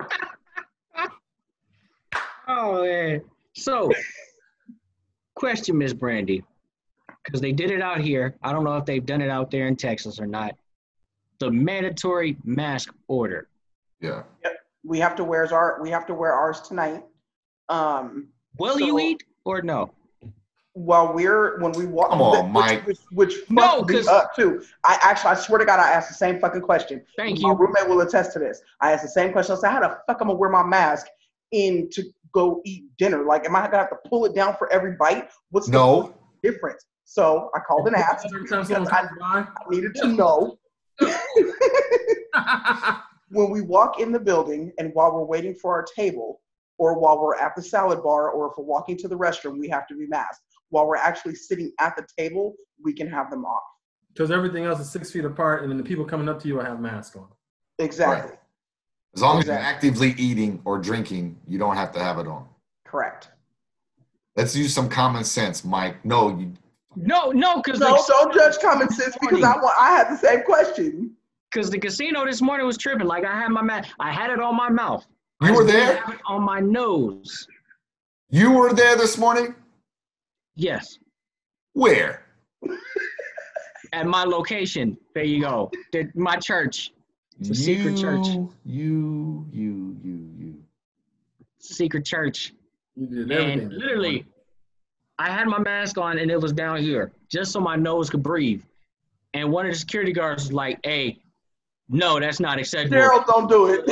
Oh 2.48 2.82
man. 2.82 3.22
So, 3.54 3.92
question, 5.34 5.78
Miss 5.78 5.92
Brandy, 5.92 6.42
because 7.24 7.40
they 7.40 7.52
did 7.52 7.70
it 7.70 7.80
out 7.80 8.00
here. 8.00 8.36
I 8.42 8.52
don't 8.52 8.64
know 8.64 8.76
if 8.76 8.84
they've 8.84 9.04
done 9.04 9.20
it 9.22 9.30
out 9.30 9.50
there 9.50 9.68
in 9.68 9.76
Texas 9.76 10.18
or 10.18 10.26
not. 10.26 10.56
The 11.42 11.50
mandatory 11.50 12.36
mask 12.44 12.94
order. 13.08 13.48
Yeah. 14.00 14.22
Yep. 14.44 14.52
We 14.84 15.00
have 15.00 15.16
to 15.16 15.24
wear 15.24 15.52
our 15.52 15.80
we 15.82 15.90
have 15.90 16.06
to 16.06 16.14
wear 16.14 16.32
ours 16.32 16.60
tonight. 16.60 17.04
Um, 17.68 18.28
Will 18.58 18.74
So- 18.78 18.84
you 18.84 18.98
eat 19.00 19.24
or 19.44 19.60
no? 19.62 19.90
while 20.74 21.12
we're 21.12 21.58
when 21.60 21.72
we 21.72 21.84
walk, 21.84 22.10
Come 22.10 22.22
on, 22.22 22.44
which, 22.46 22.64
Mike. 22.64 22.86
which, 22.86 22.98
which 23.10 23.34
No, 23.50 23.62
fucked 23.80 23.90
me 23.90 23.96
'cause- 23.96 24.06
up 24.08 24.34
too. 24.36 24.62
I 24.84 24.98
actually, 25.02 25.30
I 25.32 25.34
swear 25.34 25.58
to 25.58 25.64
God, 25.66 25.80
I 25.80 25.90
asked 25.90 26.08
the 26.08 26.14
same 26.14 26.38
fucking 26.40 26.62
question. 26.62 27.04
Thank 27.16 27.40
My 27.40 27.50
you. 27.50 27.56
roommate 27.56 27.88
will 27.88 28.00
attest 28.02 28.32
to 28.34 28.38
this. 28.38 28.62
I 28.80 28.92
asked 28.92 29.02
the 29.02 29.08
same 29.10 29.32
question. 29.32 29.54
I 29.56 29.58
said, 29.58 29.70
"How 29.70 29.80
the 29.80 29.88
fuck 30.06 30.20
am 30.22 30.28
I 30.28 30.30
gonna 30.30 30.34
wear 30.38 30.48
my 30.48 30.62
mask 30.62 31.08
in 31.50 31.90
to 31.90 32.04
go 32.32 32.62
eat 32.64 32.84
dinner? 32.98 33.24
Like, 33.24 33.44
am 33.46 33.54
I 33.56 33.62
gonna 33.66 33.78
have 33.78 33.90
to 33.90 33.98
pull 34.08 34.24
it 34.26 34.34
down 34.34 34.54
for 34.56 34.72
every 34.72 34.92
bite? 34.92 35.28
What's 35.50 35.66
the 35.66 35.72
No. 35.72 36.14
difference?" 36.42 36.86
So 37.04 37.50
I 37.54 37.58
called 37.60 37.86
and 37.88 37.96
asked 37.96 38.28
because 38.32 38.70
I, 38.70 39.08
I 39.20 39.46
needed 39.68 39.94
to 39.96 40.06
know 40.08 40.56
when 43.30 43.50
we 43.50 43.60
walk 43.60 44.00
in 44.00 44.12
the 44.12 44.20
building 44.20 44.72
and 44.78 44.90
while 44.94 45.12
we're 45.12 45.24
waiting 45.24 45.54
for 45.54 45.72
our 45.72 45.84
table, 45.84 46.40
or 46.78 46.98
while 46.98 47.20
we're 47.20 47.36
at 47.36 47.54
the 47.54 47.62
salad 47.62 48.02
bar, 48.02 48.30
or 48.30 48.50
if 48.50 48.58
we're 48.58 48.64
walking 48.64 48.96
to 48.96 49.08
the 49.08 49.16
restroom, 49.16 49.58
we 49.58 49.68
have 49.68 49.86
to 49.86 49.94
be 49.94 50.06
masked. 50.06 50.42
While 50.70 50.88
we're 50.88 50.96
actually 50.96 51.34
sitting 51.34 51.70
at 51.78 51.94
the 51.96 52.04
table, 52.18 52.54
we 52.82 52.92
can 52.92 53.06
have 53.08 53.30
them 53.30 53.44
off. 53.44 53.62
because 54.12 54.30
everything 54.30 54.64
else 54.64 54.80
is 54.80 54.90
six 54.90 55.10
feet 55.10 55.24
apart, 55.24 55.62
and 55.62 55.70
then 55.70 55.78
the 55.78 55.84
people 55.84 56.04
coming 56.04 56.28
up 56.28 56.40
to 56.42 56.48
you 56.48 56.56
will 56.56 56.64
have 56.64 56.80
masks 56.80 57.16
on. 57.16 57.28
Exactly. 57.78 58.30
Right. 58.30 58.38
As 59.14 59.22
long 59.22 59.38
as 59.38 59.46
you're 59.46 59.54
actively 59.54 60.14
eating 60.18 60.60
or 60.64 60.78
drinking, 60.78 61.38
you 61.46 61.58
don't 61.58 61.76
have 61.76 61.92
to 61.92 62.00
have 62.00 62.18
it 62.18 62.26
on. 62.26 62.46
Correct. 62.84 63.28
Let's 64.36 64.56
use 64.56 64.74
some 64.74 64.88
common 64.88 65.24
sense, 65.24 65.64
Mike. 65.64 66.04
No, 66.04 66.36
you 66.36 66.52
No, 66.96 67.30
no, 67.30 67.60
because 67.62 67.80
No, 67.80 68.02
don't 68.06 68.34
judge 68.34 68.58
common 68.60 68.88
sense 68.90 69.16
because 69.20 69.42
I 69.42 69.56
want. 69.56 69.74
I 69.80 69.90
had 69.96 70.10
the 70.12 70.16
same 70.16 70.42
question. 70.42 71.16
because 71.50 71.70
the 71.70 71.78
casino 71.78 72.24
this 72.26 72.40
morning 72.42 72.66
was 72.66 72.76
tripping. 72.78 73.06
Like 73.06 73.24
I 73.24 73.38
had 73.38 73.48
my 73.50 73.62
mask, 73.62 73.90
I 74.00 74.12
had 74.12 74.30
it 74.30 74.40
on 74.40 74.56
my 74.56 74.68
mouth. 74.68 75.06
I 75.40 75.48
you 75.50 75.54
were 75.56 75.64
there. 75.64 76.04
on 76.26 76.42
my 76.42 76.60
nose. 76.60 77.46
You 78.30 78.52
were 78.52 78.72
there 78.72 78.96
this 78.96 79.18
morning. 79.18 79.54
Yes, 80.54 80.98
Where? 81.72 82.26
at 83.92 84.06
my 84.06 84.24
location. 84.24 84.96
There 85.14 85.24
you 85.24 85.40
go. 85.42 85.70
The- 85.92 86.10
my 86.14 86.36
church, 86.36 86.92
It's 87.40 87.50
a 87.50 87.54
secret 87.54 87.96
church. 87.96 88.26
You, 88.28 88.50
You, 88.64 89.46
you, 89.52 89.96
you, 90.02 90.30
you. 90.38 90.54
secret 91.58 92.04
church. 92.04 92.52
You 92.96 93.06
did 93.06 93.32
everything. 93.32 93.60
And 93.60 93.72
literally, 93.72 94.26
I 95.18 95.30
had 95.30 95.46
my 95.46 95.58
mask 95.58 95.98
on 95.98 96.18
and 96.18 96.30
it 96.30 96.40
was 96.40 96.52
down 96.52 96.78
here 96.78 97.12
just 97.28 97.52
so 97.52 97.60
my 97.60 97.76
nose 97.76 98.10
could 98.10 98.22
breathe. 98.22 98.62
And 99.34 99.50
one 99.50 99.66
of 99.66 99.72
the 99.72 99.78
security 99.78 100.12
guards 100.12 100.44
was 100.44 100.52
like, 100.52 100.78
hey, 100.84 101.22
no, 101.88 102.20
that's 102.20 102.40
not 102.40 102.58
acceptable. 102.58 102.96
Daryl, 102.96 103.26
don't 103.26 103.48
do 103.48 103.66
it. 103.68 103.90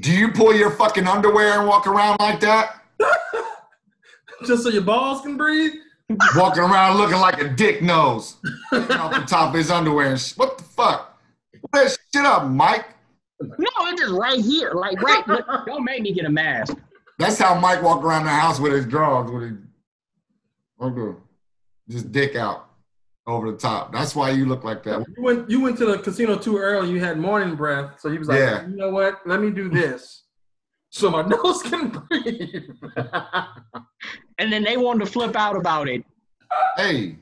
Do 0.00 0.12
you 0.12 0.32
pull 0.32 0.54
your 0.54 0.70
fucking 0.70 1.06
underwear 1.06 1.58
and 1.58 1.68
walk 1.68 1.86
around 1.86 2.16
like 2.18 2.40
that? 2.40 2.80
just 4.46 4.64
so 4.64 4.68
your 4.68 4.82
balls 4.82 5.22
can 5.22 5.36
breathe. 5.36 5.72
Walking 6.36 6.62
around 6.62 6.98
looking 6.98 7.18
like 7.18 7.40
a 7.40 7.48
dick 7.48 7.80
nose 7.80 8.36
off 8.72 9.14
the 9.14 9.24
top 9.26 9.48
of 9.48 9.54
his 9.54 9.70
underwear. 9.70 10.10
And 10.10 10.20
sh- 10.20 10.36
what 10.36 10.58
the 10.58 10.64
fuck? 10.64 11.18
Put 11.62 11.72
that 11.72 11.98
shit 12.12 12.24
up, 12.26 12.46
Mike. 12.46 12.86
No, 13.40 13.68
it's 13.86 14.02
just 14.02 14.12
right 14.12 14.38
here. 14.38 14.72
Like 14.74 15.00
right. 15.00 15.26
look, 15.26 15.46
don't 15.66 15.82
make 15.82 16.02
me 16.02 16.12
get 16.12 16.26
a 16.26 16.30
mask. 16.30 16.76
That's 17.18 17.38
how 17.38 17.58
Mike 17.58 17.82
walked 17.82 18.04
around 18.04 18.24
the 18.24 18.30
house 18.30 18.60
with 18.60 18.72
his 18.72 18.84
drawers 18.84 19.30
with 19.30 19.42
his 19.44 19.52
okay. 20.80 21.18
Just 21.88 22.12
dick 22.12 22.34
out 22.36 22.70
over 23.26 23.50
the 23.50 23.56
top. 23.58 23.92
That's 23.92 24.14
why 24.16 24.30
you 24.30 24.46
look 24.46 24.64
like 24.64 24.82
that. 24.84 25.04
You 25.16 25.22
went 25.22 25.50
you 25.50 25.60
went 25.60 25.78
to 25.78 25.86
the 25.86 25.98
casino 25.98 26.36
too 26.36 26.56
early. 26.58 26.90
You 26.90 27.00
had 27.00 27.18
morning 27.18 27.54
breath, 27.56 28.00
so 28.00 28.10
he 28.10 28.18
was 28.18 28.28
like, 28.28 28.38
Yeah. 28.38 28.66
"You 28.66 28.76
know 28.76 28.90
what? 28.90 29.20
Let 29.26 29.40
me 29.40 29.50
do 29.50 29.68
this, 29.68 30.22
so 30.90 31.10
my 31.10 31.22
nose 31.26 31.62
can 31.62 31.88
breathe." 31.88 32.70
And 34.38 34.52
then 34.52 34.64
they 34.64 34.76
wanted 34.76 35.04
to 35.06 35.10
flip 35.10 35.36
out 35.36 35.56
about 35.56 35.88
it. 35.88 36.04
Hey, 36.76 37.16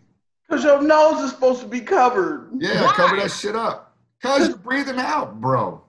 Because 0.48 0.64
your 0.64 0.80
nose 0.82 1.20
is 1.22 1.30
supposed 1.30 1.60
to 1.60 1.66
be 1.66 1.80
covered. 1.80 2.48
yeah, 2.58 2.84
Why? 2.86 2.92
cover 2.94 3.16
that 3.16 3.30
shit 3.30 3.54
up. 3.54 3.94
Cause 4.22 4.48
you're 4.48 4.56
breathing 4.56 4.98
out, 4.98 5.40
bro. 5.40 5.82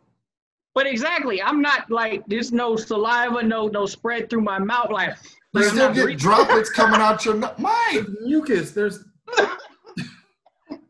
But 0.76 0.86
exactly, 0.88 1.42
I'm 1.42 1.62
not 1.62 1.90
like 1.90 2.24
there's 2.28 2.52
no 2.52 2.76
saliva, 2.76 3.42
no 3.44 3.68
no 3.68 3.86
spread 3.86 4.30
through 4.30 4.42
my 4.42 4.60
mouth. 4.60 4.90
Like 4.92 5.16
You 5.54 5.62
like, 5.62 5.70
still 5.70 5.94
get 5.94 6.04
breathing. 6.04 6.18
droplets 6.18 6.70
coming 6.76 7.00
out 7.00 7.26
your 7.26 7.36
nose. 7.36 7.52
Mike, 7.58 7.76
There's 7.92 8.08
mucus. 8.22 8.72
There's 8.72 9.04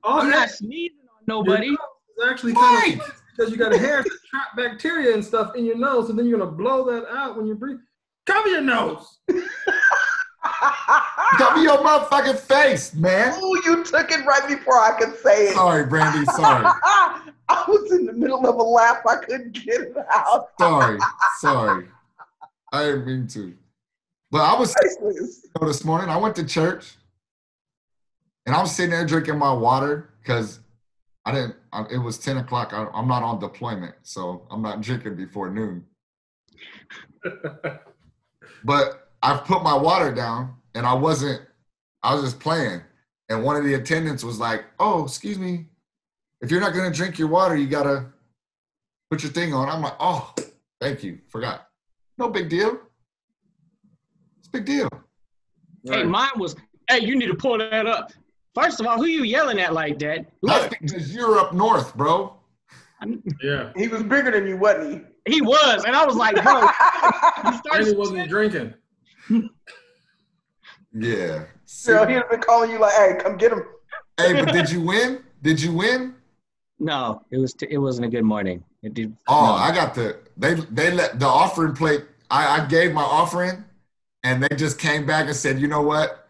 all 0.03 0.21
I'm 0.21 0.29
not 0.29 0.49
sneezing 0.49 0.97
on 1.09 1.23
nobody. 1.27 1.67
is 1.69 1.77
actually 2.29 2.53
kind 2.53 3.01
of 3.01 3.21
because 3.35 3.51
you 3.51 3.57
got 3.57 3.73
hairs 3.73 4.05
that 4.05 4.17
trap 4.29 4.55
bacteria 4.55 5.13
and 5.13 5.23
stuff 5.25 5.55
in 5.55 5.65
your 5.65 5.77
nose, 5.77 6.09
and 6.09 6.17
then 6.17 6.27
you're 6.27 6.39
gonna 6.39 6.51
blow 6.51 6.85
that 6.91 7.05
out 7.09 7.35
when 7.35 7.45
you 7.45 7.55
breathe. 7.55 7.79
Cover 8.25 8.47
your 8.47 8.61
nose. 8.61 9.19
cover 11.37 11.61
your 11.61 11.77
motherfucking 11.79 12.39
face, 12.39 12.93
man. 12.93 13.37
Ooh, 13.41 13.61
you 13.65 13.83
took 13.83 14.11
it 14.11 14.25
right 14.25 14.47
before 14.47 14.79
I 14.79 14.97
could 14.97 15.17
say 15.17 15.47
it. 15.47 15.55
Sorry, 15.55 15.85
Brandy. 15.85 16.25
Sorry. 16.25 16.65
I 17.49 17.65
was 17.67 17.91
in 17.91 18.05
the 18.05 18.13
middle 18.13 18.47
of 18.47 18.55
a 18.55 18.63
laugh. 18.63 19.01
I 19.07 19.17
couldn't 19.17 19.53
get 19.53 19.81
it 19.81 19.97
out. 20.11 20.49
Sorry. 20.57 20.97
Sorry. 21.39 21.87
I 22.71 22.85
didn't 22.85 23.05
mean 23.05 23.27
to. 23.27 23.53
But 24.33 24.41
I 24.41 24.59
was 24.59 24.73
Priceless. 24.73 25.47
this 25.61 25.85
morning. 25.85 26.09
I 26.09 26.17
went 26.17 26.35
to 26.37 26.43
church, 26.43 26.95
and 28.47 28.55
I 28.55 28.61
was 28.61 28.75
sitting 28.75 28.89
there 28.89 29.05
drinking 29.05 29.37
my 29.37 29.53
water 29.53 30.09
because 30.19 30.59
I 31.23 31.31
didn't. 31.31 31.55
I, 31.71 31.85
it 31.91 31.99
was 31.99 32.17
ten 32.17 32.37
o'clock. 32.37 32.73
I, 32.73 32.87
I'm 32.95 33.07
not 33.07 33.21
on 33.21 33.39
deployment, 33.39 33.93
so 34.01 34.47
I'm 34.49 34.63
not 34.63 34.81
drinking 34.81 35.15
before 35.15 35.49
noon. 35.51 35.85
But 38.65 39.09
I 39.21 39.35
put 39.37 39.61
my 39.61 39.75
water 39.75 40.15
down, 40.15 40.55
and 40.73 40.85
I 40.85 40.93
wasn't. 40.93 41.41
I 42.01 42.15
was 42.15 42.23
just 42.23 42.39
playing, 42.39 42.81
and 43.27 43.43
one 43.43 43.57
of 43.57 43.65
the 43.65 43.73
attendants 43.73 44.23
was 44.23 44.39
like, 44.39 44.63
"Oh, 44.79 45.03
excuse 45.03 45.37
me, 45.37 45.65
if 46.41 46.49
you're 46.49 46.61
not 46.61 46.73
gonna 46.73 46.89
drink 46.89 47.19
your 47.19 47.27
water, 47.27 47.57
you 47.57 47.67
gotta 47.67 48.05
put 49.11 49.21
your 49.21 49.33
thing 49.33 49.53
on." 49.53 49.67
I'm 49.67 49.81
like, 49.81 49.97
"Oh, 49.99 50.33
thank 50.79 51.03
you, 51.03 51.19
forgot. 51.27 51.67
No 52.17 52.29
big 52.29 52.49
deal. 52.49 52.79
It's 54.53 54.59
a 54.59 54.61
big 54.61 54.65
deal." 54.65 54.89
Hey, 55.85 55.97
Right. 56.03 56.07
mine 56.07 56.29
was. 56.37 56.55
Hey, 56.89 56.99
you 56.99 57.15
need 57.17 57.27
to 57.27 57.35
pull 57.35 57.57
that 57.57 57.87
up. 57.87 58.11
First 58.55 58.79
of 58.79 58.85
all, 58.85 58.97
who 58.97 59.05
you 59.05 59.23
yelling 59.23 59.59
at 59.59 59.73
like 59.73 59.97
that? 59.99 60.25
Look, 60.41 60.69
because 60.79 61.13
you're 61.13 61.39
up 61.39 61.53
north, 61.53 61.95
bro. 61.97 62.35
Yeah, 63.41 63.71
He 63.75 63.87
was 63.89 64.01
bigger 64.03 64.31
than 64.31 64.47
you, 64.47 64.55
wasn't 64.55 65.05
he 65.25 65.33
He 65.33 65.41
was, 65.41 65.83
and 65.83 65.93
I 65.93 66.05
was 66.05 66.15
like, 66.15 66.41
bro, 66.41 66.61
he? 66.61 67.57
start 67.57 67.85
he 67.85 67.93
wasn't 67.95 68.29
drinking. 68.29 68.73
Yeah. 70.95 71.45
so 71.65 72.05
he'd 72.05 72.13
have 72.15 72.29
been 72.29 72.39
calling 72.39 72.69
you 72.69 72.77
like, 72.79 72.93
"Hey, 72.93 73.17
come 73.19 73.35
get 73.37 73.51
him." 73.51 73.63
hey, 74.17 74.33
but 74.43 74.53
did 74.53 74.69
you 74.69 74.79
win? 74.81 75.23
Did 75.41 75.59
you 75.61 75.73
win? 75.73 76.13
No, 76.79 77.23
it 77.31 77.39
was. 77.39 77.53
T- 77.53 77.67
it 77.69 77.79
wasn't 77.79 78.05
a 78.05 78.09
good 78.09 78.23
morning. 78.23 78.63
It 78.83 78.93
did. 78.93 79.17
Oh, 79.27 79.47
no. 79.47 79.51
I 79.53 79.73
got 79.73 79.95
the 79.95 80.19
they 80.37 80.53
they 80.53 80.91
let 80.91 81.19
the 81.19 81.25
offering 81.25 81.73
plate. 81.73 82.05
I, 82.29 82.61
I 82.61 82.65
gave 82.67 82.93
my 82.93 83.01
offering, 83.01 83.63
and 84.23 84.43
they 84.43 84.55
just 84.55 84.79
came 84.79 85.05
back 85.05 85.27
and 85.27 85.35
said, 85.35 85.59
you 85.59 85.67
know 85.67 85.81
what? 85.81 86.27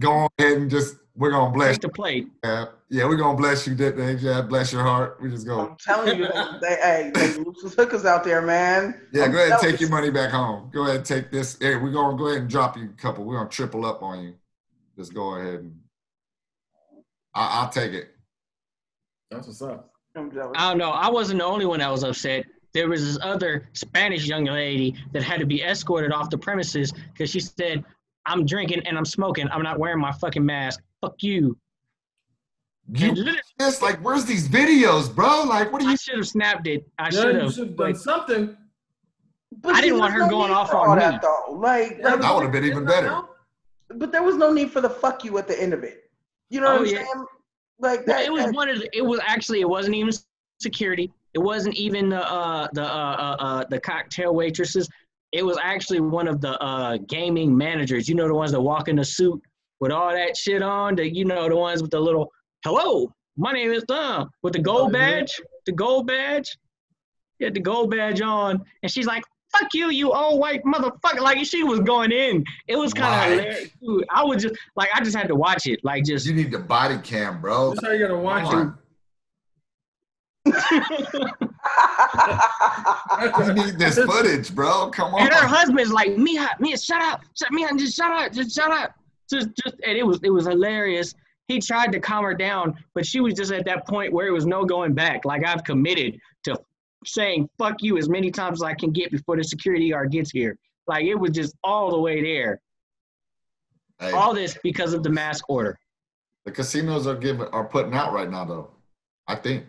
Go 0.00 0.28
ahead 0.38 0.58
and 0.58 0.70
just 0.70 0.96
we're 1.14 1.30
gonna 1.30 1.52
bless 1.52 1.76
take 1.76 1.82
the 1.82 1.88
plate. 1.88 2.24
you. 2.24 2.30
Yeah, 2.44 2.66
yeah 2.90 3.04
we're 3.06 3.16
gonna 3.16 3.38
bless 3.38 3.66
you. 3.66 3.74
Did 3.74 3.96
they? 3.96 4.14
Yeah, 4.14 4.42
bless 4.42 4.72
your 4.72 4.82
heart. 4.82 5.18
We 5.20 5.30
just 5.30 5.46
go. 5.46 5.60
I'm 5.60 5.76
telling 5.76 6.18
you, 6.18 6.26
they, 6.26 6.58
they 6.60 6.76
hey, 6.76 7.10
they 7.14 7.32
loose 7.38 7.74
hookers 7.74 8.04
out 8.04 8.22
there, 8.22 8.42
man. 8.42 9.00
Yeah, 9.12 9.24
I'm 9.24 9.32
go 9.32 9.38
ahead 9.38 9.52
and 9.52 9.60
take 9.60 9.80
your 9.80 9.88
money 9.90 10.10
back 10.10 10.30
home. 10.30 10.70
Go 10.72 10.82
ahead 10.82 10.96
and 10.96 11.04
take 11.04 11.30
this. 11.30 11.56
Hey, 11.58 11.76
we're 11.76 11.92
gonna 11.92 12.18
go 12.18 12.28
ahead 12.28 12.42
and 12.42 12.50
drop 12.50 12.76
you 12.76 12.84
a 12.84 13.00
couple. 13.00 13.24
We're 13.24 13.38
gonna 13.38 13.48
triple 13.48 13.86
up 13.86 14.02
on 14.02 14.22
you. 14.22 14.34
Just 14.98 15.14
go 15.14 15.36
ahead 15.36 15.60
and 15.60 15.78
I, 17.34 17.60
I'll 17.60 17.68
take 17.68 17.92
it. 17.92 18.10
That's 19.30 19.46
what's 19.46 19.62
up. 19.62 19.90
I'm 20.14 20.30
jealous. 20.30 20.52
I 20.56 20.70
don't 20.70 20.78
know. 20.78 20.90
I 20.90 21.10
wasn't 21.10 21.40
the 21.40 21.44
only 21.44 21.66
one 21.66 21.80
that 21.80 21.90
was 21.90 22.02
upset. 22.02 22.46
There 22.76 22.90
was 22.90 23.02
this 23.02 23.18
other 23.22 23.70
Spanish 23.72 24.26
young 24.26 24.44
lady 24.44 24.94
that 25.14 25.22
had 25.22 25.40
to 25.40 25.46
be 25.46 25.62
escorted 25.62 26.12
off 26.12 26.28
the 26.28 26.36
premises 26.36 26.92
because 26.92 27.30
she 27.30 27.40
said, 27.40 27.82
"I'm 28.26 28.44
drinking 28.44 28.86
and 28.86 28.98
I'm 28.98 29.06
smoking. 29.06 29.48
I'm 29.50 29.62
not 29.62 29.78
wearing 29.78 29.98
my 29.98 30.12
fucking 30.12 30.44
mask. 30.44 30.82
Fuck 31.00 31.22
you." 31.22 31.56
You 32.92 33.08
And 33.12 33.40
just 33.58 33.80
like, 33.80 33.96
where's 34.04 34.26
these 34.26 34.46
videos, 34.46 35.12
bro? 35.12 35.44
Like, 35.44 35.72
what 35.72 35.82
are 35.82 35.88
I 35.88 35.92
you? 35.92 35.96
should 35.96 36.16
have 36.18 36.28
snapped 36.28 36.66
it. 36.66 36.86
I 36.98 37.04
Yeah, 37.04 37.10
should 37.10 37.34
have. 37.36 37.52
should 37.54 37.68
have 37.68 37.76
done 37.78 37.94
something. 37.94 38.56
But 39.62 39.74
I 39.74 39.80
didn't 39.80 39.98
want 39.98 40.12
her 40.12 40.18
no 40.20 40.28
going 40.28 40.52
off 40.52 40.74
on 40.74 40.90
all 40.90 40.94
me. 40.96 41.00
that 41.00 41.22
though. 41.22 41.52
Like, 41.52 41.92
like, 42.02 42.20
That 42.20 42.34
would 42.34 42.42
have 42.42 42.52
been 42.52 42.64
even 42.64 42.84
better. 42.84 43.22
but 43.88 44.12
there 44.12 44.22
was 44.22 44.36
no 44.36 44.52
need 44.52 44.70
for 44.70 44.82
the 44.82 44.90
fuck 44.90 45.24
you 45.24 45.38
at 45.38 45.48
the 45.48 45.58
end 45.60 45.72
of 45.72 45.82
it. 45.82 46.10
You 46.50 46.60
know 46.60 46.66
Oh, 46.66 46.72
what 46.80 46.88
I'm 46.88 46.94
yeah. 46.94 47.04
saying? 47.10 47.24
Like 47.78 48.06
Well, 48.06 48.20
it 48.22 48.30
was 48.30 48.44
that- 48.44 48.54
one 48.54 48.68
of 48.68 48.80
the, 48.80 48.88
it 48.94 49.00
was 49.02 49.18
actually 49.26 49.62
it 49.62 49.68
wasn't 49.68 49.94
even 49.96 50.12
security. 50.60 51.10
It 51.36 51.42
wasn't 51.42 51.74
even 51.74 52.08
the 52.08 52.22
uh, 52.26 52.66
the 52.72 52.82
uh, 52.82 52.86
uh, 52.86 53.36
uh, 53.44 53.64
the 53.68 53.78
cocktail 53.78 54.34
waitresses. 54.34 54.88
It 55.32 55.44
was 55.44 55.58
actually 55.62 56.00
one 56.00 56.28
of 56.28 56.40
the 56.40 56.58
uh, 56.62 56.96
gaming 57.08 57.54
managers. 57.54 58.08
You 58.08 58.14
know 58.14 58.26
the 58.26 58.32
ones 58.34 58.52
that 58.52 58.60
walk 58.62 58.88
in 58.88 58.96
the 58.96 59.04
suit 59.04 59.38
with 59.78 59.92
all 59.92 60.12
that 60.14 60.34
shit 60.34 60.62
on. 60.62 60.96
The 60.96 61.06
you 61.14 61.26
know 61.26 61.46
the 61.46 61.56
ones 61.56 61.82
with 61.82 61.90
the 61.90 62.00
little 62.00 62.32
hello, 62.64 63.12
my 63.36 63.52
name 63.52 63.70
is 63.70 63.84
Tom 63.86 64.30
with 64.42 64.54
the 64.54 64.60
gold 64.60 64.88
Oh, 64.88 64.92
badge. 64.92 65.38
The 65.66 65.72
gold 65.72 66.06
badge. 66.06 66.56
He 67.38 67.44
had 67.44 67.52
the 67.52 67.60
gold 67.60 67.90
badge 67.90 68.22
on, 68.22 68.64
and 68.82 68.90
she's 68.90 69.04
like, 69.06 69.22
"Fuck 69.52 69.74
you, 69.74 69.90
you 69.90 70.12
old 70.14 70.40
white 70.40 70.64
motherfucker!" 70.64 71.20
Like 71.20 71.44
she 71.44 71.64
was 71.64 71.80
going 71.80 72.12
in. 72.12 72.42
It 72.66 72.76
was 72.76 72.94
kind 72.94 73.12
of 73.14 73.20
Right. 73.20 73.30
hilarious. 73.46 73.70
Dude, 73.82 74.06
I 74.08 74.24
was 74.24 74.42
just 74.42 74.54
like, 74.74 74.88
I 74.94 75.04
just 75.04 75.14
had 75.14 75.28
to 75.28 75.34
watch 75.34 75.66
it. 75.66 75.80
Like 75.84 76.04
just 76.04 76.24
You 76.24 76.32
need 76.32 76.50
the 76.50 76.60
body 76.60 76.96
cam, 76.96 77.42
bro. 77.42 77.74
That's 77.74 77.84
how 77.84 77.92
you 77.92 77.98
gotta 78.08 78.16
watch 78.16 78.44
Come 78.44 78.58
it. 78.58 78.62
on. 78.62 78.78
You 80.46 80.52
need 83.54 83.78
this 83.78 83.98
footage, 83.98 84.54
bro. 84.54 84.90
Come 84.90 85.14
on. 85.14 85.22
And 85.22 85.32
her 85.32 85.46
husband's 85.46 85.92
like, 85.92 86.16
Mia, 86.16 86.48
Mia, 86.60 86.78
shut 86.78 87.02
up, 87.02 87.22
shut 87.34 87.50
Mia, 87.52 87.68
just 87.76 87.96
shut 87.96 88.10
up, 88.10 88.32
just 88.32 88.54
shut 88.54 88.70
up. 88.70 88.94
Just, 89.30 89.48
just, 89.64 89.76
and 89.84 89.96
it 89.98 90.06
was, 90.06 90.20
it 90.22 90.30
was 90.30 90.46
hilarious. 90.46 91.14
He 91.48 91.60
tried 91.60 91.92
to 91.92 92.00
calm 92.00 92.24
her 92.24 92.34
down, 92.34 92.74
but 92.94 93.04
she 93.06 93.20
was 93.20 93.34
just 93.34 93.52
at 93.52 93.64
that 93.66 93.86
point 93.86 94.12
where 94.12 94.26
it 94.26 94.32
was 94.32 94.46
no 94.46 94.64
going 94.64 94.94
back. 94.94 95.24
Like 95.24 95.44
I've 95.46 95.62
committed 95.64 96.18
to 96.44 96.58
saying 97.04 97.48
"fuck 97.58 97.82
you" 97.82 97.98
as 97.98 98.08
many 98.08 98.30
times 98.32 98.58
as 98.60 98.64
I 98.64 98.74
can 98.74 98.90
get 98.92 99.10
before 99.12 99.36
the 99.36 99.44
security 99.44 99.90
guard 99.90 100.10
gets 100.10 100.30
here. 100.30 100.58
Like 100.88 101.04
it 101.04 101.14
was 101.14 101.30
just 101.30 101.54
all 101.62 101.90
the 101.90 101.98
way 102.00 102.20
there. 102.22 102.60
Hey, 104.00 104.10
All 104.12 104.34
this 104.34 104.58
because 104.62 104.92
of 104.92 105.02
the 105.02 105.10
mask 105.10 105.48
order. 105.48 105.78
the 106.44 106.52
casinos 106.52 107.06
are 107.06 107.14
giving 107.16 107.46
are 107.48 107.64
putting 107.64 107.94
out 107.94 108.12
right 108.12 108.30
now, 108.30 108.44
though. 108.44 108.70
I 109.28 109.36
think. 109.36 109.64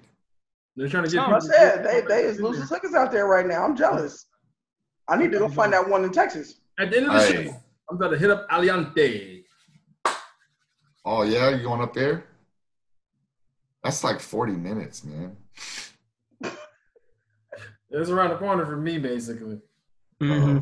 They're 0.78 0.88
trying 0.88 1.04
to 1.06 1.10
get. 1.10 1.20
I 1.20 1.24
I 1.24 1.28
people- 1.28 1.42
said 1.42 1.84
they 1.84 2.02
they 2.08 2.24
is 2.24 2.40
losing 2.40 2.64
hookers 2.64 2.94
out 2.94 3.12
there 3.12 3.26
right 3.28 3.46
now. 3.46 3.66
I'm 3.66 3.76
jealous. 3.76 4.28
I 5.10 5.18
need 5.18 5.32
to 5.32 5.40
go 5.40 5.50
find 5.50 5.74
that 5.74 5.88
one 5.90 6.04
in 6.04 6.12
Texas. 6.12 6.62
At 6.80 6.92
the 6.92 6.98
end 6.98 7.08
of 7.08 7.14
the 7.14 7.20
Hey. 7.20 7.46
show, 7.48 7.56
I'm 7.90 7.98
gonna 7.98 8.18
hit 8.18 8.30
up 8.30 8.48
Aliante. 8.50 9.44
Oh 11.04 11.24
yeah, 11.24 11.50
you 11.50 11.64
going 11.64 11.82
up 11.82 11.94
there? 11.94 12.26
That's 13.84 14.04
like 14.04 14.20
forty 14.20 14.54
minutes, 14.54 15.04
man. 15.04 15.36
It's 17.90 18.10
around 18.10 18.32
the 18.32 18.36
corner 18.38 18.66
for 18.66 18.76
me, 18.76 18.98
basically. 19.00 19.60
Mm-hmm. 20.22 20.58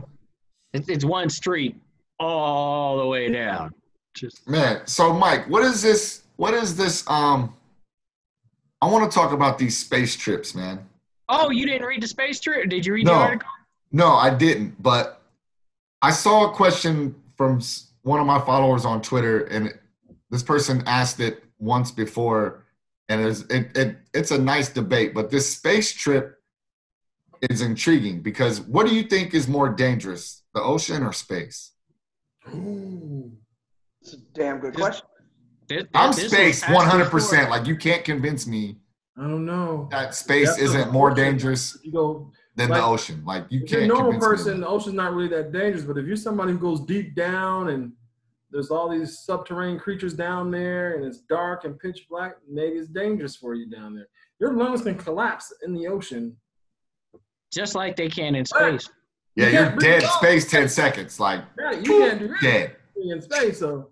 It's, 0.74 0.88
it's 0.90 1.04
one 1.04 1.28
street 1.28 1.76
all 2.20 3.00
the 3.00 3.06
way 3.08 3.32
down. 3.32 3.74
Just 4.14 4.48
Man, 4.48 4.86
so 4.86 5.12
Mike, 5.12 5.50
what 5.50 5.64
is 5.64 5.82
this? 5.82 6.22
What 6.36 6.54
is 6.54 6.76
this? 6.78 7.04
Um, 7.10 7.56
I 8.82 8.88
want 8.88 9.10
to 9.10 9.16
talk 9.16 9.32
about 9.32 9.58
these 9.58 9.78
space 9.78 10.16
trips, 10.16 10.54
man. 10.56 10.88
oh, 11.30 11.50
you 11.50 11.66
didn't 11.66 11.88
read 11.88 12.02
the 12.04 12.08
space 12.08 12.40
trip? 12.40 12.70
Did 12.70 12.86
you 12.86 12.94
read 12.94 13.06
No. 13.06 13.14
the 13.14 13.20
article? 13.20 13.48
No, 13.92 14.14
I 14.14 14.30
didn't. 14.34 14.82
But 14.82 15.22
I 16.02 16.12
saw 16.12 16.52
a 16.52 16.54
question 16.54 17.16
from 17.36 17.62
one 18.04 18.20
of 18.20 18.28
my 18.28 18.40
followers 18.42 18.86
on 18.86 19.02
Twitter, 19.02 19.46
and 19.46 19.74
this 20.30 20.44
person 20.44 20.84
asked 20.86 21.20
it 21.20 21.44
once 21.60 21.90
before, 21.92 22.66
and 23.10 23.26
it's 23.26 23.42
it, 23.50 23.76
it 23.76 23.98
it's 24.14 24.32
a 24.32 24.38
nice 24.38 24.70
debate. 24.70 25.14
But 25.14 25.32
this 25.32 25.50
space 25.56 25.92
trip 25.94 26.40
is 27.50 27.62
intriguing 27.62 28.22
because 28.22 28.62
what 28.62 28.86
do 28.86 28.94
you 28.94 29.04
think 29.04 29.34
is 29.34 29.48
more 29.48 29.70
dangerous, 29.70 30.44
the 30.54 30.62
ocean 30.62 31.02
or 31.04 31.14
space? 31.14 31.72
Ooh. 32.54 33.32
It's 34.02 34.14
a 34.14 34.18
damn 34.34 34.60
good 34.60 34.78
Just- 34.78 35.04
question. 35.68 35.88
This- 35.92 35.92
I'm 35.94 36.14
space 36.14 36.64
100. 36.68 37.10
percent 37.10 37.50
Like 37.50 37.68
you 37.68 37.76
can't 37.76 38.04
convince 38.04 38.48
me 38.48 38.78
I 39.18 39.22
don't 39.22 39.46
know. 39.46 39.88
that 39.92 40.14
space 40.16 40.50
That's 40.50 40.62
isn't 40.62 40.92
more 40.92 41.12
ocean. 41.12 41.24
dangerous 41.24 41.78
You 41.84 41.92
go 41.92 42.32
than 42.56 42.70
Like, 42.70 42.82
the 42.82 42.86
ocean. 42.86 43.24
Like 43.26 43.46
you 43.50 43.62
if 43.64 43.72
you're 43.72 43.80
a 43.82 43.84
can't. 43.84 43.94
normal 43.94 44.12
convince 44.14 44.24
me 44.24 44.36
person, 44.38 44.60
the 44.62 44.68
ocean's 44.68 44.96
not 44.96 45.14
really 45.14 45.30
that 45.30 45.52
dangerous. 45.52 45.84
But 45.86 45.98
if 45.98 46.06
you're 46.06 46.16
somebody 46.18 46.52
who 46.54 46.60
goes 46.60 46.82
deep 46.82 47.16
down 47.16 47.70
and 47.70 47.94
there's 48.52 48.72
all 48.72 48.90
these 48.90 49.20
subterranean 49.20 49.80
creatures 49.80 50.14
down 50.14 50.52
there 50.52 50.96
and 50.96 51.06
it's 51.06 51.20
dark 51.20 51.66
and 51.66 51.78
pitch 51.80 52.06
black, 52.10 52.36
maybe 52.50 52.78
it's 52.78 52.90
dangerous 52.90 53.36
for 53.36 53.54
you 53.56 53.70
down 53.70 53.96
there. 53.96 54.08
Your 54.40 54.54
lungs 54.54 54.82
can 54.84 54.96
collapse 54.96 55.54
in 55.64 55.74
the 55.74 55.88
ocean. 55.88 56.36
Just 57.52 57.76
like 57.76 57.96
they 57.96 58.10
can 58.10 58.36
in 58.36 58.46
space. 58.46 58.90
Yeah, 59.36 59.48
You 59.48 59.54
you're 59.60 59.76
dead 59.78 60.04
space 60.04 60.50
ten 60.50 60.68
seconds. 60.70 61.20
Like 61.20 61.42
Right? 61.58 61.78
You 61.86 61.92
can't 62.00 62.20
do 62.20 62.28
that 62.30 62.42
dead. 62.42 62.76
in 62.98 63.22
space. 63.22 63.60
So 63.60 63.90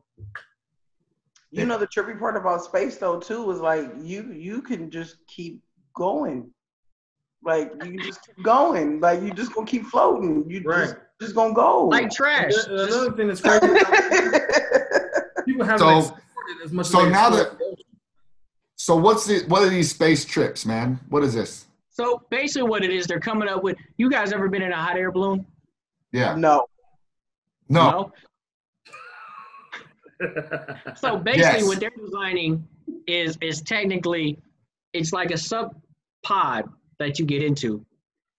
You 1.55 1.65
know 1.67 1.77
the 1.77 1.85
trippy 1.87 2.17
part 2.17 2.35
about 2.35 2.63
space 2.63 2.97
though 2.97 3.19
too 3.19 3.49
is 3.51 3.59
like 3.59 3.91
you 4.01 4.31
you 4.33 4.61
can 4.61 4.89
just 4.89 5.17
keep 5.27 5.61
going. 5.95 6.51
Like 7.43 7.71
you 7.83 7.91
can 7.91 7.99
just 7.99 8.25
keep 8.25 8.43
going. 8.43 8.99
Like 8.99 9.21
you 9.21 9.31
just 9.31 9.53
gonna 9.53 9.67
keep 9.67 9.85
floating. 9.85 10.49
You 10.49 10.61
Right. 10.65 10.85
just 10.85 10.95
just 11.21 11.35
gonna 11.35 11.53
go. 11.53 11.85
Like 11.87 12.09
trash. 12.09 12.53
And 12.67 12.79
another 12.79 13.11
thing 13.11 13.27
that's 13.27 13.41
crazy, 13.41 13.67
people 15.45 15.63
haven't 15.65 15.79
So- 15.79 15.99
explored 15.99 16.21
as 16.65 16.71
much. 16.71 16.85
so 16.87 17.05
as 17.05 17.11
now 17.11 17.29
that- 17.29 17.51
So 18.75 18.95
what's 18.95 19.25
the 19.27 19.43
what 19.47 19.61
are 19.61 19.69
these 19.69 19.91
space 19.91 20.25
trips, 20.25 20.65
man? 20.65 20.99
What 21.09 21.23
is 21.23 21.33
this? 21.35 21.67
So 21.89 22.23
basically, 22.31 22.67
what 22.67 22.83
it 22.83 22.89
is, 22.89 23.05
they're 23.05 23.19
coming 23.19 23.47
up 23.47 23.63
with. 23.63 23.77
You 23.97 24.09
guys 24.09 24.33
ever 24.33 24.49
been 24.49 24.63
in 24.63 24.71
a 24.71 24.75
hot 24.81 24.97
air 24.97 25.11
balloon? 25.11 25.45
Yeah. 26.11 26.35
no. 26.35 26.65
No. 27.69 28.11
So 30.95 31.17
basically, 31.29 31.41
Yes. 31.59 31.67
what 31.67 31.79
they're 31.79 31.91
designing 31.97 32.67
is 33.07 33.37
is 33.41 33.61
technically, 33.61 34.39
it's 34.93 35.11
like 35.13 35.31
a 35.31 35.37
sub 35.37 35.75
pod 36.23 36.69
that 36.99 37.19
you 37.19 37.25
get 37.25 37.41
into, 37.43 37.85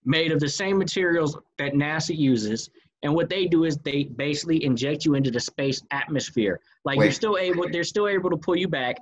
made 0.05 0.33
of 0.33 0.41
the 0.41 0.49
same 0.49 0.79
materials 0.79 1.37
that 1.59 1.73
NASA 1.75 2.17
uses. 2.17 2.71
And 3.03 3.15
what 3.15 3.29
they 3.29 3.45
do 3.47 3.65
is 3.65 3.77
they 3.79 4.05
basically 4.05 4.65
inject 4.65 5.05
you 5.05 5.15
into 5.15 5.31
the 5.31 5.41
space 5.41 5.83
atmosphere. 5.91 6.59
Like 6.87 6.99
you're 6.99 7.11
still 7.13 7.37
able, 7.37 7.69
they're 7.71 7.85
still 7.85 8.09
able 8.09 8.31
to 8.31 8.37
pull 8.37 8.57
you 8.57 8.69
back. 8.69 8.97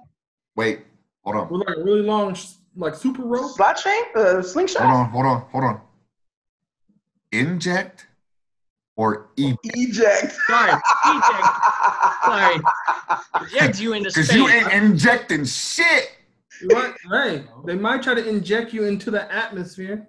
Wait. 0.56 0.80
Hold 1.24 1.36
on. 1.36 1.48
With 1.50 1.68
like 1.68 1.76
a 1.76 1.82
really 1.84 2.02
long, 2.02 2.36
like 2.74 2.96
super 2.96 3.22
rope. 3.22 3.52
Slot 3.52 3.76
chain? 3.76 4.02
Uh, 4.16 4.42
slingshot? 4.42 4.82
Hold 4.82 4.94
on. 4.94 5.08
Hold 5.10 5.26
on. 5.26 5.40
Hold 5.52 5.64
on. 5.64 5.80
Inject 7.30 8.08
or 8.96 9.30
e 9.36 9.54
Eject. 9.64 10.32
Sorry, 10.46 10.72
eject, 11.06 11.46
sorry, 12.24 12.56
inject 13.40 13.80
you 13.80 13.92
into 13.94 14.10
space. 14.10 14.28
Because 14.28 14.36
you 14.36 14.48
ain't 14.48 14.72
injecting 14.72 15.44
shit. 15.44 16.10
Right? 16.72 16.94
Hey, 17.10 17.44
they 17.66 17.74
might 17.74 18.02
try 18.02 18.14
to 18.14 18.28
inject 18.28 18.72
you 18.72 18.84
into 18.84 19.10
the 19.10 19.30
atmosphere. 19.32 20.08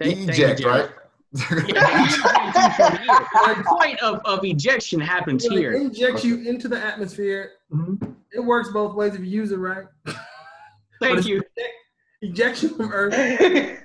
Thank- 0.00 0.16
thank 0.18 0.30
Eject, 0.30 0.60
Jerry. 0.60 0.80
right? 0.82 0.90
Yeah, 1.68 2.06
eject 2.06 2.56
you 2.56 2.70
from 2.74 2.96
here. 2.98 3.54
The 3.56 3.64
point 3.66 4.00
of, 4.02 4.20
of 4.24 4.44
ejection 4.44 5.00
happens 5.00 5.44
When 5.48 5.58
here. 5.58 5.72
inject 5.72 6.24
you 6.24 6.48
into 6.48 6.68
the 6.68 6.78
atmosphere. 6.82 7.52
Mhm. 7.72 8.14
It 8.32 8.40
works 8.40 8.68
both 8.70 8.94
ways 8.94 9.14
if 9.14 9.20
you 9.20 9.26
use 9.26 9.50
it 9.52 9.56
right. 9.58 9.86
Thank 11.00 11.26
you. 11.26 11.42
Ejection 12.22 12.70
from 12.76 12.92
Earth. 12.92 13.14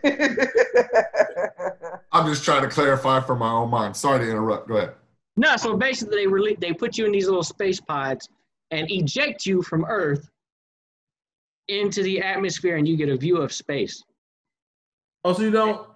I'm 2.14 2.28
just 2.28 2.43
trying 2.45 2.61
to 2.61 2.70
clarify 2.70 3.20
for 3.20 3.36
my 3.36 3.51
own 3.51 3.70
mind. 3.70 3.97
Sorry 3.97 4.20
to 4.20 4.30
interrupt. 4.32 4.68
Go 4.68 4.78
ahead. 4.78 4.93
No, 5.36 5.57
so 5.57 5.76
basically 5.76 6.18
they 6.26 6.32
rele 6.32 6.59
they 6.59 6.72
put 6.74 6.95
you 6.97 7.05
in 7.05 7.11
these 7.11 7.26
little 7.26 7.43
space 7.43 7.82
pods 7.82 8.30
and 8.70 8.89
eject 8.91 9.45
you 9.47 9.64
from 9.64 9.84
Earth 9.86 10.30
into 11.68 12.03
the 12.03 12.22
atmosphere, 12.22 12.76
and 12.78 12.88
you 12.88 12.95
get 12.97 13.09
a 13.09 13.18
view 13.18 13.38
of 13.38 13.51
space. 13.51 14.03
Oh, 15.24 15.34
so 15.34 15.41
you 15.43 15.51
don't. 15.51 15.88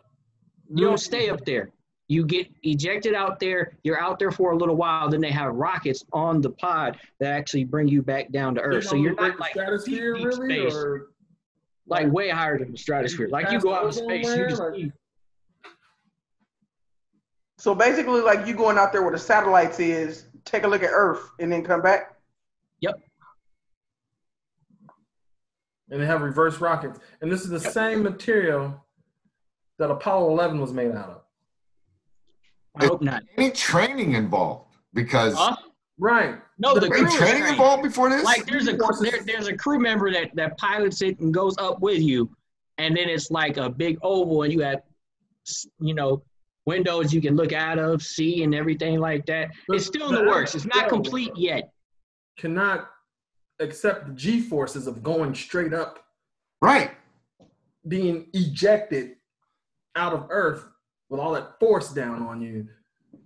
You 0.70 0.86
don't 0.86 0.98
stay 0.98 1.30
up 1.30 1.46
there. 1.46 1.70
You 2.10 2.26
get 2.26 2.48
ejected 2.64 3.14
out 3.14 3.40
there. 3.40 3.74
You're 3.84 4.00
out 4.00 4.18
there 4.18 4.32
for 4.32 4.52
a 4.52 4.56
little 4.58 4.76
while. 4.76 5.10
Then 5.10 5.22
they 5.22 5.32
have 5.32 5.54
rockets 5.54 6.04
on 6.14 6.42
the 6.42 6.50
pod 6.50 6.98
that 7.20 7.34
actually 7.34 7.64
bring 7.66 7.88
you 7.88 8.02
back 8.02 8.32
down 8.32 8.56
to 8.56 8.62
Earth. 8.62 8.86
So 8.86 8.96
you're 8.96 9.14
not 9.14 9.40
like 9.40 9.52
stratosphere, 9.52 10.14
deep, 10.16 10.30
deep 10.30 10.40
really, 10.40 10.70
space. 10.70 10.74
or 10.74 11.08
like 11.86 12.12
way 12.12 12.30
higher 12.30 12.58
than 12.58 12.72
the 12.72 12.78
stratosphere. 12.78 13.28
Like 13.30 13.52
you 13.52 13.60
go 13.62 13.74
out 13.74 13.86
in 13.86 13.92
space, 13.92 14.36
you 14.36 14.48
just 14.50 14.62
Like- 14.62 14.92
so 17.58 17.74
basically, 17.74 18.22
like 18.22 18.46
you 18.46 18.54
going 18.54 18.78
out 18.78 18.92
there 18.92 19.02
where 19.02 19.12
the 19.12 19.20
satellites 19.20 19.80
is, 19.80 20.26
take 20.46 20.64
a 20.64 20.68
look 20.68 20.84
at 20.84 20.90
Earth, 20.92 21.30
and 21.40 21.52
then 21.52 21.64
come 21.64 21.82
back. 21.82 22.16
Yep. 22.82 23.00
And 25.90 26.02
they 26.02 26.06
have 26.06 26.22
reverse 26.22 26.60
rockets, 26.60 27.00
and 27.22 27.32
this 27.32 27.42
is 27.42 27.50
the 27.50 27.60
same 27.60 28.04
material 28.04 28.84
that 29.80 29.90
Apollo 29.90 30.32
11 30.32 30.60
was 30.60 30.74
made 30.74 30.92
out 30.92 31.10
of. 31.10 31.22
I 32.80 32.86
hope 32.86 33.02
not. 33.02 33.24
Any 33.38 33.52
training 33.52 34.14
involved? 34.14 34.76
Because 34.94 35.34
Huh? 35.36 35.56
Right. 36.00 36.36
No, 36.60 36.76
the 36.76 36.86
any 36.86 36.90
crew 36.90 37.18
training 37.18 37.42
trained. 37.42 37.52
involved 37.54 37.84
before 37.84 38.10
this? 38.10 38.24
like 38.24 38.46
there's 38.46 38.68
a 38.68 38.78
there, 39.02 39.24
there's 39.26 39.48
a 39.48 39.56
crew 39.56 39.80
member 39.80 40.12
that 40.12 40.36
that 40.36 40.58
pilots 40.58 41.02
it 41.02 41.20
and 41.20 41.34
goes 41.34 41.58
up 41.58 41.80
with 41.82 42.02
you 42.02 42.30
and 42.78 42.96
then 42.96 43.10
it's 43.10 43.32
like 43.32 43.58
a 43.58 43.70
big 43.70 43.98
oval 44.04 44.44
and 44.44 44.54
you 44.54 44.60
have 44.60 44.82
you 45.80 45.96
know 45.96 46.22
windows 46.68 47.14
you 47.14 47.22
can 47.22 47.36
look 47.36 47.54
out 47.54 47.80
of 47.80 48.02
see 48.04 48.44
and 48.44 48.54
everything 48.54 49.00
like 49.00 49.26
that 49.26 49.50
it's 49.70 49.86
still 49.86 50.10
in 50.10 50.16
the 50.16 50.30
works 50.30 50.54
it's 50.54 50.66
not 50.66 50.88
complete 50.90 51.32
yet 51.36 51.72
Cannot 52.38 52.88
accept 53.60 54.06
the 54.08 54.14
G 54.14 54.42
forces 54.42 54.86
of 54.86 55.02
going 55.02 55.34
straight 55.34 55.74
up, 55.74 55.98
right. 56.62 56.92
being 57.88 58.28
ejected 58.34 59.16
out 59.96 60.14
of 60.14 60.28
Earth 60.30 60.64
with 61.10 61.20
all 61.20 61.32
that 61.34 61.58
force 61.60 61.92
down 61.92 62.22
on 62.22 62.40
you. 62.40 62.68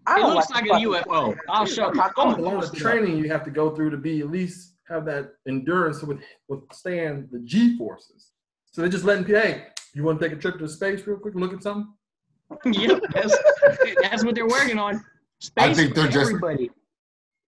I 0.08 0.16
it 0.16 0.20
don't 0.20 0.36
looks 0.36 0.50
like 0.52 0.66
like 0.66 0.82
a 0.82 0.86
fucking- 0.86 1.12
ufo 1.12 1.36
i'll 1.50 1.66
show 1.66 1.88
I'm 1.89 1.98
not 1.98 2.14
I'm 2.18 2.32
gonna 2.32 2.42
lot 2.42 2.54
post 2.62 2.70
of 2.70 2.76
it 2.76 2.86
up. 2.86 2.92
training 2.94 3.18
you 3.18 3.28
have 3.30 3.44
to 3.44 3.52
go 3.52 3.76
through 3.76 3.89
to 3.89 3.98
be 3.98 4.22
at 4.22 4.32
least 4.32 4.76
have 4.88 5.04
that 5.08 5.34
endurance 5.46 6.00
to 6.00 6.06
with- 6.06 6.24
withstand 6.48 7.28
the 7.34 7.39
G 7.39 7.78
forces. 7.78 8.32
So 8.72 8.80
they're 8.82 8.89
just 8.89 9.04
letting 9.04 9.26
people, 9.26 9.42
hey, 9.42 9.68
you 9.94 10.04
want 10.06 10.22
to 10.22 10.26
take 10.30 10.38
a 10.38 10.42
trip 10.42 10.58
to 10.60 10.68
space 10.70 11.06
real 11.06 11.18
quick 11.18 11.34
and 11.34 11.44
look 11.44 11.52
at 11.54 11.62
something? 11.64 11.92
yep 12.66 13.02
that's, 13.14 13.38
that's 14.02 14.24
what 14.24 14.36
they're 14.36 14.47
working 14.47 14.78
on 14.78 15.04
space 15.39 15.64
I 15.64 15.74
think 15.74 15.95
they're 15.95 16.08
just- 16.08 16.32
everybody 16.32 16.70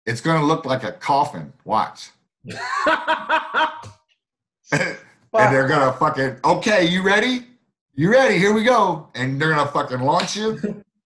It's 0.06 0.22
gonna 0.22 0.46
look 0.46 0.66
like 0.66 0.84
a 0.84 0.92
coffin. 0.92 1.54
Watch. 1.64 2.12
and 2.46 2.58
they're 5.32 5.68
gonna 5.68 5.94
fucking 5.94 6.38
okay, 6.44 6.86
you 6.86 7.02
ready? 7.02 7.48
You 7.96 8.12
ready? 8.12 8.38
Here 8.38 8.54
we 8.54 8.64
go. 8.64 9.08
And 9.16 9.40
they're 9.40 9.54
gonna 9.54 9.72
fucking 9.72 10.00
launch 10.02 10.36
you. 10.36 10.60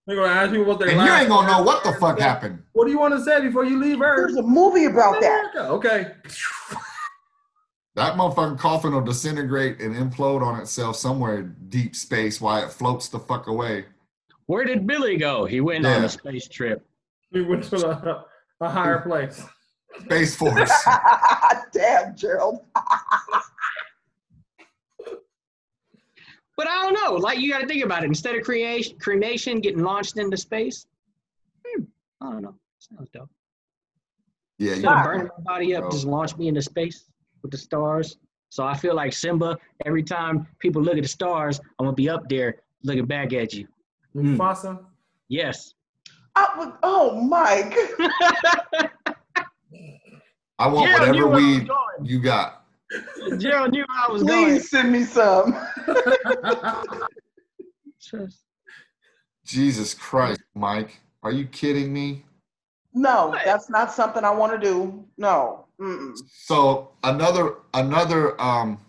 They're 0.08 0.16
gonna 0.16 0.34
ask 0.34 0.54
you 0.54 0.64
what 0.64 0.80
they're 0.80 0.90
And 0.90 1.02
you 1.02 1.12
ain't 1.14 1.28
gonna 1.30 1.48
know 1.48 1.62
what 1.62 1.84
the 1.84 1.94
fuck 1.94 2.18
happened. 2.18 2.64
What 2.74 2.86
do 2.86 2.92
you 2.92 3.00
want 3.00 3.14
to 3.14 3.24
say 3.24 3.42
before 3.42 3.66
you 3.66 3.78
leave 3.80 4.02
Earth? 4.02 4.30
There's 4.30 4.38
a 4.38 4.42
movie 4.42 4.86
about 4.86 5.20
that. 5.22 5.52
Okay. 5.58 6.08
That 7.98 8.14
motherfucking 8.16 8.60
coffin 8.60 8.94
will 8.94 9.02
disintegrate 9.02 9.80
and 9.82 9.96
implode 9.96 10.44
on 10.46 10.62
itself 10.62 10.98
somewhere 10.98 11.40
in 11.40 11.56
deep 11.70 11.96
space 11.96 12.40
while 12.40 12.64
it 12.64 12.72
floats 12.72 13.10
the 13.10 13.18
fuck 13.18 13.48
away. 13.48 13.86
where 14.46 14.64
did 14.64 14.86
billy 14.86 15.18
go 15.18 15.46
he 15.46 15.62
went 15.62 15.84
on 15.84 16.04
a 16.04 16.10
space 16.10 16.48
trip 16.48 16.86
He 17.32 17.42
went 17.42 17.64
to 17.64 17.88
a, 17.90 18.26
a 18.62 18.70
higher 18.70 19.00
place. 19.08 19.44
Space 20.02 20.36
Force. 20.36 20.72
Damn, 21.74 22.16
Gerald. 22.16 22.60
But 26.56 26.68
I 26.68 26.84
don't 26.84 26.94
know. 26.94 27.14
Like 27.16 27.40
you 27.40 27.52
got 27.52 27.62
to 27.62 27.68
think 27.68 27.84
about 27.84 28.04
it. 28.04 28.06
Instead 28.06 28.36
of 28.36 28.44
creation, 28.44 28.96
cremation 29.00 29.60
getting 29.60 29.82
launched 29.82 30.18
into 30.18 30.38
space, 30.38 30.86
hmm, 31.66 31.84
I 32.22 32.32
don't 32.32 32.44
know. 32.44 32.56
Sounds 32.78 33.10
dope. 33.10 33.30
Yeah, 34.60 34.74
Instead 34.74 34.92
of 34.92 34.98
you, 34.98 35.04
burning 35.04 35.30
my 35.36 35.44
body 35.44 35.76
up, 35.76 35.82
Bro. 35.82 35.92
just 35.92 36.06
launch 36.06 36.38
me 36.38 36.48
into 36.48 36.62
space 36.62 37.06
with 37.48 37.52
the 37.52 37.58
stars. 37.58 38.18
So 38.50 38.66
I 38.66 38.76
feel 38.76 38.94
like 38.96 39.14
Simba. 39.14 39.58
Every 39.86 40.04
time 40.04 40.48
people 40.60 40.82
look 40.82 40.98
at 40.98 41.04
the 41.04 41.10
stars, 41.10 41.60
I'm 41.80 41.86
gonna 41.86 41.94
be 41.96 42.10
up 42.10 42.28
there 42.30 42.56
looking 42.84 43.06
back 43.06 43.32
at 43.34 43.54
you. 43.54 43.68
Mufasa. 44.16 44.78
Hmm. 44.80 44.86
Yes. 45.30 45.74
I 46.36 46.54
would, 46.58 46.74
oh, 46.84 47.20
Mike. 47.22 47.74
I 50.60 50.68
want 50.68 50.88
Gerald 50.90 51.10
whatever 51.10 51.28
where 51.28 51.38
weed 51.38 51.70
you 52.04 52.20
got. 52.20 52.64
going. 53.28 53.40
Gerald 53.40 53.72
knew 53.72 53.86
I 53.90 54.12
was 54.12 54.24
going. 54.24 54.46
Please 54.46 54.70
send 54.70 54.92
me 54.92 55.04
some. 55.04 55.56
Jesus 59.46 59.94
Christ, 59.94 60.42
Mike. 60.56 61.00
Are 61.24 61.32
you 61.32 61.46
kidding 61.48 61.92
me? 61.94 62.24
No, 62.94 63.28
What? 63.28 63.42
that's 63.46 63.70
not 63.70 63.92
something 63.92 64.24
I 64.24 64.32
want 64.32 64.60
to 64.60 64.68
do. 64.68 65.06
No. 65.18 65.67
Mm-mm. 65.80 66.18
So 66.32 66.92
another 67.04 67.56
another 67.74 68.40
um 68.42 68.80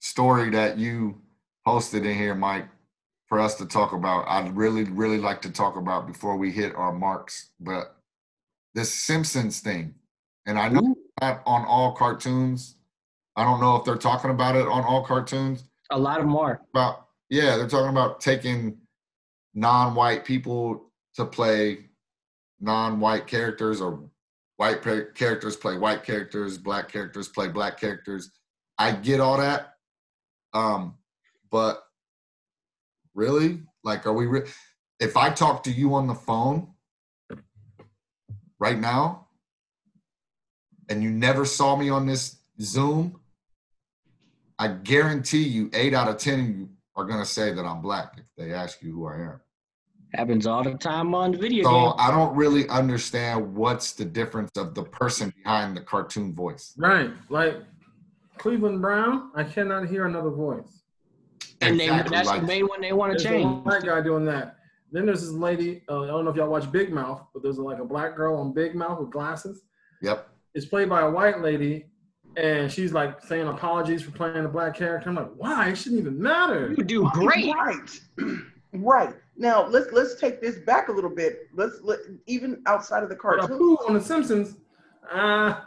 story 0.00 0.50
that 0.50 0.78
you 0.78 1.20
posted 1.64 2.06
in 2.06 2.16
here, 2.16 2.34
Mike, 2.34 2.68
for 3.26 3.40
us 3.40 3.56
to 3.56 3.66
talk 3.66 3.92
about. 3.92 4.24
I'd 4.28 4.56
really, 4.56 4.84
really 4.84 5.18
like 5.18 5.42
to 5.42 5.50
talk 5.50 5.76
about 5.76 6.06
before 6.06 6.36
we 6.36 6.50
hit 6.52 6.74
our 6.74 6.92
marks. 6.92 7.50
But 7.60 7.96
this 8.74 8.92
Simpsons 8.92 9.60
thing, 9.60 9.94
and 10.46 10.58
I 10.58 10.68
know 10.68 10.80
Ooh. 10.80 10.96
not 11.20 11.42
on 11.44 11.64
all 11.66 11.92
cartoons, 11.92 12.76
I 13.34 13.44
don't 13.44 13.60
know 13.60 13.76
if 13.76 13.84
they're 13.84 13.96
talking 13.96 14.30
about 14.30 14.56
it 14.56 14.66
on 14.66 14.84
all 14.84 15.04
cartoons. 15.04 15.64
A 15.90 15.98
lot 15.98 16.20
of 16.20 16.34
are. 16.34 16.60
About 16.72 17.06
yeah, 17.28 17.56
they're 17.56 17.68
talking 17.68 17.90
about 17.90 18.20
taking 18.20 18.78
non-white 19.54 20.24
people 20.24 20.92
to 21.14 21.24
play 21.24 21.78
non-white 22.60 23.26
characters 23.26 23.80
or 23.80 24.08
white 24.56 24.82
characters 25.14 25.56
play 25.56 25.76
white 25.76 26.04
characters, 26.04 26.58
black 26.58 26.90
characters 26.90 27.28
play 27.28 27.48
black 27.48 27.78
characters. 27.78 28.30
I 28.78 28.92
get 28.92 29.20
all 29.20 29.38
that. 29.38 29.74
Um, 30.52 30.94
but 31.50 31.82
really, 33.14 33.60
like, 33.84 34.06
are 34.06 34.12
we? 34.12 34.26
Re- 34.26 34.48
if 34.98 35.16
I 35.16 35.30
talk 35.30 35.62
to 35.64 35.70
you 35.70 35.94
on 35.94 36.06
the 36.06 36.14
phone 36.14 36.68
right 38.58 38.78
now, 38.78 39.28
and 40.88 41.02
you 41.02 41.10
never 41.10 41.44
saw 41.44 41.76
me 41.76 41.90
on 41.90 42.06
this 42.06 42.36
Zoom, 42.60 43.20
I 44.58 44.68
guarantee 44.68 45.42
you, 45.42 45.70
eight 45.74 45.92
out 45.92 46.08
of 46.08 46.16
ten 46.16 46.40
of 46.40 46.48
you 46.48 46.68
are 46.94 47.04
gonna 47.04 47.26
say 47.26 47.52
that 47.52 47.64
I'm 47.64 47.82
black 47.82 48.14
if 48.16 48.24
they 48.38 48.54
ask 48.54 48.82
you 48.82 48.92
who 48.92 49.06
I 49.06 49.16
am. 49.16 49.40
Happens 50.14 50.46
all 50.46 50.62
the 50.62 50.74
time 50.74 51.14
on 51.14 51.36
video 51.36 51.64
So 51.64 51.70
game. 51.70 51.92
I 51.98 52.10
don't 52.10 52.34
really 52.34 52.68
understand 52.68 53.54
what's 53.54 53.92
the 53.92 54.04
difference 54.04 54.50
of 54.56 54.74
the 54.74 54.84
person 54.84 55.32
behind 55.44 55.76
the 55.76 55.80
cartoon 55.82 56.34
voice. 56.34 56.72
Right. 56.76 57.10
Like 57.28 57.56
Cleveland 58.38 58.80
Brown, 58.80 59.30
I 59.34 59.44
cannot 59.44 59.88
hear 59.88 60.06
another 60.06 60.30
voice. 60.30 60.82
And 61.60 61.78
they, 61.78 61.84
Exactly, 61.84 62.16
that's 62.16 62.28
like- 62.28 62.40
the 62.42 62.46
main 62.46 62.66
one 62.66 62.80
they 62.80 62.92
want 62.92 63.18
to 63.18 63.22
There's 63.22 63.34
a 63.40 63.42
change. 63.44 63.64
black 63.64 63.82
guy 63.84 64.00
doing 64.00 64.24
that. 64.26 64.56
Then 64.92 65.04
there's 65.06 65.20
this 65.22 65.30
lady. 65.32 65.82
Uh, 65.88 66.02
I 66.02 66.06
don't 66.06 66.24
know 66.24 66.30
if 66.30 66.36
y'all 66.36 66.48
watch 66.48 66.70
Big 66.70 66.92
Mouth, 66.92 67.22
but 67.34 67.42
there's 67.42 67.58
like 67.58 67.80
a 67.80 67.84
black 67.84 68.14
girl 68.16 68.36
on 68.36 68.52
Big 68.52 68.74
Mouth 68.74 69.00
with 69.00 69.10
glasses. 69.10 69.62
Yep. 70.00 70.28
It's 70.54 70.64
played 70.66 70.88
by 70.88 71.00
a 71.02 71.10
white 71.10 71.40
lady, 71.40 71.86
and 72.36 72.70
she's 72.70 72.92
like 72.92 73.20
saying 73.22 73.48
apologies 73.48 74.02
for 74.02 74.12
playing 74.12 74.44
a 74.44 74.48
black 74.48 74.76
character. 74.76 75.08
I'm 75.08 75.16
like, 75.16 75.32
why? 75.36 75.70
It 75.70 75.76
shouldn't 75.76 76.00
even 76.00 76.22
matter. 76.22 76.72
You 76.78 76.84
do 76.84 77.10
great. 77.12 77.52
Right. 77.52 78.00
right. 78.74 79.14
Now 79.36 79.66
let's 79.66 79.92
let's 79.92 80.18
take 80.20 80.40
this 80.40 80.58
back 80.60 80.88
a 80.88 80.92
little 80.92 81.14
bit. 81.14 81.48
Let's 81.54 81.80
let 81.82 82.00
even 82.26 82.62
outside 82.66 83.02
of 83.02 83.08
the 83.08 83.14
But 83.16 83.22
cartoon. 83.40 83.58
Apu 83.58 83.88
on 83.88 83.94
The 83.94 84.00
Simpsons, 84.00 84.56
uh, 85.12 85.60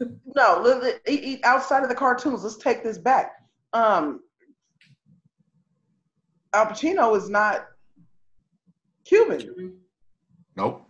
No, 0.34 0.60
let- 0.62 0.82
let- 1.06 1.44
outside 1.44 1.82
of 1.82 1.88
the 1.88 1.94
cartoons, 1.94 2.42
let's 2.42 2.56
take 2.56 2.82
this 2.82 2.98
back. 2.98 3.32
Um, 3.72 4.20
Al 6.52 6.66
Pacino 6.66 7.16
is 7.16 7.28
not 7.28 7.66
Cuban. 9.04 9.76
Nope. 10.56 10.86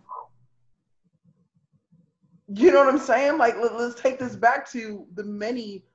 You 2.53 2.71
know 2.71 2.79
what 2.79 2.87
I'm 2.87 2.99
saying? 2.99 3.37
Like, 3.37 3.55
let, 3.57 3.71
us 3.73 3.95
take 3.95 4.19
this 4.19 4.35
back 4.35 4.69
to 4.71 5.05
the 5.13 5.23
many 5.23 5.85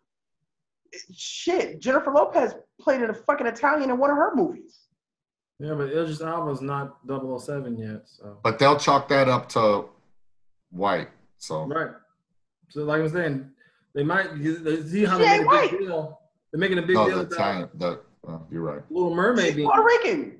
shit. 1.14 1.80
Jennifer 1.80 2.10
Lopez 2.10 2.54
played 2.80 3.02
in 3.02 3.10
a 3.10 3.14
fucking 3.14 3.46
Italian 3.46 3.90
in 3.90 3.98
one 3.98 4.10
of 4.10 4.16
her 4.16 4.34
movies. 4.34 4.80
yeah, 5.58 5.74
but 5.74 5.90
Idris 5.90 6.20
Elba's 6.20 6.60
not 6.60 6.98
007 7.08 7.76
yet, 7.78 8.02
so 8.06 8.38
But 8.42 8.58
they'll 8.58 8.78
chalk 8.78 9.08
that 9.08 9.28
up 9.28 9.48
to 9.50 9.86
white. 10.70 11.08
So 11.38 11.64
right. 11.64 11.90
So 12.68 12.82
like 12.84 12.98
I 13.00 13.02
was 13.02 13.12
saying, 13.12 13.50
they 13.94 14.02
might 14.02 14.28
they 14.42 14.82
see 14.82 15.04
how 15.04 15.18
She 15.18 15.24
they 15.24 15.30
ain't 15.30 15.42
make 15.42 15.42
a 15.42 15.46
white. 15.46 15.70
big 15.70 15.80
deal. 15.80 16.20
They're 16.52 16.60
making 16.60 16.78
a 16.78 16.82
big 16.82 16.96
no, 16.96 17.06
deal 17.06 17.16
the 17.18 17.22
about 17.22 17.32
Italian. 17.32 17.68
The 17.74 18.00
uh, 18.28 18.38
you're 18.50 18.62
right. 18.62 18.82
Little 18.90 19.14
Mermaid 19.14 19.46
She's 19.46 19.54
being 19.56 19.68
Puerto 19.68 19.84
Rican. 19.84 20.38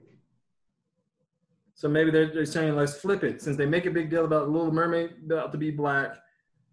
So 1.74 1.88
maybe 1.88 2.10
they're, 2.10 2.32
they're 2.32 2.46
saying 2.46 2.74
let's 2.74 2.94
flip 2.96 3.22
it. 3.22 3.42
Since 3.42 3.56
they 3.56 3.66
make 3.66 3.86
a 3.86 3.90
big 3.90 4.08
deal 4.10 4.24
about 4.24 4.48
Little 4.48 4.72
Mermaid 4.72 5.14
about 5.26 5.52
to 5.52 5.58
be 5.58 5.70
black, 5.70 6.16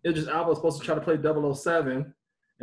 Idris 0.05 0.27
Elba 0.27 0.49
was 0.49 0.57
supposed 0.57 0.79
to 0.79 0.85
try 0.85 0.95
to 0.95 1.01
play 1.01 1.17
007, 1.53 2.13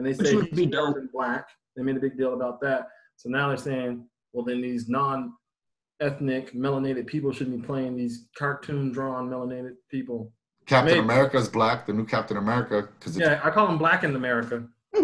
and 0.01 0.07
they 0.07 0.17
Which 0.17 0.29
say 0.29 0.35
would 0.35 0.47
he's 0.47 0.57
be 0.57 0.65
never 0.67 1.01
dope. 1.03 1.13
black. 1.13 1.47
They 1.77 1.83
made 1.83 1.97
a 1.99 2.01
big 2.01 2.17
deal 2.17 2.33
about 2.33 2.59
that. 2.63 2.89
So 3.17 3.29
now 3.29 3.49
they're 3.49 3.59
saying, 3.59 4.07
well, 4.33 4.43
then 4.47 4.63
these 4.63 4.89
non-ethnic 4.89 6.55
melanated 6.55 7.07
people 7.07 7.33
shouldn't 7.33 7.61
be 7.61 7.67
playing 7.67 7.97
these 7.99 8.29
cartoon 8.37 8.93
drawn 8.93 9.29
melanated 9.29 9.75
people. 9.91 10.33
Captain 10.65 10.95
Maybe. 10.95 11.01
America 11.05 11.37
is 11.37 11.49
black. 11.51 11.85
The 11.87 11.93
new 11.93 12.07
Captain 12.07 12.39
America 12.39 12.89
because 12.99 13.15
Yeah, 13.19 13.41
I 13.45 13.51
call 13.51 13.69
him 13.69 13.77
black 13.77 14.03
in 14.05 14.17
America. 14.17 14.65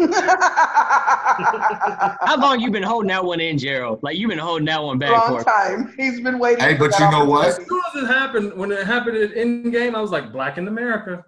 How 1.09 2.37
long 2.39 2.59
you 2.59 2.71
been 2.71 2.83
holding 2.83 3.09
that 3.09 3.23
one 3.23 3.39
in, 3.39 3.57
Gerald? 3.57 4.01
Like 4.01 4.17
you've 4.17 4.29
been 4.29 4.39
holding 4.39 4.65
that 4.65 4.81
one 4.83 4.97
back 4.97 5.11
Long 5.11 5.37
for. 5.39 5.43
time. 5.43 5.93
He's 5.97 6.19
been 6.21 6.39
waiting. 6.39 6.63
Hey, 6.63 6.73
but 6.75 6.97
you 6.99 7.09
know 7.11 7.23
what? 7.25 7.47
As 7.47 7.53
opportunity. 7.55 7.69
soon 7.69 8.03
as 8.03 8.09
it 8.09 8.13
happened, 8.13 8.53
when 8.53 8.71
it 8.71 8.85
happened 8.85 9.17
in 9.17 9.69
game, 9.71 9.95
I 9.95 10.01
was 10.01 10.11
like, 10.11 10.31
black 10.31 10.57
in 10.57 10.67
America. 10.67 11.23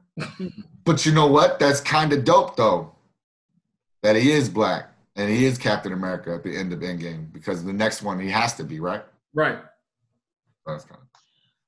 But 0.86 1.06
you 1.06 1.12
know 1.14 1.28
what? 1.28 1.60
That's 1.60 1.82
kind 1.82 2.12
of 2.14 2.24
dope 2.26 2.56
though. 2.56 2.92
That 4.04 4.16
he 4.16 4.32
is 4.32 4.50
black 4.50 4.92
and 5.16 5.30
he 5.30 5.46
is 5.46 5.58
Captain 5.58 5.92
America 5.92 6.34
at 6.34 6.44
the 6.44 6.56
end 6.56 6.72
of 6.72 6.80
Endgame 6.80 7.32
because 7.34 7.64
the 7.64 7.74
next 7.74 8.02
one 8.02 8.20
he 8.20 8.30
has 8.30 8.54
to 8.56 8.64
be 8.64 8.80
right. 8.80 9.04
Right. 9.34 9.60
That's 10.66 10.86
kind 10.86 11.02
of. 11.02 11.08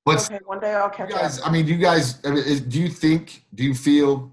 But 0.05 0.25
Okay, 0.25 0.39
one 0.45 0.59
day 0.59 0.73
I'll 0.73 0.89
catch 0.89 1.09
you 1.09 1.15
guys, 1.15 1.39
up. 1.39 1.47
I 1.47 1.51
mean, 1.51 1.65
do 1.65 1.73
you 1.73 1.77
guys, 1.77 2.19
I 2.25 2.29
mean, 2.29 2.37
is, 2.39 2.61
do 2.61 2.81
you 2.81 2.89
think, 2.89 3.43
do 3.53 3.63
you 3.63 3.75
feel 3.75 4.31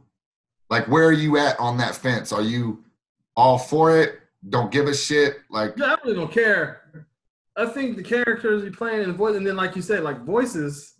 like 0.71 0.87
where 0.87 1.07
are 1.07 1.13
you 1.13 1.37
at 1.37 1.59
on 1.59 1.77
that 1.79 1.95
fence? 1.95 2.33
Are 2.33 2.43
you 2.43 2.85
all 3.37 3.59
for 3.59 3.99
it? 3.99 4.21
Don't 4.49 4.71
give 4.71 4.87
a 4.87 4.95
shit? 4.95 5.39
Like, 5.51 5.75
Yeah, 5.77 5.95
I 5.95 5.97
really 6.05 6.17
don't 6.17 6.33
care. 6.33 7.07
I 7.57 7.67
think 7.67 7.97
the 7.97 8.05
characters 8.05 8.63
you're 8.63 8.73
playing 8.73 9.03
in 9.03 9.13
voice, 9.15 9.35
and 9.35 9.45
then 9.45 9.57
like 9.57 9.75
you 9.75 9.83
said, 9.83 10.05
like 10.05 10.25
voices 10.25 10.95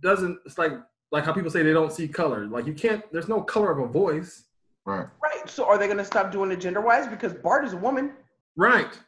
doesn't. 0.00 0.38
It's 0.44 0.58
like 0.58 0.72
like 1.10 1.24
how 1.24 1.32
people 1.32 1.50
say 1.50 1.62
they 1.62 1.72
don't 1.72 1.92
see 1.92 2.06
color. 2.06 2.46
Like 2.46 2.66
you 2.66 2.74
can't. 2.74 3.02
There's 3.10 3.28
no 3.28 3.40
color 3.40 3.72
of 3.72 3.78
a 3.78 3.90
voice. 3.90 4.44
Right, 4.84 5.06
Right. 5.22 5.48
So 5.48 5.64
are 5.66 5.78
they 5.78 5.86
going 5.86 5.98
to 5.98 6.04
stop 6.04 6.32
doing 6.32 6.50
it 6.50 6.56
gender 6.60 6.80
wise? 6.80 7.06
Because 7.06 7.32
Bart 7.32 7.64
is 7.64 7.72
a 7.72 7.76
woman. 7.76 8.12
Right. 8.56 8.98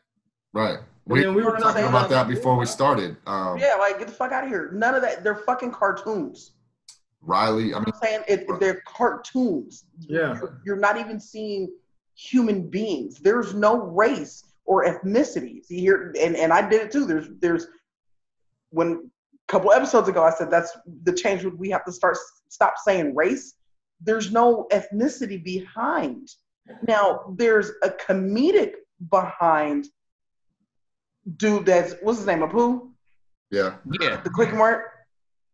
right. 0.52 0.78
We 1.06 1.26
we 1.28 1.42
were 1.42 1.52
were 1.52 1.58
talking 1.58 1.84
about 1.84 2.02
like- 2.02 2.10
that 2.10 2.28
before 2.28 2.56
we 2.56 2.64
started. 2.66 3.16
Um, 3.26 3.58
Yeah, 3.58 3.74
like 3.78 3.98
get 3.98 4.08
the 4.08 4.14
fuck 4.14 4.32
out 4.32 4.44
of 4.44 4.50
here. 4.50 4.70
None 4.72 4.94
of 4.94 5.02
that. 5.02 5.22
They're 5.22 5.36
fucking 5.36 5.72
cartoons. 5.72 6.52
Riley, 7.20 7.74
I 7.74 7.78
mean, 7.78 7.86
I'm 7.86 8.00
saying 8.02 8.20
it, 8.28 8.46
they're 8.60 8.82
cartoons. 8.86 9.84
Yeah. 9.98 10.34
You're, 10.34 10.60
you're 10.64 10.76
not 10.76 10.98
even 10.98 11.18
seeing 11.18 11.72
human 12.14 12.68
beings. 12.68 13.18
There's 13.18 13.54
no 13.54 13.76
race 13.76 14.44
or 14.66 14.84
ethnicity. 14.84 15.64
See 15.64 15.80
here, 15.80 16.14
and, 16.20 16.36
and 16.36 16.52
I 16.52 16.66
did 16.68 16.82
it 16.82 16.92
too. 16.92 17.06
There's 17.06 17.28
there's 17.40 17.66
when 18.70 19.10
a 19.48 19.52
couple 19.52 19.72
episodes 19.72 20.08
ago 20.08 20.22
I 20.22 20.30
said 20.30 20.50
that's 20.50 20.76
the 21.04 21.12
change. 21.12 21.44
We 21.44 21.70
have 21.70 21.84
to 21.84 21.92
start 21.92 22.16
stop 22.48 22.74
saying 22.84 23.14
race. 23.14 23.54
There's 24.04 24.30
no 24.30 24.66
ethnicity 24.70 25.42
behind. 25.42 26.28
Now 26.86 27.34
there's 27.36 27.70
a 27.82 27.90
comedic 27.90 28.74
behind 29.10 29.86
dude 31.36 31.66
that's 31.66 31.94
what's 32.02 32.18
his 32.18 32.26
name 32.26 32.40
Apu 32.40 32.90
yeah, 33.50 33.76
Yeah. 34.00 34.20
the 34.22 34.30
Kwik-E-Mart 34.30 34.84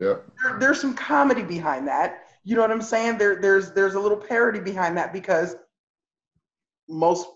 yeah. 0.00 0.14
there, 0.42 0.58
there's 0.58 0.80
some 0.80 0.94
comedy 0.94 1.42
behind 1.42 1.86
that. 1.88 2.24
You 2.44 2.56
know 2.56 2.62
what 2.62 2.70
I'm 2.70 2.82
saying? 2.82 3.18
There, 3.18 3.40
there's 3.40 3.72
there's 3.72 3.94
a 3.94 4.00
little 4.00 4.16
parody 4.16 4.60
behind 4.60 4.96
that 4.96 5.12
because 5.12 5.54
most 6.88 7.28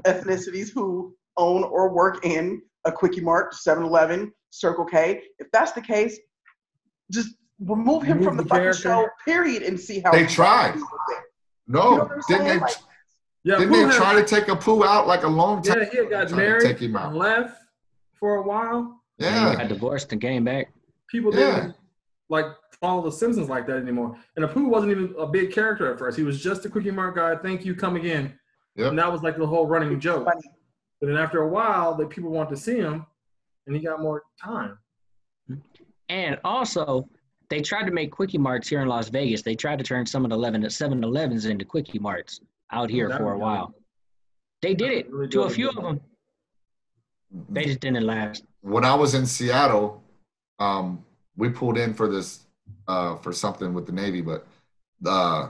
ethnicities 0.00 0.70
who 0.72 1.14
own 1.36 1.62
or 1.62 1.94
work 1.94 2.24
in 2.26 2.60
a 2.84 2.92
Kwik-E-Mart, 2.92 3.54
7-Eleven, 3.54 4.32
Circle 4.50 4.84
K, 4.84 5.22
if 5.38 5.50
that's 5.52 5.72
the 5.72 5.80
case, 5.80 6.18
just 7.10 7.34
remove 7.60 8.02
him 8.02 8.18
Remove 8.18 8.24
from 8.28 8.36
the, 8.36 8.42
the 8.44 8.48
fucking 8.48 8.72
show. 8.74 9.08
Period, 9.24 9.62
and 9.62 9.78
see 9.78 10.00
how 10.00 10.12
They 10.12 10.26
tried. 10.26 10.72
does 10.72 10.80
with 10.82 11.18
it. 11.18 11.24
No, 11.66 11.82
You 11.92 11.96
know 11.98 12.04
didn't 12.08 12.22
saying? 12.24 12.44
they? 12.44 12.58
Like, 12.58 12.74
Yeah. 13.44 13.58
didn't 13.58 13.72
they 13.72 13.78
had- 13.80 13.92
try 13.92 14.14
to 14.14 14.24
take 14.24 14.44
Apu 14.46 14.84
out 14.86 15.06
like 15.06 15.22
a 15.24 15.28
long 15.28 15.62
time? 15.62 15.78
Yeah, 15.80 15.84
he 15.90 15.96
had 15.98 16.10
got 16.10 16.30
married 16.32 16.62
take 16.62 16.78
him 16.80 16.96
out. 16.96 17.08
and 17.10 17.16
left 17.18 17.60
for 18.14 18.36
a 18.36 18.42
while. 18.42 19.00
Yeah, 19.18 19.54
Got 19.56 19.68
divorced 19.68 20.12
and 20.12 20.20
came 20.20 20.44
back. 20.44 20.72
People 21.08 21.34
Yeah. 21.34 21.54
didn't 21.60 21.74
like 22.28 22.46
follow 22.80 23.02
the 23.02 23.12
Simpsons 23.12 23.48
like 23.48 23.66
that 23.66 23.76
anymore. 23.76 24.16
And 24.36 24.44
Apu 24.44 24.68
wasn't 24.68 24.90
even 24.92 25.14
a 25.18 25.26
big 25.26 25.52
character 25.52 25.90
at 25.92 25.98
first. 25.98 26.16
He 26.18 26.24
was 26.24 26.42
just 26.42 26.64
a 26.64 26.68
Kwik-E-Mart 26.68 27.14
guy. 27.14 27.36
Thank 27.36 27.64
you, 27.64 27.74
come 27.74 27.96
again. 27.96 28.38
Yep. 28.76 28.88
And 28.90 28.98
that 28.98 29.10
was 29.12 29.22
like 29.22 29.36
the 29.36 29.46
whole 29.46 29.66
running 29.66 30.00
joke. 30.00 30.24
funny. 30.24 30.42
But 31.00 31.06
then 31.08 31.16
after 31.16 31.42
a 31.42 31.48
while, 31.48 31.94
the 31.94 32.06
people 32.06 32.30
wanted 32.30 32.50
to 32.50 32.56
see 32.56 32.76
him, 32.76 33.06
and 33.66 33.76
he 33.76 33.82
got 33.82 34.00
more 34.00 34.22
time. 34.42 34.78
And 36.08 36.38
also, 36.44 37.08
they 37.50 37.60
tried 37.60 37.84
to 37.84 37.92
make 37.92 38.10
Kwik-E-Marts 38.12 38.68
here 38.68 38.80
in 38.82 38.88
Las 38.88 39.08
Vegas. 39.08 39.42
They 39.42 39.54
tried 39.54 39.78
to 39.78 39.84
turn 39.84 40.06
some 40.06 40.24
of 40.24 40.30
the 40.30 40.36
11 40.36 40.68
7 40.68 41.02
Elevens 41.04 41.44
into 41.46 41.64
Kwik-E-Marts 41.64 42.40
out 42.72 42.90
here 42.90 43.08
That 43.08 43.18
for 43.18 43.24
a 43.24 43.26
would 43.34 43.38
be 43.38 43.42
while. 43.42 43.74
They 44.62 44.74
did 44.74 44.90
it 44.92 45.10
Really 45.10 45.28
to 45.30 45.42
a 45.42 45.46
good. 45.48 45.54
few 45.54 45.68
of 45.68 45.76
them. 45.76 46.00
They 47.50 47.64
just 47.64 47.80
didn't 47.80 48.04
last. 48.06 48.44
when 48.62 48.84
I 48.84 48.94
was 48.94 49.14
in 49.14 49.26
Seattle, 49.26 50.02
um, 50.60 51.04
we 51.36 51.48
pulled 51.50 51.76
in 51.78 51.92
for 51.92 52.08
this 52.08 52.46
uh, 52.86 53.16
for 53.16 53.32
something 53.32 53.74
with 53.74 53.86
the 53.86 53.92
Navy, 53.92 54.20
but 54.20 54.46
uh, 55.04 55.48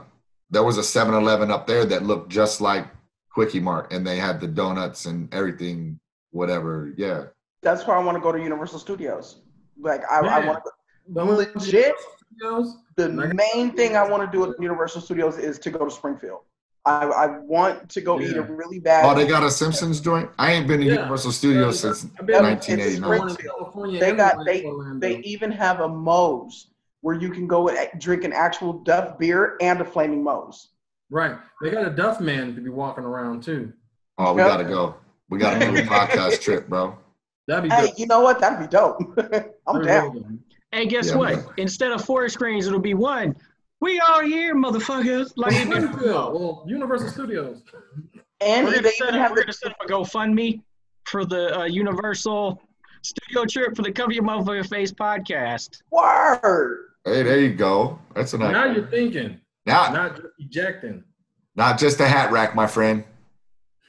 there 0.49 0.63
was 0.63 0.77
a 0.77 0.81
7-Eleven 0.81 1.51
up 1.51 1.67
there 1.67 1.85
that 1.85 2.03
looked 2.03 2.29
just 2.29 2.59
like 2.59 2.87
Kwik-E-Mart, 3.29 3.91
and 3.93 4.05
they 4.05 4.17
had 4.17 4.39
the 4.41 4.47
donuts 4.47 5.05
and 5.05 5.31
everything, 5.33 5.99
whatever. 6.31 6.93
Yeah, 6.97 7.25
That's 7.61 7.85
why 7.85 7.95
I 7.95 8.03
want 8.03 8.17
to 8.17 8.21
go 8.21 8.31
to 8.31 8.39
Universal 8.41 8.79
Studios. 8.79 9.41
Like 9.79 10.01
I, 10.09 10.19
I 10.19 10.45
want 10.45 10.63
to 10.63 10.63
But 10.63 10.63
when- 10.63 10.71
legit. 11.11 11.95
The 12.39 13.05
And 13.05 13.21
I 13.21 13.27
got- 13.27 13.35
main 13.35 13.71
thing 13.71 13.95
I 13.95 14.07
want 14.07 14.29
to 14.29 14.37
do 14.37 14.49
at 14.51 14.59
Universal 14.61 15.01
Studios 15.01 15.37
is 15.37 15.59
to 15.59 15.69
go 15.71 15.85
to 15.85 15.91
Springfield. 15.91 16.41
I, 16.87 17.05
I 17.07 17.39
want 17.39 17.89
to 17.89 18.01
go 18.01 18.19
eat 18.21 18.35
a 18.37 18.43
really 18.43 18.79
bad. 18.79 19.05
Oh, 19.05 19.15
they 19.15 19.25
got 19.27 19.41
a 19.43 19.49
Simpsons 19.49 19.99
joint. 19.99 20.29
I 20.37 20.51
ain't 20.51 20.67
been 20.67 20.79
to 20.81 20.85
Yeah. 20.85 20.93
Universal 20.93 21.31
Studios 21.31 21.83
Yeah, 21.83 21.93
since 21.93 22.03
been- 22.25 22.43
1989. 22.43 23.99
They 23.99 24.15
got- 24.15 24.45
they- 24.45 24.65
They 24.99 25.17
even 25.21 25.51
have 25.51 25.79
a 25.81 25.87
Moe's 25.87 26.67
where 27.01 27.15
you 27.15 27.29
can 27.31 27.47
go 27.47 27.69
and 27.69 27.89
drink 27.99 28.23
an 28.23 28.33
actual 28.33 28.73
Duff 28.73 29.17
beer 29.17 29.57
and 29.61 29.81
a 29.81 29.85
flaming 29.85 30.23
Moe's. 30.23 30.69
right. 31.09 31.37
They 31.61 31.69
got 31.71 31.85
a 31.85 31.89
Duff 31.89 32.19
man 32.19 32.53
to 32.55 32.61
be 32.61 32.69
walking 32.69 33.03
around 33.03 33.41
too. 33.43 33.71
Oh, 34.17 34.33
we 34.33 34.41
Yep. 34.41 34.49
gotta 34.49 34.63
go. 34.65 34.95
We 35.29 35.39
got 35.39 35.59
to 35.59 35.71
do 35.71 35.75
a 35.77 35.81
podcast 35.85 36.39
trip, 36.41 36.67
bro. 36.67 36.95
That'd 37.47 37.69
be 37.69 37.75
Hey, 37.75 37.87
good. 37.87 37.99
you 37.99 38.05
know 38.07 38.21
what? 38.21 38.39
That'd 38.39 38.59
be 38.59 38.67
dope. 38.67 38.99
I'm 39.67 39.83
That'd 39.83 40.13
be 40.13 40.19
down. 40.19 40.39
Real 40.75 40.83
good. 40.85 40.89
Hey, 40.91 40.95
guess 40.95 41.09
Yeah, 41.09 41.15
what? 41.17 41.35
man. 41.35 41.45
Instead 41.57 41.91
of 41.91 42.03
four 42.05 42.27
screens, 42.29 42.67
it'll 42.67 42.79
be 42.79 42.93
one. 42.93 43.35
We 43.81 43.99
all 43.99 44.21
here, 44.21 44.55
motherfuckers. 44.55 45.31
Like, 45.35 45.53
Springfield, 45.53 46.33
well, 46.33 46.63
Universal 46.67 47.09
Studios. 47.09 47.61
And 48.41 48.65
we're 48.65 48.71
they 48.73 48.77
gonna, 48.77 48.89
set 48.91 49.07
even 49.09 49.15
up, 49.15 49.21
have 49.21 49.31
we're 49.31 49.41
gonna 49.41 49.53
set 49.53 49.71
up 49.71 49.77
a 49.83 49.87
GoFundMe 49.87 50.61
for 51.05 51.25
the 51.25 51.59
uh, 51.59 51.63
Universal 51.65 52.61
Studio 53.03 53.45
trip 53.45 53.75
for 53.75 53.81
the 53.83 53.91
Cover 53.91 54.11
Your 54.13 54.23
Motherfucking 54.23 54.67
Face 54.69 54.91
podcast. 54.91 55.81
word. 55.91 56.79
Hey, 57.05 57.21
there 57.23 57.39
you 57.39 57.53
go. 57.53 57.99
That's 58.15 58.33
a 58.33 58.37
Now 58.39 58.65
you're 58.65 58.87
thinking, 58.87 59.39
Not, 59.67 59.93
not 59.93 60.21
ejecting. 60.39 61.03
not 61.55 61.77
just 61.77 61.99
a 61.99 62.07
hat 62.07 62.31
rack, 62.31 62.55
my 62.55 62.65
friend. 62.65 63.03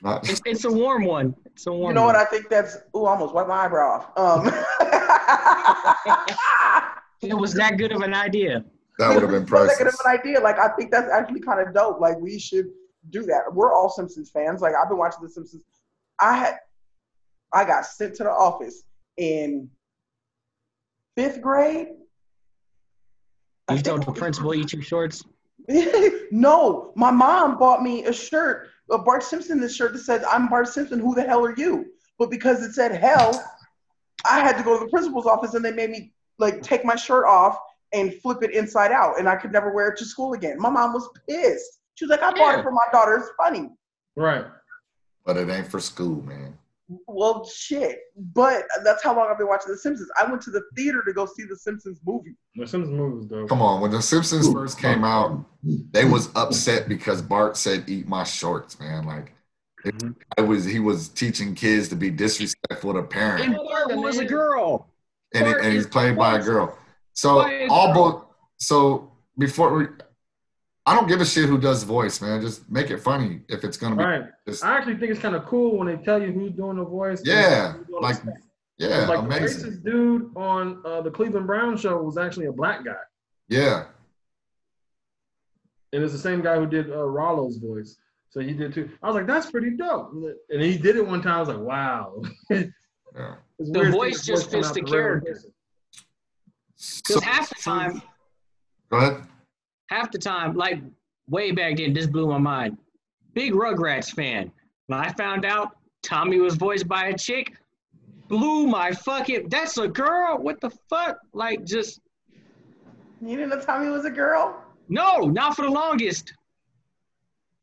Not, 0.02 0.28
It's, 0.28 0.40
it's 0.44 0.64
a 0.64 0.72
warm 0.72 1.04
one. 1.04 1.34
It's 1.46 1.66
a 1.66 1.72
warm 1.72 1.90
You 1.90 1.94
know 1.94 2.04
what? 2.04 2.16
I 2.16 2.24
think 2.24 2.48
that's. 2.48 2.76
Ooh, 2.96 3.04
I 3.06 3.12
almost 3.12 3.34
wiped 3.34 3.48
my 3.48 3.64
eyebrow 3.64 4.06
off. 4.16 4.18
Um, 4.18 4.46
it 7.30 7.34
was 7.34 7.54
that 7.54 7.78
good 7.78 7.92
of 7.92 8.02
an 8.02 8.14
idea. 8.14 8.64
that 8.98 9.12
would 9.14 9.22
have 9.22 9.30
been 9.30 9.46
priceless. 9.46 9.72
That 9.78 9.84
good 9.84 9.94
of 9.94 10.00
an 10.04 10.18
idea. 10.20 10.40
Like 10.40 10.58
I 10.58 10.68
think 10.76 10.90
that's 10.90 11.10
actually 11.10 11.40
kind 11.40 11.66
of 11.66 11.74
dope. 11.74 12.00
Like 12.00 12.18
we 12.18 12.38
should 12.38 12.66
do 13.10 13.22
that. 13.24 13.42
We're 13.52 13.74
all 13.74 13.88
Simpsons 13.88 14.30
fans. 14.30 14.60
Like 14.60 14.74
I've 14.80 14.88
been 14.88 14.98
watching 14.98 15.22
The 15.22 15.28
Simpsons. 15.30 15.62
I 16.20 16.36
had 16.36 16.54
I 17.52 17.64
got 17.64 17.86
sent 17.86 18.14
to 18.16 18.24
the 18.24 18.30
office 18.30 18.82
in 19.16 19.70
fifth 21.16 21.40
grade. 21.40 21.88
I 23.68 23.74
You 23.74 23.82
told 23.82 24.04
the 24.04 24.12
principal 24.12 24.54
eat 24.54 24.72
your 24.72 24.82
shorts. 24.82 25.24
no, 26.30 26.92
my 26.94 27.10
mom 27.10 27.58
bought 27.58 27.82
me 27.82 28.04
a 28.04 28.12
shirt, 28.12 28.68
a 28.90 28.98
Bart 28.98 29.22
Simpson 29.22 29.60
this 29.60 29.74
shirt 29.74 29.92
that 29.92 30.00
said, 30.00 30.24
I'm 30.24 30.48
Bart 30.48 30.68
Simpson, 30.68 31.00
who 31.00 31.14
the 31.14 31.22
hell 31.22 31.44
are 31.44 31.54
you? 31.56 31.86
But 32.18 32.30
because 32.30 32.62
it 32.62 32.72
said 32.72 32.92
hell, 32.92 33.42
I 34.24 34.40
had 34.40 34.56
to 34.56 34.62
go 34.62 34.78
to 34.78 34.84
the 34.84 34.90
principal's 34.90 35.26
office 35.26 35.54
and 35.54 35.64
they 35.64 35.72
made 35.72 35.90
me 35.90 36.12
like 36.38 36.62
take 36.62 36.84
my 36.84 36.96
shirt 36.96 37.26
off 37.26 37.58
and 37.92 38.14
flip 38.22 38.42
it 38.42 38.52
inside 38.52 38.92
out 38.92 39.18
and 39.18 39.28
I 39.28 39.36
could 39.36 39.52
never 39.52 39.72
wear 39.72 39.88
it 39.88 39.98
to 39.98 40.04
school 40.04 40.32
again. 40.34 40.56
My 40.58 40.70
mom 40.70 40.92
was 40.92 41.08
pissed. 41.28 41.80
She 41.94 42.04
was 42.04 42.10
like, 42.10 42.22
I 42.22 42.30
bought 42.30 42.52
Yeah. 42.54 42.60
it 42.60 42.62
for 42.62 42.70
my 42.72 42.84
daughter. 42.92 43.16
It's 43.16 43.30
funny. 43.36 43.70
Right. 44.16 44.44
But 45.24 45.36
it 45.36 45.48
ain't 45.48 45.68
for 45.68 45.80
school, 45.80 46.22
man. 46.22 46.56
Well, 46.88 47.44
shit. 47.46 47.98
But 48.34 48.64
that's 48.84 49.02
how 49.02 49.16
long 49.16 49.28
I've 49.30 49.38
been 49.38 49.48
watching 49.48 49.72
The 49.72 49.78
Simpsons. 49.78 50.08
I 50.20 50.28
went 50.30 50.40
to 50.42 50.50
the 50.50 50.62
theater 50.76 51.02
to 51.04 51.12
go 51.12 51.26
see 51.26 51.44
The 51.44 51.56
Simpsons 51.56 52.00
movie. 52.06 52.36
The 52.54 52.66
Simpsons 52.66 52.96
movies, 52.96 53.28
though. 53.28 53.46
Come 53.46 53.60
on, 53.60 53.80
when 53.80 53.90
the 53.90 54.00
Simpsons 54.02 54.52
first 54.52 54.78
came 54.78 55.02
out, 55.04 55.44
they 55.62 56.04
was 56.04 56.28
upset 56.36 56.88
because 56.88 57.20
Bart 57.22 57.56
said 57.56 57.88
"eat 57.88 58.06
my 58.06 58.22
shorts," 58.24 58.78
man. 58.78 59.04
Like, 59.04 59.32
it, 59.84 59.96
Mhm. 59.98 60.14
it 60.38 60.42
was 60.42 60.64
he 60.64 60.78
was 60.78 61.08
teaching 61.08 61.54
kids 61.54 61.88
to 61.88 61.96
be 61.96 62.10
disrespectful 62.10 62.94
to 62.94 63.02
parents. 63.02 63.44
And 63.46 63.56
Bart 63.56 63.96
was 63.96 64.18
a 64.18 64.24
girl. 64.24 64.88
and, 65.34 65.46
he- 65.48 65.54
and 65.54 65.72
he's 65.72 65.86
played 65.88 66.16
by 66.16 66.38
a 66.38 66.42
girl. 66.42 66.78
So 67.14 67.40
all 67.68 67.92
both. 67.92 68.24
So 68.58 69.10
before 69.38 69.74
we, 69.76 69.86
I 70.88 70.94
don't 70.94 71.08
give 71.08 71.20
a 71.20 71.26
shit 71.26 71.48
who 71.48 71.58
does 71.58 71.82
voice, 71.82 72.20
man. 72.20 72.40
Just 72.40 72.70
make 72.70 72.90
it 72.90 72.98
funny 72.98 73.40
if 73.48 73.64
it's 73.64 73.76
gonna 73.76 73.96
be. 73.96 74.04
Right. 74.04 74.24
Just, 74.46 74.64
I 74.64 74.76
actually 74.76 74.96
think 74.96 75.10
it's 75.10 75.20
kind 75.20 75.34
of 75.34 75.44
cool 75.46 75.76
when 75.76 75.88
they 75.88 75.96
tell 76.02 76.22
you 76.22 76.30
who's 76.32 76.52
doing 76.52 76.76
the 76.76 76.84
voice. 76.84 77.20
Yeah, 77.24 77.74
like- 78.00 78.22
the 78.22 78.34
yeah, 78.78 79.06
like 79.08 79.20
amazing. 79.20 79.62
the 79.62 79.68
racist 79.68 79.84
dude 79.84 80.36
on 80.36 80.82
uh, 80.84 81.00
the 81.00 81.10
Cleveland 81.10 81.46
Brown 81.46 81.76
show 81.76 82.00
was 82.02 82.18
actually 82.18 82.46
a 82.46 82.52
black 82.52 82.84
guy, 82.84 82.92
Yeah, 83.48 83.86
and 85.92 86.04
it's 86.04 86.12
the 86.12 86.18
same 86.18 86.42
guy 86.42 86.56
who 86.56 86.66
did 86.66 86.90
uh, 86.90 86.96
Rallo's 86.96 87.56
voice. 87.56 87.96
So 88.28 88.40
he 88.40 88.52
did 88.52 88.74
too. 88.74 88.90
I 89.02 89.06
was 89.06 89.14
like, 89.14 89.26
that's 89.26 89.50
pretty 89.50 89.70
dope. 89.70 90.12
And 90.50 90.60
he 90.62 90.76
did 90.76 90.96
it 90.96 91.06
one 91.06 91.22
time. 91.22 91.36
I 91.36 91.40
was 91.40 91.48
like, 91.48 91.58
wow. 91.58 92.22
yeah. 92.50 93.34
The 93.58 93.90
voice 93.90 94.26
just 94.26 94.50
come 94.50 94.60
fits 94.62 94.72
the 94.72 94.82
character. 94.82 95.32
person. 95.32 95.52
So, 96.76 97.14
Because 97.14 97.22
half 97.22 97.48
the 97.48 97.54
time, 97.62 98.02
go 98.90 98.98
ahead. 98.98 99.22
Half 99.88 100.10
the 100.10 100.18
time, 100.18 100.56
like 100.56 100.80
way 101.28 101.52
back 101.52 101.76
then, 101.76 101.92
this 101.92 102.06
blew 102.06 102.26
my 102.28 102.38
mind. 102.38 102.78
Big 103.34 103.52
Rugrats 103.52 104.10
fan. 104.12 104.50
When 104.86 104.98
I 104.98 105.12
found 105.12 105.44
out 105.44 105.76
Tommy 106.02 106.38
was 106.38 106.54
voiced 106.54 106.88
by 106.88 107.06
a 107.06 107.18
chick, 107.18 107.56
blew 108.28 108.66
my 108.66 108.92
fucking. 108.92 109.48
That's 109.48 109.76
a 109.78 109.88
girl. 109.88 110.38
What 110.38 110.60
the 110.60 110.70
fuck? 110.88 111.18
Like, 111.32 111.64
just 111.64 112.00
You 113.20 113.36
didn't 113.36 113.50
know 113.50 113.60
Tommy 113.60 113.88
was 113.88 114.04
a 114.04 114.10
girl? 114.10 114.62
no, 114.88 115.18
not 115.22 115.56
for 115.56 115.62
the 115.62 115.70
longest. 115.70 116.32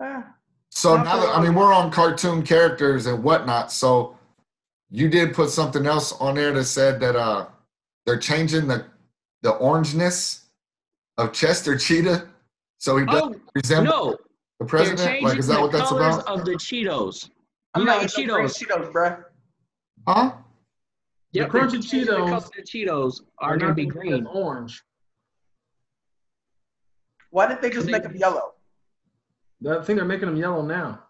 Ah. 0.02 0.26
So 0.70 0.98
now 0.98 1.18
that 1.20 1.38
I 1.38 1.42
mean 1.42 1.54
we're 1.54 1.72
on 1.72 1.92
cartoon 1.92 2.42
characters 2.44 3.06
and 3.06 3.24
whatnot, 3.24 3.72
so 3.72 4.18
you 4.90 5.08
did 5.08 5.34
put 5.34 5.50
something 5.50 5.86
else 5.86 6.12
on 6.14 6.36
there 6.36 6.52
that 6.52 6.66
said 6.66 7.00
that 7.00 7.16
uh 7.16 7.46
they're 8.06 8.18
changing 8.18 8.68
the 8.68 8.86
the 9.44 9.54
orangeness 9.54 10.43
of 11.18 11.32
Chester 11.34 11.78
Cheetah, 11.78 12.28
so 12.78 12.98
he 12.98 13.06
doesn't 13.06 13.36
Oh 13.36 13.52
resemble 13.56 13.92
no, 13.92 14.18
the 14.60 14.66
president. 14.66 15.22
Like, 15.22 15.38
is 15.38 15.48
that 15.48 15.56
the 15.56 15.62
what 15.62 15.72
that's 15.72 15.92
about? 15.92 16.26
of 16.28 16.46
the 16.46 16.54
Cheetos. 16.54 17.30
I'm 17.74 17.82
You 17.82 17.88
know 17.88 17.98
not 17.98 18.04
eating 18.18 18.28
no 18.28 18.38
Cheetos. 18.40 18.64
Cheetos, 18.64 18.92
bruh. 18.92 19.24
Huh? 20.08 20.34
Yep, 21.34 21.50
crunchy 21.50 21.72
they're 21.72 21.82
changing 21.82 22.00
The 22.06 22.12
Cheetos 22.12 22.16
color 22.16 22.34
of 22.36 22.52
the 22.52 22.62
Cheetos 22.62 23.22
are 23.40 23.58
gonna 23.58 23.74
be 23.74 23.86
green. 23.86 24.26
Orange. 24.28 24.84
Why 27.32 27.48
didn't 27.48 27.62
they 27.62 27.70
just 27.72 27.88
make 27.88 28.04
them 28.04 28.16
yellow? 28.16 28.54
I 29.68 29.82
think 29.82 29.98
they're 29.98 30.06
making 30.06 30.28
them 30.28 30.38
yellow 30.38 30.62
now. 30.62 31.04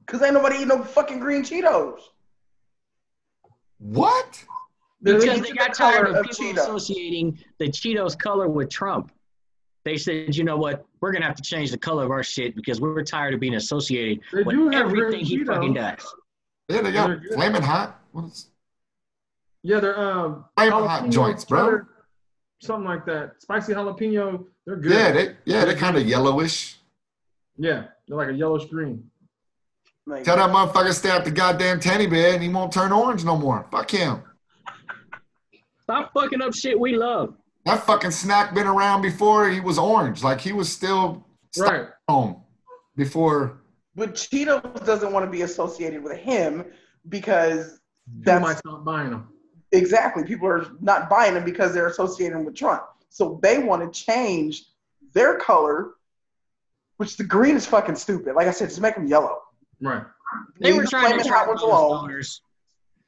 Because 0.00 0.22
ain't 0.22 0.34
nobody 0.34 0.56
eating 0.56 0.68
no 0.68 0.82
fucking 0.84 1.18
green 1.18 1.42
Cheetos. 1.42 2.00
What? 3.78 4.44
They're 5.06 5.14
Because 5.20 5.24
changing 5.36 5.42
they 5.44 5.50
the 5.50 5.56
got 5.56 5.74
tired 5.74 6.06
color 6.06 6.18
of 6.18 6.26
people 6.26 6.46
Cheetos. 6.46 6.58
associating 6.58 7.38
the 7.58 7.66
Cheetos 7.68 8.18
color 8.18 8.48
with 8.48 8.68
Trump. 8.70 9.12
They 9.84 9.96
said, 9.96 10.34
you 10.34 10.42
know 10.42 10.56
what? 10.56 10.84
We're 11.00 11.12
gonna 11.12 11.26
have 11.26 11.36
to 11.36 11.42
change 11.44 11.70
the 11.70 11.78
color 11.78 12.04
of 12.04 12.10
our 12.10 12.24
shit 12.24 12.56
because 12.56 12.80
we're 12.80 13.04
tired 13.04 13.32
of 13.34 13.38
being 13.40 13.54
associated 13.54 14.20
They 14.32 14.42
with 14.42 14.56
do 14.56 14.68
have 14.70 14.86
everything 14.86 15.10
green 15.10 15.24
he 15.24 15.44
fucking 15.44 15.74
does. 15.74 16.14
Yeah, 16.68 16.78
they 16.82 16.90
They're 16.90 17.16
got 17.18 17.34
flaming 17.34 17.62
hot. 17.62 18.00
What 18.10 18.24
is 18.24 18.48
Yeah, 19.62 19.78
they're 19.78 19.96
um 20.00 20.44
flaming 20.56 20.72
hot 20.72 21.02
jalapeno 21.04 21.10
joints, 21.12 21.44
bro? 21.44 21.64
cheddar, 21.64 21.88
Something 22.62 22.88
like 22.88 23.06
that. 23.06 23.40
Spicy 23.42 23.74
jalapeno. 23.74 24.44
They're 24.66 24.74
good. 24.76 24.90
Yeah, 24.92 25.12
they 25.12 25.36
yeah, 25.44 25.64
they're 25.64 25.76
kind 25.76 25.96
of 25.96 26.04
yellowish. 26.04 26.78
Yeah, 27.56 27.84
they're 28.08 28.16
like 28.16 28.30
a 28.30 28.34
yellowish 28.34 28.64
green. 28.68 29.08
Like, 30.08 30.24
Tell 30.24 30.36
that 30.36 30.50
motherfucker 30.50 30.92
stay 30.92 31.10
out 31.10 31.24
the 31.24 31.30
goddamn 31.30 31.78
teddy 31.78 32.06
bear 32.06 32.34
and 32.34 32.42
he 32.42 32.48
won't 32.48 32.72
turn 32.72 32.90
orange 32.92 33.24
no 33.24 33.36
more. 33.36 33.66
Fuck 33.70 33.90
him. 33.92 34.22
Stop 35.86 36.12
fucking 36.14 36.42
up 36.42 36.52
shit 36.54 36.78
we 36.78 36.96
love. 36.96 37.34
That 37.64 37.84
fucking 37.84 38.10
snack 38.10 38.54
been 38.54 38.66
around 38.66 39.02
before 39.02 39.48
he 39.48 39.60
was 39.60 39.78
orange. 39.78 40.22
Like 40.24 40.40
he 40.40 40.52
was 40.52 40.70
still 40.72 41.24
Right. 41.58 41.86
home 42.08 42.42
before. 42.96 43.62
But 43.94 44.14
Cheetos 44.14 44.84
doesn't 44.84 45.12
want 45.12 45.24
to 45.24 45.30
be 45.30 45.42
associated 45.42 46.02
with 46.02 46.18
him 46.18 46.64
because 47.08 47.78
People 48.06 48.22
that's 48.24 48.42
might 48.42 48.58
stop 48.58 48.84
buying 48.84 49.10
them. 49.10 49.28
exactly 49.72 50.24
people 50.24 50.48
are 50.48 50.66
not 50.80 51.08
buying 51.08 51.34
them 51.34 51.44
because 51.44 51.72
they're 51.72 51.86
associating 51.88 52.44
with 52.44 52.54
Trump. 52.56 52.82
So 53.08 53.38
they 53.42 53.58
want 53.58 53.90
to 53.92 54.04
change 54.04 54.64
their 55.14 55.38
color, 55.38 55.92
which 56.98 57.16
the 57.16 57.24
green 57.24 57.56
is 57.56 57.64
fucking 57.64 57.94
stupid. 57.96 58.34
Like 58.34 58.48
I 58.48 58.50
said, 58.50 58.68
just 58.68 58.80
make 58.80 58.94
them 58.96 59.06
yellow. 59.06 59.38
Right. 59.80 60.02
They 60.60 60.72
Leave 60.72 60.82
were 60.82 60.86
trying 60.86 61.04
to 61.04 61.08
flaming 61.10 61.26
trap 61.26 61.38
hot 61.46 61.48
ones 61.48 61.60
those 61.62 61.70
alone. 61.70 62.22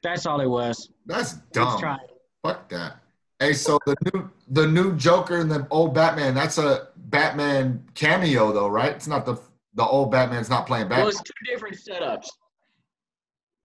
That's 0.01 0.25
all 0.25 0.39
it 0.41 0.47
was. 0.47 0.89
That's 1.05 1.33
Let's 1.35 1.43
dumb. 1.51 1.79
Try. 2.43 2.51
Fuck 2.53 2.69
that. 2.69 2.97
Hey, 3.39 3.53
so 3.53 3.79
the 3.85 3.95
new 4.13 4.29
the 4.49 4.67
new 4.67 4.95
Joker 4.97 5.37
and 5.37 5.49
the 5.49 5.65
old 5.71 5.93
Batman. 5.93 6.33
That's 6.35 6.57
a 6.57 6.89
Batman 6.97 7.83
cameo 7.95 8.51
though, 8.51 8.67
right? 8.67 8.91
It's 8.91 9.07
not 9.07 9.25
the 9.25 9.37
the 9.75 9.85
old 9.85 10.11
Batman's 10.11 10.49
not 10.49 10.67
playing 10.67 10.89
Well, 10.89 10.97
Batman. 11.05 11.07
it's 11.09 11.21
two 11.21 11.53
different 11.53 11.77
setups. 11.77 12.27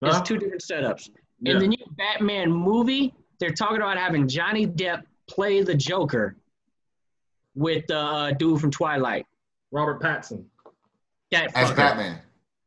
Huh? 0.02 0.10
It's 0.20 0.28
two 0.28 0.38
different 0.38 0.62
setups. 0.62 1.10
Yeah. 1.40 1.54
In 1.54 1.58
the 1.58 1.66
new 1.68 1.84
Batman 1.96 2.52
movie, 2.52 3.14
they're 3.40 3.50
talking 3.50 3.78
about 3.78 3.96
having 3.98 4.28
Johnny 4.28 4.66
Depp 4.66 5.02
play 5.28 5.62
the 5.62 5.74
Joker 5.74 6.36
with 7.56 7.86
the 7.88 7.98
uh, 7.98 8.30
dude 8.32 8.60
from 8.60 8.70
Twilight. 8.70 9.26
Robert 9.72 10.00
Pattinson. 10.00 10.44
That 11.32 11.50
as 11.56 11.70
fucker, 11.70 11.76
Batman. 11.76 12.20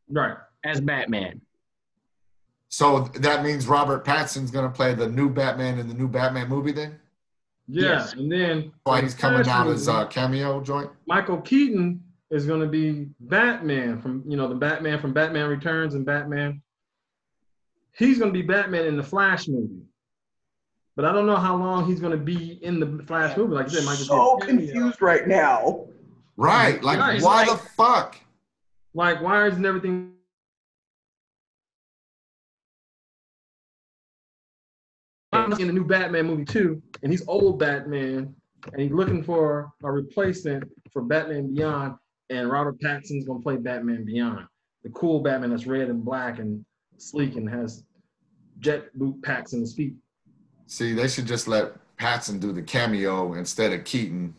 Right. 0.10 0.36
as 0.66 0.82
Batman. 0.82 1.42
So 2.70 3.02
that 3.16 3.44
means 3.44 3.68
Robert 3.68 4.06
Pattinson's 4.06 4.52
gonna 4.52 4.70
play 4.70 4.94
the 4.94 5.08
new 5.08 5.30
Batman 5.30 5.80
in 5.80 5.88
the 5.88 5.94
new 5.94 6.08
Batman 6.08 6.50
movie 6.50 6.72
then? 6.74 7.00
Yeah. 7.68 7.82
Yes. 7.84 8.14
And 8.14 8.32
then 8.32 8.72
Why 8.84 9.02
he's 9.02 9.14
coming 9.14 9.48
out 9.48 9.68
as 9.68 9.88
movie, 9.88 10.00
a 10.02 10.06
cameo 10.06 10.62
joint? 10.62 10.90
Michael 11.06 11.42
Keaton 11.42 12.02
is 12.30 12.46
going 12.46 12.62
to 12.62 12.68
be 12.68 13.08
Batman 13.20 14.02
from 14.02 14.24
you 14.28 14.38
know 14.38 14.48
the 14.48 14.56
Batman 14.56 15.00
from 15.00 15.14
Batman 15.14 15.50
Returns 15.50 15.94
and 15.94 16.06
Batman. 16.06 16.62
He's 17.94 18.20
going 18.20 18.32
to 18.32 18.40
be 18.40 18.46
Batman 18.46 18.86
in 18.86 18.96
the 18.96 19.04
Flash 19.04 19.48
movie, 19.48 19.82
but 20.96 21.04
I 21.06 21.12
don't 21.12 21.26
know 21.26 21.36
how 21.38 21.56
long 21.58 21.86
he's 21.88 22.00
going 22.00 22.12
to 22.12 22.18
be 22.18 22.60
in 22.64 22.80
the 22.80 23.04
Flash 23.06 23.36
movie. 23.36 23.54
Like 23.56 23.66
I 23.66 23.70
said, 23.70 23.84
it 23.84 23.86
might 23.86 23.96
just 23.98 24.08
so 24.08 24.38
cameo. 24.38 24.56
confused 24.56 25.02
right 25.02 25.28
now. 25.28 25.88
Right. 26.38 26.82
Like, 26.84 27.00
Right, 27.00 27.22
why 27.22 27.46
like- 27.46 27.50
the 27.50 27.58
fuck? 27.70 28.18
Like 28.94 29.22
why 29.22 29.48
isn't 29.48 29.66
everything? 29.66 30.14
I'm 35.54 35.62
in 35.62 35.68
the 35.68 35.74
new 35.74 35.86
Batman 35.86 36.28
movie 36.28 36.46
too, 36.46 36.82
and 37.04 37.12
he's 37.12 37.28
old 37.28 37.60
Batman, 37.60 38.34
and 38.74 38.82
he's 38.82 38.92
looking 38.92 39.24
for 39.24 39.72
a 39.84 39.92
replacement 39.92 40.64
for 40.92 41.02
Batman 41.02 41.54
Beyond, 41.54 41.96
and 42.30 42.50
Robert 42.50 42.80
Pattinson's 42.82 43.26
gonna 43.26 43.40
play 43.40 43.58
Batman 43.58 44.04
Beyond, 44.06 44.46
the 44.84 44.90
cool 44.90 45.20
Batman 45.22 45.52
that's 45.52 45.66
red 45.66 45.90
and 45.90 46.04
black 46.04 46.40
and 46.40 46.64
sleek 46.98 47.36
and 47.36 47.50
has 47.50 47.84
jet 48.60 48.94
boot 48.98 49.22
packs 49.22 49.54
in 49.54 49.62
his 49.62 49.74
feet. 49.76 49.96
See, 50.66 50.94
they 50.94 51.08
should 51.08 51.26
just 51.28 51.48
let 51.48 51.74
Patson 51.98 52.40
do 52.40 52.52
the 52.52 52.62
cameo 52.62 53.34
instead 53.34 53.72
of 53.74 53.86
Keaton 53.86 54.36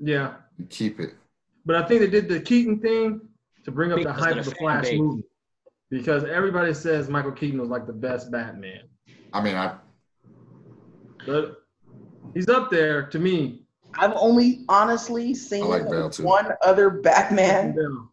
Yeah, 0.00 0.34
and 0.58 0.68
keep 0.70 0.98
it. 1.00 1.14
but 1.64 1.76
I 1.76 1.86
think 1.86 2.00
they 2.00 2.08
did 2.10 2.28
the 2.28 2.40
Keaton 2.40 2.80
thing 2.80 3.20
to 3.64 3.70
bring 3.70 3.92
up 3.92 4.02
the 4.02 4.12
hype 4.12 4.32
of 4.32 4.38
of 4.38 4.44
the 4.46 4.50
the 4.50 4.56
Flash 4.56 4.84
base. 4.84 4.98
movie, 4.98 5.22
because 5.90 6.24
everybody 6.24 6.74
says 6.74 7.08
Michael 7.08 7.32
Keaton 7.32 7.60
was 7.60 7.68
like 7.68 7.86
the 7.86 7.92
best 7.92 8.30
Batman. 8.32 8.80
I 9.32 9.40
mean, 9.42 9.54
I 9.54 9.76
But 11.30 11.62
he's 12.34 12.48
up 12.48 12.70
there 12.70 13.06
to 13.06 13.18
me. 13.18 13.62
I've 13.98 14.12
only 14.16 14.64
honestly 14.68 15.34
seen 15.34 15.64
I 15.64 15.66
like 15.66 15.90
Bale, 15.90 16.10
too. 16.10 16.24
one 16.24 16.52
other 16.62 16.90
Batman. 16.90 17.76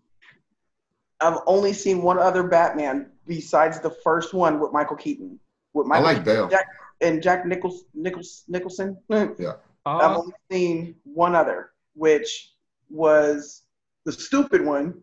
I've 1.20 1.40
only 1.48 1.74
seen 1.74 2.02
one 2.04 2.20
other 2.20 2.44
Batman 2.44 3.10
besides 3.26 3.80
the 3.80 3.90
first 3.90 4.34
one 4.34 4.60
with 4.60 4.72
Michael 4.72 4.96
Keaton. 4.98 5.40
With 5.74 5.86
I 5.88 5.90
Michael 5.90 6.04
like 6.06 6.24
Bale. 6.24 6.48
Jack 6.48 6.68
and 7.02 7.22
Jack 7.22 7.46
Nichols, 7.46 7.86
Nichols 7.94 8.44
Nicholson. 8.48 8.98
I've 9.10 9.46
Uh, 9.86 10.18
only 10.20 10.34
seen 10.52 10.96
one 11.04 11.34
other, 11.36 11.72
which 11.96 12.54
was 12.90 13.64
the 14.06 14.12
stupid 14.12 14.64
one 14.66 15.02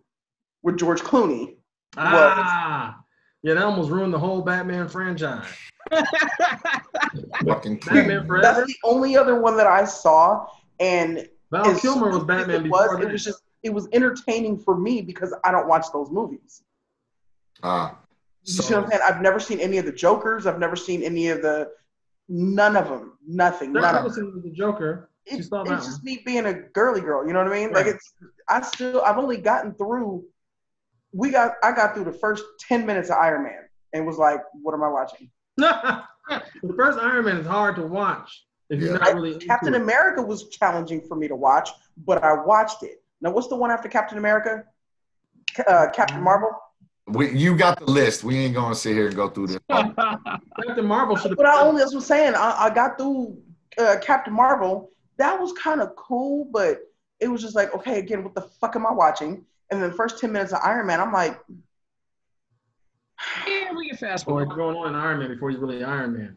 with 0.62 0.76
George 0.78 1.00
Clooney. 1.00 1.56
Ah, 1.96 3.00
yeah, 3.42 3.54
that 3.54 3.62
almost 3.64 3.90
ruined 3.90 4.12
the 4.12 4.18
whole 4.18 4.42
Batman 4.42 4.88
franchise. 4.88 5.46
Fucking 7.46 7.76
Batman 7.78 8.26
Forever. 8.26 8.40
That's 8.42 8.66
the 8.66 8.76
only 8.84 9.16
other 9.16 9.40
one 9.40 9.56
that 9.56 9.66
I 9.66 9.84
saw, 9.84 10.46
and 10.80 11.28
Val 11.50 11.78
Kilmer 11.78 12.10
was 12.10 12.24
Batman 12.24 12.66
it 12.66 12.70
was, 12.70 12.82
before 12.88 13.02
it 13.02 13.12
was 13.12 13.24
just 13.24 13.42
it 13.62 13.72
was 13.72 13.88
entertaining 13.92 14.58
for 14.58 14.76
me 14.76 15.00
because 15.00 15.34
I 15.44 15.50
don't 15.50 15.66
watch 15.68 15.86
those 15.92 16.10
movies. 16.10 16.62
Ah, 17.62 17.98
You 18.44 18.52
see 18.52 18.74
what 18.74 18.84
I'm 18.84 18.90
saying? 18.90 19.02
I've 19.06 19.22
never 19.22 19.40
seen 19.40 19.60
any 19.60 19.78
of 19.78 19.86
the 19.86 19.92
Jokers. 19.92 20.46
I've 20.46 20.58
never 20.58 20.76
seen 20.76 21.02
any 21.02 21.28
of 21.28 21.40
the 21.42 21.70
none 22.28 22.76
of 22.76 22.88
them. 22.88 23.18
Nothing. 23.26 23.72
That 23.72 23.80
None 23.82 23.94
of 23.96 24.02
them. 24.14 24.24
Nicholson 24.24 24.34
was 24.34 24.44
the 24.44 24.50
Joker. 24.50 25.08
It- 25.26 25.44
saw 25.44 25.62
it's 25.62 25.70
that 25.70 25.76
just 25.76 26.04
me 26.04 26.22
being 26.26 26.44
a 26.46 26.52
girly 26.52 27.00
girl. 27.00 27.26
You 27.26 27.32
know 27.32 27.42
what 27.42 27.50
I 27.52 27.54
mean? 27.58 27.72
Like 27.72 27.86
it's—I 27.86 28.60
still, 28.60 29.00
I've 29.02 29.16
only 29.16 29.38
gotten 29.38 29.72
through. 29.74 30.24
We 31.12 31.30
got. 31.30 31.54
I 31.62 31.72
got 31.72 31.94
through 31.94 32.04
the 32.04 32.12
first 32.12 32.44
ten 32.60 32.84
minutes 32.84 33.08
of 33.08 33.16
Iron 33.16 33.44
Man 33.44 33.60
and 33.94 34.06
was 34.06 34.18
like, 34.18 34.40
"What 34.62 34.74
am 34.74 34.82
I 34.82 34.88
watching?" 34.88 35.30
The 35.56 36.02
first 36.76 36.98
Iron 36.98 37.24
Man 37.26 37.36
is 37.38 37.46
hard 37.46 37.76
to 37.76 37.86
watch 37.86 38.44
if 38.70 38.80
you're 38.80 38.92
Yeah. 38.92 38.98
not 38.98 39.14
really 39.14 39.38
Captain. 39.38 39.74
America 39.74 40.22
was 40.22 40.48
challenging 40.48 41.00
for 41.02 41.16
me 41.16 41.28
to 41.28 41.36
watch, 41.36 41.70
but 42.06 42.22
I 42.22 42.32
watched 42.34 42.82
it. 42.82 43.02
Now, 43.20 43.30
what's 43.30 43.48
the 43.48 43.56
one 43.56 43.70
after 43.70 43.88
Captain 43.88 44.18
America? 44.18 44.64
Uh, 45.68 45.86
Captain 45.92 46.20
Marvel. 46.22 46.50
we, 47.06 47.30
you 47.36 47.56
got 47.56 47.78
the 47.78 47.84
list. 47.84 48.24
We 48.24 48.36
ain't 48.38 48.54
gonna 48.54 48.74
sit 48.74 48.94
here 48.94 49.06
and 49.06 49.14
go 49.16 49.28
through 49.28 49.48
this. 49.48 49.58
Captain 49.70 50.84
Marvel 50.86 51.16
should 51.16 51.30
have. 51.32 51.36
But 51.36 51.46
I 51.46 51.60
only. 51.60 51.80
That's 51.80 51.94
what 51.94 52.00
I'm 52.00 52.06
saying. 52.06 52.34
I, 52.34 52.64
I 52.64 52.70
got 52.74 52.98
through 52.98 53.38
uh, 53.78 53.96
Captain 54.02 54.32
Marvel. 54.32 54.90
That 55.18 55.38
was 55.40 55.52
kind 55.52 55.80
of 55.80 55.94
cool, 55.96 56.48
but 56.52 56.78
it 57.20 57.28
was 57.28 57.40
just 57.40 57.54
like, 57.54 57.72
okay, 57.74 57.98
again, 58.00 58.24
what 58.24 58.34
the 58.34 58.42
fuck 58.42 58.74
am 58.74 58.84
I 58.86 58.92
watching? 58.92 59.44
And 59.70 59.80
then 59.80 59.90
the 59.90 59.96
first 59.96 60.18
ten 60.18 60.32
minutes 60.32 60.52
of 60.52 60.58
Iron 60.64 60.86
Man, 60.88 61.00
I'm 61.00 61.12
like, 61.12 61.38
yeah, 63.46 63.72
we 63.72 63.88
can 63.88 63.96
fast 63.96 64.26
what's 64.26 64.46
forward. 64.46 64.56
going 64.56 64.76
on 64.76 64.88
in 64.88 64.94
Iron 64.94 65.18
Man 65.20 65.28
before 65.28 65.50
he's 65.50 65.58
really 65.58 65.82
Iron 65.84 66.12
Man. 66.12 66.36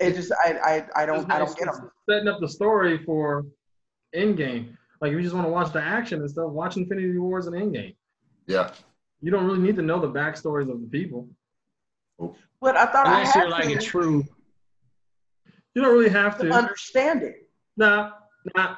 it 0.00 0.14
just. 0.14 0.32
I. 0.32 0.52
I. 0.94 1.02
I 1.02 1.06
don't. 1.06 1.30
I 1.30 1.38
don't 1.38 1.56
get 1.56 1.66
them. 1.72 1.90
Setting 2.08 2.28
up 2.28 2.40
the 2.40 2.48
story 2.48 2.98
for 3.04 3.44
Endgame. 4.14 4.76
Like 5.00 5.10
if 5.12 5.16
you 5.16 5.22
just 5.22 5.34
want 5.34 5.46
to 5.46 5.50
watch 5.50 5.72
the 5.72 5.82
action 5.82 6.20
and 6.20 6.30
stuff, 6.30 6.50
watch 6.50 6.76
Infinity 6.76 7.18
Wars 7.18 7.46
and 7.46 7.54
Endgame. 7.54 7.94
Yeah. 8.46 8.70
You 9.20 9.30
don't 9.30 9.46
really 9.46 9.60
need 9.60 9.76
to 9.76 9.82
know 9.82 10.00
the 10.00 10.08
backstories 10.08 10.70
of 10.70 10.80
the 10.80 10.86
people. 10.86 11.28
But 12.60 12.76
I 12.76 12.86
thought 12.86 13.06
Unless 13.06 13.36
I 13.36 13.40
you're 13.40 13.54
had 13.56 13.68
like 13.68 13.76
a 13.76 13.80
true. 13.80 14.24
You 15.74 15.82
don't 15.82 15.92
really 15.96 16.10
have 16.10 16.38
to 16.38 16.46
to. 16.48 16.52
understand 16.52 17.22
it. 17.22 17.48
Nah, 17.76 18.10
nah. 18.56 18.76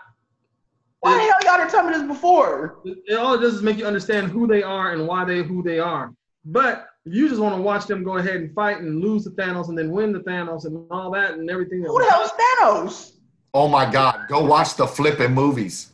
Why 1.00 1.14
the 1.14 1.20
hell 1.20 1.34
y'all 1.44 1.56
didn't 1.58 1.70
tell 1.70 1.84
me 1.84 1.92
this 1.92 2.02
before? 2.02 2.78
It, 2.84 2.98
it 3.06 3.14
all 3.14 3.34
it 3.34 3.40
does 3.40 3.54
is 3.54 3.62
make 3.62 3.78
you 3.78 3.86
understand 3.86 4.30
who 4.30 4.46
they 4.46 4.62
are 4.62 4.92
and 4.92 5.06
why 5.06 5.24
they 5.24 5.42
who 5.42 5.62
they 5.62 5.78
are. 5.78 6.12
But 6.44 6.88
if 7.06 7.14
you 7.14 7.28
just 7.28 7.40
want 7.40 7.56
to 7.56 7.62
watch 7.62 7.86
them 7.86 8.02
go 8.04 8.18
ahead 8.18 8.36
and 8.36 8.54
fight 8.54 8.78
and 8.78 9.00
lose 9.00 9.24
the 9.24 9.30
Thanos 9.30 9.68
and 9.68 9.78
then 9.78 9.90
win 9.90 10.12
the 10.12 10.20
Thanos 10.20 10.66
and 10.66 10.86
all 10.90 11.10
that 11.12 11.32
and 11.34 11.48
everything. 11.50 11.82
Who 11.84 11.98
the 11.98 12.10
hell 12.10 12.22
is 12.22 12.30
Thanos? 12.32 13.12
Oh 13.54 13.66
my 13.68 13.90
God. 13.90 14.26
Go 14.28 14.44
watch 14.44 14.74
the 14.74 14.86
flipping 14.86 15.32
movies. 15.32 15.92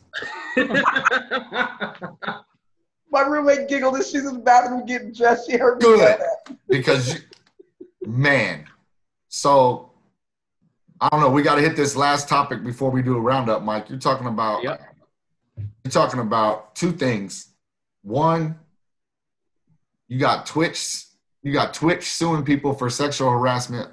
My 3.09 3.21
roommate 3.21 3.69
giggled 3.69 3.95
as 3.95 4.11
she's 4.11 4.25
in 4.25 4.33
the 4.33 4.39
bathroom 4.39 4.85
getting 4.85 5.13
dressed. 5.13 5.49
She 5.49 5.57
heard 5.57 5.77
me 5.77 5.85
Good. 5.85 5.99
say 5.99 6.17
that. 6.17 6.57
because 6.67 7.13
you, 7.13 7.19
man 8.05 8.65
so 9.27 9.91
i 11.01 11.09
don't 11.09 11.19
know 11.19 11.29
we 11.29 11.41
got 11.41 11.55
to 11.55 11.61
hit 11.61 11.75
this 11.75 11.95
last 11.95 12.29
topic 12.29 12.63
before 12.63 12.89
we 12.89 13.01
do 13.01 13.17
a 13.17 13.19
roundup 13.19 13.63
mike 13.63 13.89
you're 13.89 13.99
talking 13.99 14.27
about 14.27 14.63
Yep. 14.63 14.81
You're 15.57 15.91
talking 15.91 16.19
about 16.19 16.75
two 16.75 16.91
things 16.91 17.49
one 18.01 18.57
you 20.07 20.19
got 20.19 20.45
twitch 20.45 21.03
you 21.43 21.51
got 21.53 21.73
twitch 21.73 22.03
suing 22.03 22.43
people 22.43 22.73
for 22.73 22.89
sexual 22.89 23.29
harassment 23.29 23.89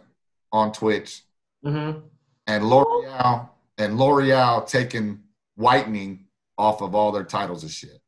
on 0.52 0.72
twitch 0.72 1.22
hmm 1.64 1.92
and 2.46 2.68
l'oreal 2.68 3.48
and 3.78 3.98
l'oreal 3.98 4.66
taking 4.66 5.20
whitening 5.56 6.26
off 6.58 6.82
of 6.82 6.94
all 6.94 7.10
their 7.10 7.24
titles 7.24 7.62
and 7.62 7.72
shit 7.72 8.00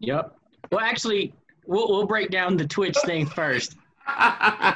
Yep. 0.00 0.36
Well, 0.70 0.80
actually, 0.80 1.32
we'll, 1.66 1.88
we'll 1.88 2.06
break 2.06 2.30
down 2.30 2.56
the 2.56 2.66
Twitch 2.66 2.96
thing 3.04 3.26
first. 3.26 3.76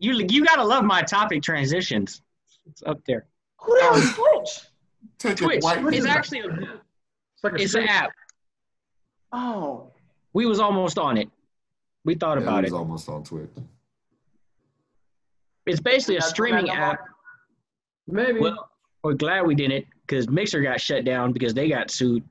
You 0.00 0.24
you 0.30 0.44
gotta 0.44 0.62
love 0.62 0.84
my 0.84 1.02
topic 1.02 1.42
transitions. 1.42 2.22
It's 2.70 2.84
up 2.84 3.04
there. 3.04 3.26
Who 3.62 3.76
the 3.76 3.82
hell 3.82 3.96
is 3.96 4.14
Twitch? 4.14 4.68
Taking 5.18 5.36
Twitch 5.48 5.62
whitening 5.62 5.94
is 5.94 6.04
off. 6.06 6.10
actually 6.16 6.40
a, 6.40 6.48
It's 6.48 7.44
like 7.44 7.52
a 7.54 7.56
it's 7.62 7.74
an 7.74 7.84
app. 7.88 8.10
Oh, 9.32 9.90
We 10.32 10.46
was 10.46 10.60
almost 10.60 10.98
on 10.98 11.16
it. 11.16 11.28
We 12.04 12.14
thought 12.14 12.38
Yeah, 12.38 12.44
about 12.44 12.62
was 12.64 12.72
it. 12.72 12.76
almost 12.76 13.08
on 13.08 13.22
twitch 13.24 13.50
It's 15.66 15.80
basically 15.80 16.16
a 16.16 16.22
streaming 16.22 16.66
what 16.66 16.76
I 16.76 16.80
know. 16.80 16.84
app. 16.92 17.00
Maybe. 18.06 18.40
Well, 18.40 18.70
we're 19.02 19.14
glad 19.14 19.46
we 19.46 19.54
didn't 19.54 19.84
because 20.06 20.28
Mixer 20.28 20.60
got 20.62 20.80
shut 20.80 21.04
down 21.04 21.32
because 21.32 21.52
they 21.54 21.68
got 21.68 21.90
sued. 21.90 22.22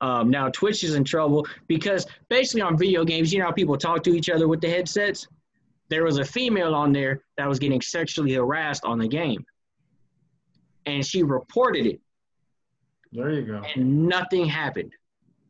Um, 0.00 0.30
now 0.30 0.48
Twitch 0.48 0.82
is 0.82 0.94
in 0.94 1.04
trouble 1.04 1.46
because 1.68 2.06
basically 2.28 2.62
on 2.62 2.76
video 2.76 3.04
games, 3.04 3.32
you 3.32 3.38
know 3.38 3.44
how 3.46 3.52
people 3.52 3.76
talk 3.76 4.02
to 4.04 4.14
each 4.14 4.28
other 4.30 4.48
with 4.48 4.60
the 4.60 4.68
headsets. 4.68 5.28
There 5.88 6.04
was 6.04 6.18
a 6.18 6.24
female 6.24 6.74
on 6.74 6.92
there 6.92 7.22
that 7.36 7.46
was 7.48 7.58
getting 7.58 7.80
sexually 7.80 8.32
harassed 8.32 8.84
on 8.84 8.98
the 8.98 9.08
game, 9.08 9.44
and 10.86 11.04
she 11.04 11.22
reported 11.22 11.84
it, 11.86 12.00
there 13.12 13.30
you 13.32 13.42
go. 13.42 13.62
and 13.74 14.06
nothing 14.08 14.44
happened. 14.46 14.92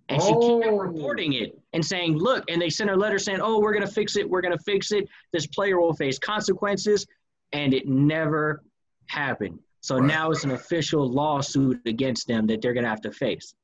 And 0.09 0.21
she 0.21 0.29
kept 0.29 0.43
Oh. 0.43 0.77
reporting 0.79 1.35
it 1.35 1.57
and 1.73 1.85
saying, 1.85 2.17
"Look," 2.17 2.45
and 2.51 2.61
they 2.61 2.69
sent 2.71 2.91
her 2.91 2.97
a 2.97 2.99
letter 2.99 3.19
saying, 3.19 3.41
"Oh, 3.41 3.61
we're 3.61 3.73
gonna 3.73 3.87
fix 3.87 4.17
it. 4.17 4.29
We're 4.29 4.41
gonna 4.41 4.59
fix 4.59 4.91
it. 4.93 5.09
This 5.33 5.47
player 5.47 5.81
will 5.81 5.93
face 5.95 6.19
consequences," 6.19 7.07
and 7.53 7.73
it 7.73 7.87
never 7.87 8.65
happened. 9.07 9.61
So 9.83 9.97
Right. 9.99 10.07
now 10.07 10.31
it's 10.33 10.43
an 10.45 10.51
official 10.51 11.09
lawsuit 11.09 11.81
against 11.87 12.27
them 12.27 12.47
that 12.49 12.61
they're 12.61 12.73
gonna 12.75 12.89
have 12.89 13.01
to 13.03 13.13
face. 13.13 13.55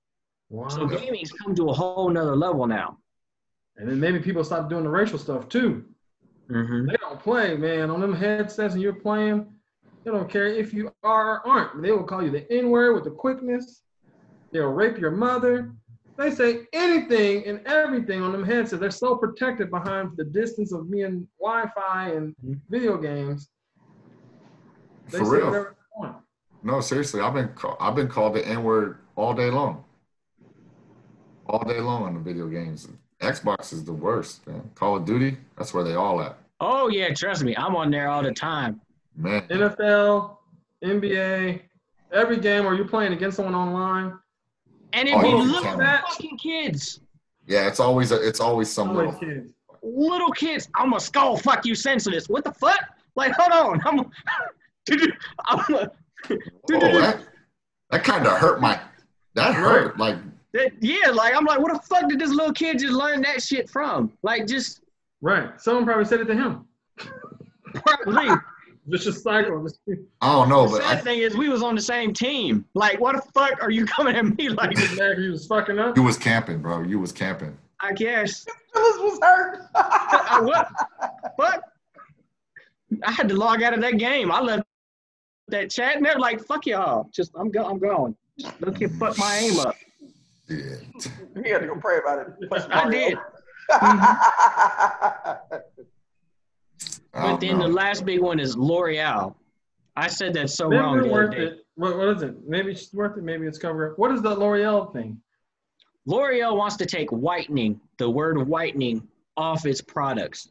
Wow. 0.49 0.68
So 0.68 0.86
gaming's 0.86 1.32
come 1.32 1.55
to 1.57 1.68
a 1.70 1.72
whole 1.72 2.09
nother 2.11 2.36
level 2.36 2.66
now. 2.66 2.99
and 3.78 3.86
then 3.86 4.01
maybe 4.01 4.18
people 4.18 4.42
stop 4.42 4.70
doing 4.70 4.84
the 4.84 4.88
racial 4.88 5.18
stuff 5.18 5.51
too. 5.51 5.84
Mm-hmm. 6.49 6.86
They 6.86 6.97
don't 6.97 7.20
play, 7.20 7.59
man. 7.59 7.90
On 7.90 8.01
them 8.01 8.14
headsets 8.14 8.72
and 8.72 8.80
you're 8.82 8.94
playing, 8.94 9.53
they 10.03 10.11
don't 10.11 10.30
care 10.30 10.47
if 10.47 10.72
you 10.72 10.90
are 11.03 11.40
or 11.40 11.47
aren't. 11.47 11.82
They 11.82 11.90
will 11.92 12.05
call 12.05 12.22
you 12.22 12.30
the 12.30 12.51
N 12.51 12.70
word 12.70 12.94
with 12.94 13.05
the 13.05 13.11
quickness. 13.11 13.82
They'll 14.57 14.73
rape 14.73 14.97
your 14.97 15.11
mother. 15.11 15.71
They 16.17 16.31
say 16.31 16.61
anything 16.73 17.45
and 17.45 17.61
everything 17.67 18.23
on 18.23 18.33
them 18.33 18.43
headsets. 18.43 18.81
They're 18.81 18.91
so 18.91 19.15
protected 19.17 19.71
behind 19.71 20.17
the 20.17 20.25
distance 20.25 20.73
of 20.73 20.91
being 20.91 21.29
Wi-Fi 21.39 22.09
and 22.13 22.35
mm-hmm. 22.43 22.55
video 22.71 22.97
games. 22.97 23.51
They 25.11 25.19
For 25.19 25.25
say 25.27 25.31
real. 25.31 25.47
whatever 25.49 25.77
they 25.79 26.01
want. 26.01 26.17
No, 26.63 26.81
seriously, 26.81 27.21
I've 27.21 27.35
been 27.35 27.49
call, 27.49 27.77
I've 27.79 27.95
been 27.95 28.09
called 28.09 28.35
the 28.35 28.49
N 28.49 28.65
word 28.65 28.97
all 29.15 29.35
day 29.35 29.51
long. 29.51 29.85
all 31.51 31.63
day 31.63 31.81
long 31.81 32.05
on 32.05 32.15
the 32.15 32.21
video 32.21 32.49
games. 32.49 32.89
Xbox 33.21 33.75
is 33.75 33.85
the 33.85 33.93
worst, 33.93 34.47
man. 34.47 34.71
Call 34.75 34.97
of 34.97 35.05
Duty, 35.05 35.37
that's 35.59 35.75
where 35.75 35.85
they 35.85 35.97
all 35.97 36.23
at. 36.23 36.39
Oh 36.61 36.89
yeah, 36.89 37.13
trust 37.13 37.45
me, 37.45 37.55
I'm 37.59 37.77
on 37.77 37.91
there 37.91 38.09
all 38.09 38.23
the 38.23 38.33
time. 38.33 38.81
Man, 39.17 39.43
NFL, 39.49 40.39
NBA, 40.83 41.61
every 42.11 42.39
game 42.39 42.65
where 42.65 42.73
you're 42.73 42.89
playing 42.89 43.13
against 43.13 43.37
someone 43.37 43.55
online. 43.55 44.19
And 44.97 45.07
it 45.09 45.14
Oh, 45.14 45.20
be 45.22 45.28
you 45.28 45.36
little 45.36 45.62
can. 45.62 45.78
fucking 45.78 46.38
kids. 46.38 47.01
yeah, 47.47 47.68
it's 47.68 47.80
always 47.80 48.11
a, 48.12 48.26
it's 48.26 48.40
always 48.40 48.68
some 48.72 48.90
Always 48.90 49.14
little. 49.14 49.20
kids. 49.20 49.53
Little 49.82 50.30
kids. 50.32 50.68
I'm 50.74 50.92
a 50.94 51.01
skull 51.01 51.36
fuck 51.36 51.64
you 51.64 51.74
senseless. 51.74 52.28
What 52.28 52.42
the 52.44 52.53
fuck? 52.53 52.80
Like, 53.14 53.32
hold 53.38 53.53
on. 53.53 53.80
I'm 53.86 54.11
I'm 55.49 55.74
a, 55.74 55.90
Oh, 56.30 57.01
that 57.01 57.20
that 57.90 58.03
kind 58.05 58.26
of 58.26 58.32
hurt 58.38 58.61
my. 58.61 58.80
That 59.34 59.55
hurt. 59.55 59.97
Like 59.99 60.16
that- 60.55 60.72
yeah, 60.82 61.11
like 61.12 61.34
I'm 61.36 61.44
like, 61.44 61.61
what 61.61 61.72
the 61.72 61.78
fuck 61.86 62.09
did 62.09 62.18
this 62.18 62.30
little 62.30 62.53
kid 62.55 62.78
just 62.78 62.92
learn 62.92 63.20
that 63.22 63.42
shit 63.42 63.68
from? 63.70 64.12
Like 64.22 64.47
just 64.47 64.80
Right. 65.20 65.61
Someone 65.61 65.84
probably 65.84 66.05
said 66.07 66.20
it 66.20 66.24
to 66.26 66.34
him. 66.34 66.66
probably. 67.74 68.28
Vicious 68.87 69.22
cycle. 69.22 69.62
Just- 69.64 69.80
I 70.20 70.32
don't 70.32 70.49
know, 70.49 70.66
the 70.66 70.78
but 70.78 70.82
sad 70.82 70.99
I, 70.99 71.01
thing 71.01 71.18
is 71.20 71.37
we 71.37 71.49
was 71.49 71.62
on 71.62 71.74
the 71.74 71.80
same 71.82 72.12
team. 72.12 72.64
Like, 72.74 73.01
what 73.01 73.16
the 73.16 73.22
fuck 73.32 73.61
are 73.62 73.70
you 73.70 73.84
coming 73.87 74.14
at 74.16 74.24
me 74.39 74.49
like? 74.49 74.76
Just 74.76 74.97
mad 74.99 75.18
he 75.18 75.28
was 75.28 75.47
fucking 75.47 75.78
up. 75.78 75.97
you 75.97 76.03
was 76.03 76.16
camping, 76.16 76.61
bro. 76.61 76.82
You 76.82 76.99
was 77.01 77.12
camping. 77.12 77.57
I 77.80 77.93
guess. 77.93 78.45
Phyllis 78.72 78.97
was 78.99 79.18
hurt. 79.22 79.61
I, 79.74 80.41
what? 80.43 80.68
What? 81.37 81.62
I 83.05 83.11
had 83.11 83.28
to 83.28 83.34
log 83.34 83.62
out 83.62 83.74
of 83.74 83.80
that 83.80 83.99
game. 83.99 84.30
I 84.30 84.41
left 84.41 84.62
that 85.49 85.70
chat 85.70 85.97
and 85.97 86.05
they're 86.07 86.18
like, 86.18 86.41
fuck 86.45 86.66
y'all. 86.66 87.09
Just 87.12 87.32
I'm 87.37 87.51
go 87.51 87.64
I'm 87.64 87.78
going. 87.78 88.16
Just 88.39 88.61
don't 88.61 88.78
get 88.78 88.91
fuck 88.93 89.18
my 89.18 89.37
aim 89.37 89.59
up. 89.61 89.74
Yeah. 90.49 90.76
he 91.43 91.51
had 91.51 91.62
to 91.62 91.66
go 91.66 91.76
pray 91.76 91.99
about 91.99 92.20
it. 92.20 92.28
I 92.53 92.84
Mario. 92.84 92.91
did. 93.09 93.18
I 93.70 95.37
But 97.13 97.23
don't 97.23 97.41
then 97.41 97.59
the 97.59 97.69
last 97.69 98.05
big 98.05 98.21
one 98.21 98.39
is 98.41 98.57
L'Oreal. 98.57 99.35
I 99.97 100.09
said 100.09 100.35
that 100.35 100.51
so 100.51 100.69
Maybe 100.69 100.81
wrong 100.81 100.99
it's 100.99 101.09
worth 101.09 101.35
it. 101.35 101.67
What, 101.77 101.97
what 101.97 102.09
is 102.09 102.23
it? 102.23 102.37
Maybe 102.47 102.73
it's 102.73 102.93
worth 102.93 103.17
it. 103.17 103.25
Maybe 103.25 103.47
it's 103.47 103.59
cover 103.59 103.93
up. 103.93 103.99
What 103.99 104.13
is 104.13 104.23
the 104.23 104.35
L'Oreal 104.35 104.93
thing? 104.93 105.21
L'Oreal 106.07 106.57
wants 106.57 106.77
to 106.77 106.87
take 106.87 107.11
whitening, 107.11 107.81
the 107.99 108.09
word 108.09 108.47
whitening, 108.47 109.07
off 109.37 109.67
its 109.67 109.81
products. 109.81 110.51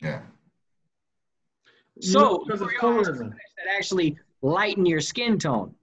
Yeah. 0.00 0.22
So 2.00 2.44
because 2.44 2.60
of 2.60 2.68
L'Oreal 2.68 2.98
has 2.98 3.08
colorism. 3.08 3.30
that 3.30 3.76
actually 3.76 4.18
lighten 4.42 4.86
your 4.86 5.00
skin 5.00 5.38
tone. 5.38 5.74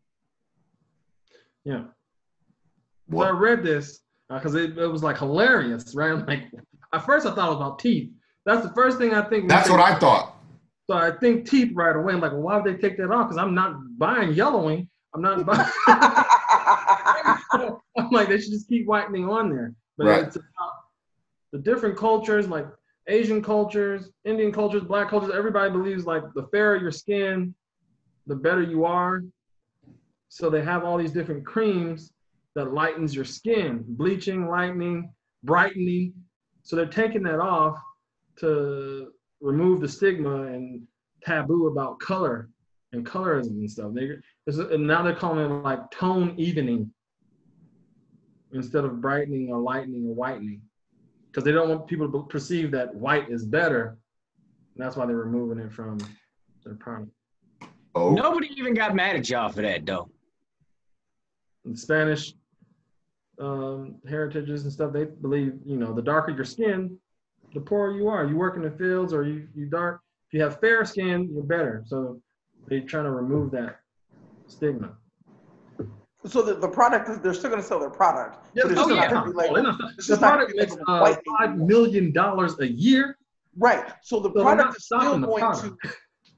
Yeah. 1.64 1.84
So 3.12 3.22
I 3.22 3.30
read 3.30 3.64
this 3.64 4.02
uh, 4.30 4.38
because 4.38 4.56
it, 4.56 4.78
it 4.78 4.88
was 4.88 5.04
like 5.04 5.18
hilarious, 5.18 5.96
right? 5.96 6.12
I'm 6.12 6.26
like, 6.28 6.44
at 6.94 7.06
first 7.06 7.26
I 7.26 7.34
thought 7.34 7.48
it 7.48 7.50
was 7.50 7.58
about 7.58 7.80
teeth. 7.80 8.12
That's 8.48 8.66
the 8.66 8.74
first 8.74 8.98
thing 8.98 9.14
I 9.14 9.22
think. 9.24 9.50
That's 9.50 9.70
what 9.70 9.82
I 9.82 10.00
thought. 10.00 10.38
So 10.90 10.96
I 10.96 11.12
think 11.12 11.50
teeth 11.50 11.74
right 11.76 11.94
away. 11.94 12.14
I'm 12.14 12.22
like, 12.22 12.32
well, 12.32 12.42
why 12.42 12.58
would 12.58 12.64
they 12.64 12.80
take 12.80 12.98
that 12.98 13.12
off? 13.12 13.28
Because 13.28 13.38
I'm 13.38 13.54
not 13.54 13.76
buying 13.98 14.32
yellowing. 14.32 14.90
I'm 15.14 15.22
not 15.22 15.46
buying. 15.46 15.70
I'm 17.98 18.10
like, 18.10 18.30
they 18.30 18.40
should 18.40 18.52
just 18.54 18.70
keep 18.70 18.88
whitening 18.88 19.28
on 19.28 19.50
there. 19.50 19.74
But 19.98 20.08
Right. 20.08 20.24
it's 20.24 20.38
about 20.38 20.72
the 21.52 21.60
different 21.60 21.98
cultures, 21.98 22.48
like 22.48 22.66
Asian 23.08 23.44
cultures, 23.44 24.12
Indian 24.24 24.54
cultures, 24.54 24.84
black 24.84 25.10
cultures. 25.10 25.32
Everybody 25.36 25.70
believes 25.70 26.06
like 26.06 26.24
the 26.34 26.48
fairer 26.48 26.78
your 26.78 26.92
skin, 26.92 27.54
the 28.28 28.36
better 28.36 28.62
you 28.62 28.86
are. 28.86 29.24
So 30.30 30.50
they 30.50 30.62
have 30.64 30.86
all 30.86 30.98
these 30.98 31.12
different 31.12 31.46
creams 31.46 32.14
that 32.56 32.74
lightens 32.74 33.14
your 33.14 33.26
skin, 33.26 33.84
bleaching, 33.86 34.48
lightening, 34.48 35.12
brightening. 35.44 36.14
So 36.64 36.78
they're 36.78 36.86
taking 36.86 37.24
that 37.24 37.40
off 37.42 37.78
to 38.40 39.12
remove 39.42 39.82
the 39.82 39.88
stigma 39.88 40.44
and 40.44 40.82
taboo 41.24 41.68
about 41.68 42.00
color 42.00 42.50
and 42.94 43.06
colorism 43.06 43.52
and 43.52 43.70
stuff. 43.70 43.94
They 43.94 44.06
it's- 44.46 44.58
and 44.58 44.88
now 44.88 45.02
they're 45.04 45.16
calling 45.16 45.40
it 45.46 45.64
like 45.64 45.90
tone 45.92 46.34
evening 46.38 46.92
instead 48.54 48.86
of 48.86 49.02
brightening 49.02 49.52
or 49.52 49.60
lightening 49.60 50.08
or 50.08 50.16
whitening 50.16 50.62
because 51.28 51.44
they 51.44 51.52
don't 51.52 51.70
want 51.70 51.88
people 51.88 52.10
to 52.12 52.24
perceive 52.24 52.72
that 52.72 52.94
white 52.96 53.30
is 53.30 53.46
better. 53.46 53.98
And 54.76 54.84
that's 54.86 54.96
why 54.96 55.06
they're 55.06 55.18
removing 55.18 55.60
it 55.60 55.72
from 55.72 55.98
their 56.64 56.76
product. 56.76 57.12
Oh, 57.94 58.14
Nobody 58.14 58.48
even 58.58 58.74
got 58.74 58.96
mad 58.96 59.16
at 59.16 59.30
y'all 59.30 59.50
for 59.50 59.62
that 59.64 59.86
though. 59.86 60.10
In 61.66 61.76
Spanish 61.76 62.34
um, 63.40 63.96
heritages 64.08 64.64
and 64.64 64.72
stuff, 64.72 64.94
they 64.94 65.06
believe 65.06 65.60
you 65.66 65.78
know 65.78 65.94
the 65.94 66.02
darker 66.02 66.32
your 66.32 66.46
skin, 66.46 66.98
the 67.54 67.62
poorer 67.62 67.92
you 67.96 68.08
are. 68.08 68.26
You 68.26 68.36
work 68.36 68.56
in 68.56 68.62
the 68.64 68.72
fields 68.72 69.14
or 69.14 69.24
you 69.24 69.48
you 69.56 69.66
dark. 69.68 70.02
If 70.28 70.34
you 70.34 70.42
have 70.42 70.60
fair 70.60 70.84
skin, 70.86 71.30
you're 71.34 71.44
better. 71.44 71.84
So 71.88 72.22
they're 72.68 72.82
trying 72.82 73.06
to 73.06 73.12
remove 73.12 73.52
that 73.52 73.80
stigma. 74.48 74.98
so 76.26 76.42
the, 76.42 76.56
the 76.56 76.68
product 76.68 77.10
is 77.10 77.20
they're 77.20 77.34
still 77.34 77.50
gonna 77.50 77.64
sell 77.64 77.80
their 77.80 77.90
product. 77.90 78.46
but 78.56 78.72
it's 78.72 78.80
oh, 78.80 78.90
just 78.90 78.90
yeah. 78.90 79.02
not 79.08 79.12
gonna 79.12 79.32
be 79.32 79.38
like- 79.38 79.52
Oh, 79.52 79.90
it's 79.98 80.08
the 80.08 80.18
product 80.18 80.54
makes 80.56 80.76
like 80.88 81.18
uh, 81.18 81.38
five 81.40 81.58
million 81.58 82.12
dollars 82.12 82.60
a 82.60 82.68
year. 82.68 83.18
Right. 83.58 83.86
So 84.04 84.20
the 84.20 84.30
So 84.36 84.42
product 84.42 84.78
is 84.78 84.86
still 84.86 85.20
going 85.20 85.40
product. 85.42 85.82
to 85.84 85.92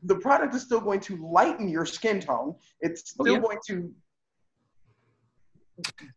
the 0.03 0.15
product 0.15 0.55
is 0.55 0.61
still 0.61 0.79
going 0.79 1.01
to 1.01 1.17
lighten 1.27 1.67
your 1.67 1.85
skin 1.85 2.21
tone. 2.21 2.55
It's 2.79 3.15
Oh, 3.19 3.23
still 3.25 3.33
yeah. 3.35 3.39
going 3.41 3.57
to 3.67 3.91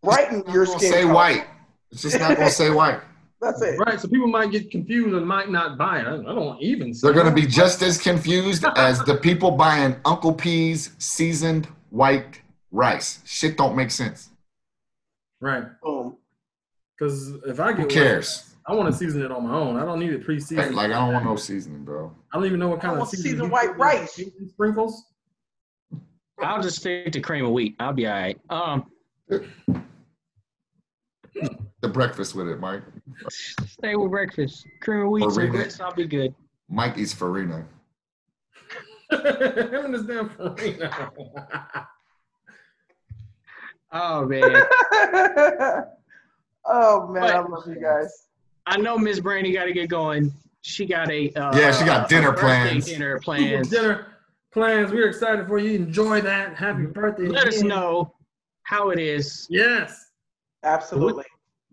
brighten 0.02 0.44
your 0.52 0.66
skin 0.66 0.92
say 0.92 1.02
tone. 1.02 1.12
white. 1.14 1.46
It's 1.90 2.02
just 2.02 2.18
not 2.18 2.36
gonna 2.36 2.50
say 2.50 2.70
white. 2.70 3.00
That's 3.42 3.60
it. 3.60 3.80
Right. 3.80 3.98
So 3.98 4.06
people 4.06 4.28
might 4.28 4.52
get 4.52 4.70
confused 4.70 5.16
and 5.16 5.26
might 5.26 5.50
not 5.50 5.76
buy 5.76 5.98
it. 5.98 6.06
I, 6.06 6.14
I 6.14 6.34
don't 6.34 6.62
even. 6.62 6.94
They're 7.02 7.12
gonna 7.12 7.34
be 7.34 7.44
just 7.44 7.82
as 7.82 7.98
confused 7.98 8.64
as 8.76 9.02
the 9.02 9.16
people 9.16 9.50
buying 9.50 9.96
Uncle 10.04 10.32
P's 10.32 10.92
seasoned 10.98 11.66
white 11.90 12.40
rice. 12.70 13.18
Shit 13.26 13.58
don't 13.58 13.74
make 13.74 13.90
sense. 13.90 14.30
right. 15.40 15.64
Boom. 15.82 16.16
Because 16.96 17.32
if 17.44 17.58
I 17.58 17.72
get 17.72 17.76
Who 17.76 17.82
one, 17.82 17.90
cares? 17.90 18.54
I 18.64 18.74
want 18.74 18.92
to 18.92 18.96
season 18.96 19.22
it 19.22 19.32
on 19.32 19.48
my 19.48 19.54
own. 19.54 19.76
I 19.76 19.84
don't 19.84 19.98
need 19.98 20.12
it 20.12 20.24
pre-seasoned. 20.24 20.76
Like 20.76 20.92
I 20.92 21.00
don't 21.00 21.12
want 21.12 21.24
no 21.24 21.34
seasoning, 21.34 21.82
bro. 21.82 22.14
I 22.32 22.36
don't 22.36 22.46
even 22.46 22.60
know 22.60 22.68
what 22.68 22.78
I 22.78 22.82
kind 22.82 22.92
of 22.92 22.98
want 23.00 23.10
seasoning. 23.10 23.32
seasoned 23.32 23.50
white 23.50 23.76
rice. 23.76 24.20
Sprinkles. 24.50 25.06
I'll 26.40 26.62
just 26.62 26.76
stick 26.76 27.10
to 27.10 27.20
cream 27.20 27.44
of 27.44 27.50
wheat. 27.50 27.74
I'll 27.80 27.92
be 27.92 28.06
all 28.06 28.12
right. 28.12 28.40
Um, 28.50 28.86
The 31.82 31.88
breakfast 31.88 32.36
with 32.36 32.48
it, 32.48 32.60
Mike. 32.60 32.82
stay 33.28 33.96
with 33.96 34.10
breakfast. 34.10 34.66
Cream 34.80 35.06
of 35.06 35.10
wheat, 35.10 35.22
some 35.22 35.32
Farina. 35.32 35.50
grits, 35.50 35.80
I'll 35.80 35.92
be 35.92 36.06
good. 36.06 36.32
Mike 36.68 36.96
eats 36.96 37.12
farina. 37.12 37.66
Him 39.10 39.84
and 39.86 39.94
his 39.94 40.06
damn 40.06 40.28
farina. 40.30 41.12
Oh 43.94 44.24
man, 44.24 44.42
oh 46.64 47.06
man, 47.08 47.24
I 47.24 47.40
love 47.40 47.68
you 47.68 47.78
guys. 47.78 48.26
I 48.64 48.78
know 48.78 48.96
Miss 48.96 49.20
Brandy 49.20 49.52
got 49.52 49.64
to 49.64 49.74
get 49.74 49.90
going. 49.90 50.32
She 50.62 50.86
got 50.86 51.10
a 51.10 51.30
uh, 51.34 51.54
Yeah, 51.54 51.72
she 51.72 51.84
got 51.84 52.06
a 52.06 52.08
dinner 52.08 52.32
birthday 52.32 52.70
plans. 52.70 52.86
Dinner 52.86 53.20
plans. 53.20 53.68
Dinner 53.68 54.06
plans. 54.50 54.92
We're 54.92 55.10
excited 55.10 55.46
for 55.46 55.58
you. 55.58 55.72
Enjoy 55.72 56.22
that. 56.22 56.56
Happy 56.56 56.86
birthday. 56.86 57.26
Let 57.26 57.48
us 57.48 57.60
know 57.60 58.14
how 58.62 58.88
it 58.88 58.98
is. 58.98 59.46
Yes. 59.50 60.06
Absolutely. 60.64 61.24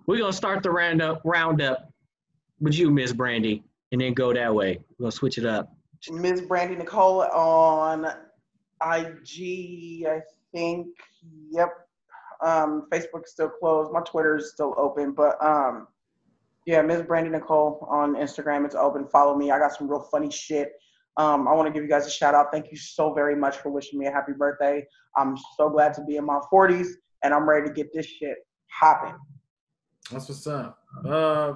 We're 0.10 0.18
gonna 0.18 0.34
start 0.34 0.64
the 0.64 0.72
round 0.72 1.01
roundup 1.01 1.22
roundup 1.24 1.93
with 2.60 2.74
you, 2.74 2.89
Miss 2.89 3.14
Brandy, 3.14 3.64
and 3.91 4.01
then 4.01 4.16
go 4.16 4.34
that 4.34 4.55
way. 4.55 4.80
We're 4.97 5.03
gonna 5.03 5.12
switch 5.12 5.38
it 5.38 5.45
up. 5.45 5.72
Ms. 6.10 6.41
Brandy 6.41 6.76
Nicole 6.76 7.22
on 7.22 8.05
IG, 8.82 10.07
I 10.07 10.22
think. 10.51 10.88
Yep. 11.51 11.70
Um, 12.43 12.88
Facebook's 12.91 13.34
still 13.34 13.49
closed. 13.49 13.91
My 13.93 14.01
Twitter 14.01 14.38
is 14.38 14.51
still 14.51 14.74
open, 14.80 15.12
but 15.12 15.38
um, 15.45 15.88
yeah, 16.66 16.82
Ms. 16.82 17.03
Brandy 17.03 17.30
Nicole 17.30 17.88
on 17.88 18.16
Instagram. 18.16 18.66
It's 18.66 18.74
open. 18.74 19.05
Follow 19.10 19.38
me. 19.38 19.51
I 19.51 19.60
got 19.60 19.78
some 19.78 19.88
real 19.88 20.07
funny 20.12 20.32
shit. 20.32 20.72
Um, 21.18 21.47
I 21.47 21.53
want 21.53 21.68
to 21.68 21.72
give 21.72 21.84
you 21.84 21.89
guys 21.89 22.07
a 22.07 22.10
shout 22.10 22.34
out. 22.34 22.47
Thank 22.51 22.72
you 22.72 22.78
so 22.78 23.14
very 23.14 23.36
much 23.36 23.57
for 23.57 23.70
wishing 23.70 23.99
me 23.99 24.07
a 24.07 24.12
happy 24.12 24.32
birthday. 24.36 24.88
I'm 25.16 25.38
so 25.55 25.70
glad 25.70 25.93
to 25.93 26.03
be 26.03 26.16
in 26.16 26.26
my 26.26 26.39
40s, 26.51 26.88
and 27.22 27.32
I'm 27.32 27.47
ready 27.47 27.68
to 27.68 27.74
get 27.76 27.93
this 27.93 28.07
shit 28.07 28.38
hopping. 28.72 29.14
That's 30.12 30.28
what's 30.30 30.47
up. 30.47 30.80
Uh, 31.05 31.53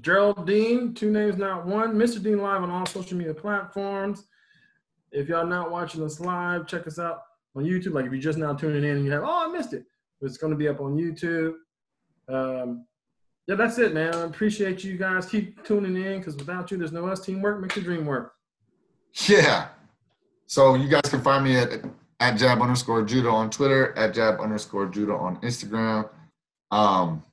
Gerald 0.00 0.46
Dean, 0.46 0.94
two 0.94 1.10
names, 1.10 1.36
not 1.36 1.66
one. 1.66 1.94
Mr. 1.94 2.22
Dean 2.22 2.38
live 2.38 2.62
on 2.62 2.70
all 2.70 2.86
social 2.86 3.16
media 3.16 3.34
platforms. 3.34 4.26
If 5.10 5.28
y'all 5.28 5.46
not 5.46 5.70
watching 5.70 6.02
us 6.02 6.18
live, 6.18 6.66
check 6.66 6.86
us 6.86 6.98
out 6.98 7.22
on 7.54 7.64
YouTube. 7.64 7.92
Like 7.92 8.06
if 8.06 8.12
you're 8.12 8.20
just 8.20 8.38
now 8.38 8.54
tuning 8.54 8.84
in 8.84 8.96
and 8.96 9.04
you 9.04 9.12
have, 9.12 9.22
oh, 9.24 9.48
I 9.48 9.52
missed 9.52 9.74
it. 9.74 9.84
It's 10.22 10.38
going 10.38 10.52
to 10.52 10.56
be 10.56 10.68
up 10.68 10.80
on 10.80 10.96
YouTube. 10.96 11.54
Um, 12.28 12.86
yeah, 13.46 13.56
that's 13.56 13.78
it, 13.78 13.92
man. 13.92 14.14
I 14.14 14.22
appreciate 14.22 14.84
you 14.84 14.96
guys. 14.96 15.26
Keep 15.26 15.64
tuning 15.64 15.96
in 15.96 16.18
because 16.18 16.36
without 16.36 16.70
you, 16.70 16.78
there's 16.78 16.92
no 16.92 17.06
us. 17.06 17.20
Teamwork 17.20 17.60
makes 17.60 17.74
the 17.74 17.80
dream 17.80 18.06
work. 18.06 18.34
Yeah. 19.28 19.68
So 20.46 20.74
you 20.74 20.88
guys 20.88 21.02
can 21.08 21.20
find 21.20 21.44
me 21.44 21.56
at 21.56 21.84
at 22.20 22.38
jab 22.38 22.62
underscore 22.62 23.02
judo 23.02 23.30
on 23.30 23.50
Twitter, 23.50 23.96
at 23.98 24.14
jab 24.14 24.40
underscore 24.40 24.86
judo 24.86 25.16
on 25.16 25.40
Instagram. 25.40 26.08
Um, 26.70 27.24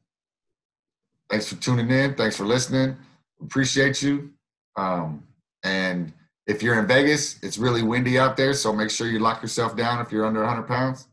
Thanks 1.30 1.48
for 1.48 1.56
tuning 1.56 1.90
in. 1.92 2.16
Thanks 2.16 2.36
for 2.36 2.46
listening. 2.46 2.98
Appreciate 3.42 4.02
you. 4.02 4.32
Um, 4.76 5.24
and 5.64 6.12
if 6.48 6.64
you're 6.64 6.80
in 6.80 6.88
Vegas, 6.88 7.38
it's 7.44 7.58
really 7.58 7.84
windy 7.84 8.18
out 8.18 8.36
there, 8.36 8.54
so 8.54 8.74
make 8.74 8.90
sure 8.90 9.08
you 9.08 9.20
lock 9.20 9.42
yourself 9.42 9.76
down 9.76 10.04
if 10.04 10.12
you're 10.12 10.26
under 10.26 10.40
100 10.42 10.64
pounds. 10.64 11.08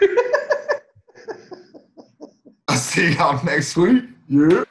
I'll 2.68 2.76
see 2.76 3.14
y'all 3.14 3.44
next 3.44 3.76
week. 3.76 4.04
Yeah. 4.28 4.64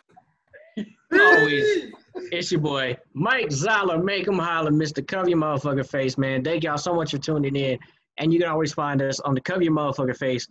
Always. 1.11 1.91
It's 2.31 2.51
your 2.51 2.61
boy, 2.61 2.97
Mike 3.13 3.51
Zoller. 3.51 4.01
Make 4.01 4.27
him 4.27 4.39
holler, 4.39 4.71
Mr. 4.71 5.05
Cover 5.05 5.29
Your 5.29 5.39
Motherfucker 5.39 5.87
Face, 5.87 6.17
man. 6.17 6.43
Thank 6.43 6.63
y'all 6.63 6.77
so 6.77 6.93
much 6.93 7.11
for 7.11 7.17
tuning 7.17 7.55
in. 7.55 7.77
And 8.17 8.31
you 8.33 8.39
can 8.39 8.49
always 8.49 8.73
find 8.73 9.01
us 9.01 9.19
on 9.19 9.35
the 9.35 9.41
Cover 9.41 9.63
Your 9.63 9.73
Motherfucker 9.73 10.15
Face 10.15 10.47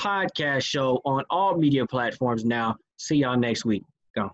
podcast 0.00 0.62
show 0.62 1.00
on 1.04 1.24
all 1.30 1.56
media 1.56 1.86
platforms 1.86 2.44
now. 2.44 2.76
See 2.96 3.16
y'all 3.16 3.36
next 3.38 3.64
week. 3.64 3.82
Go. 4.14 4.30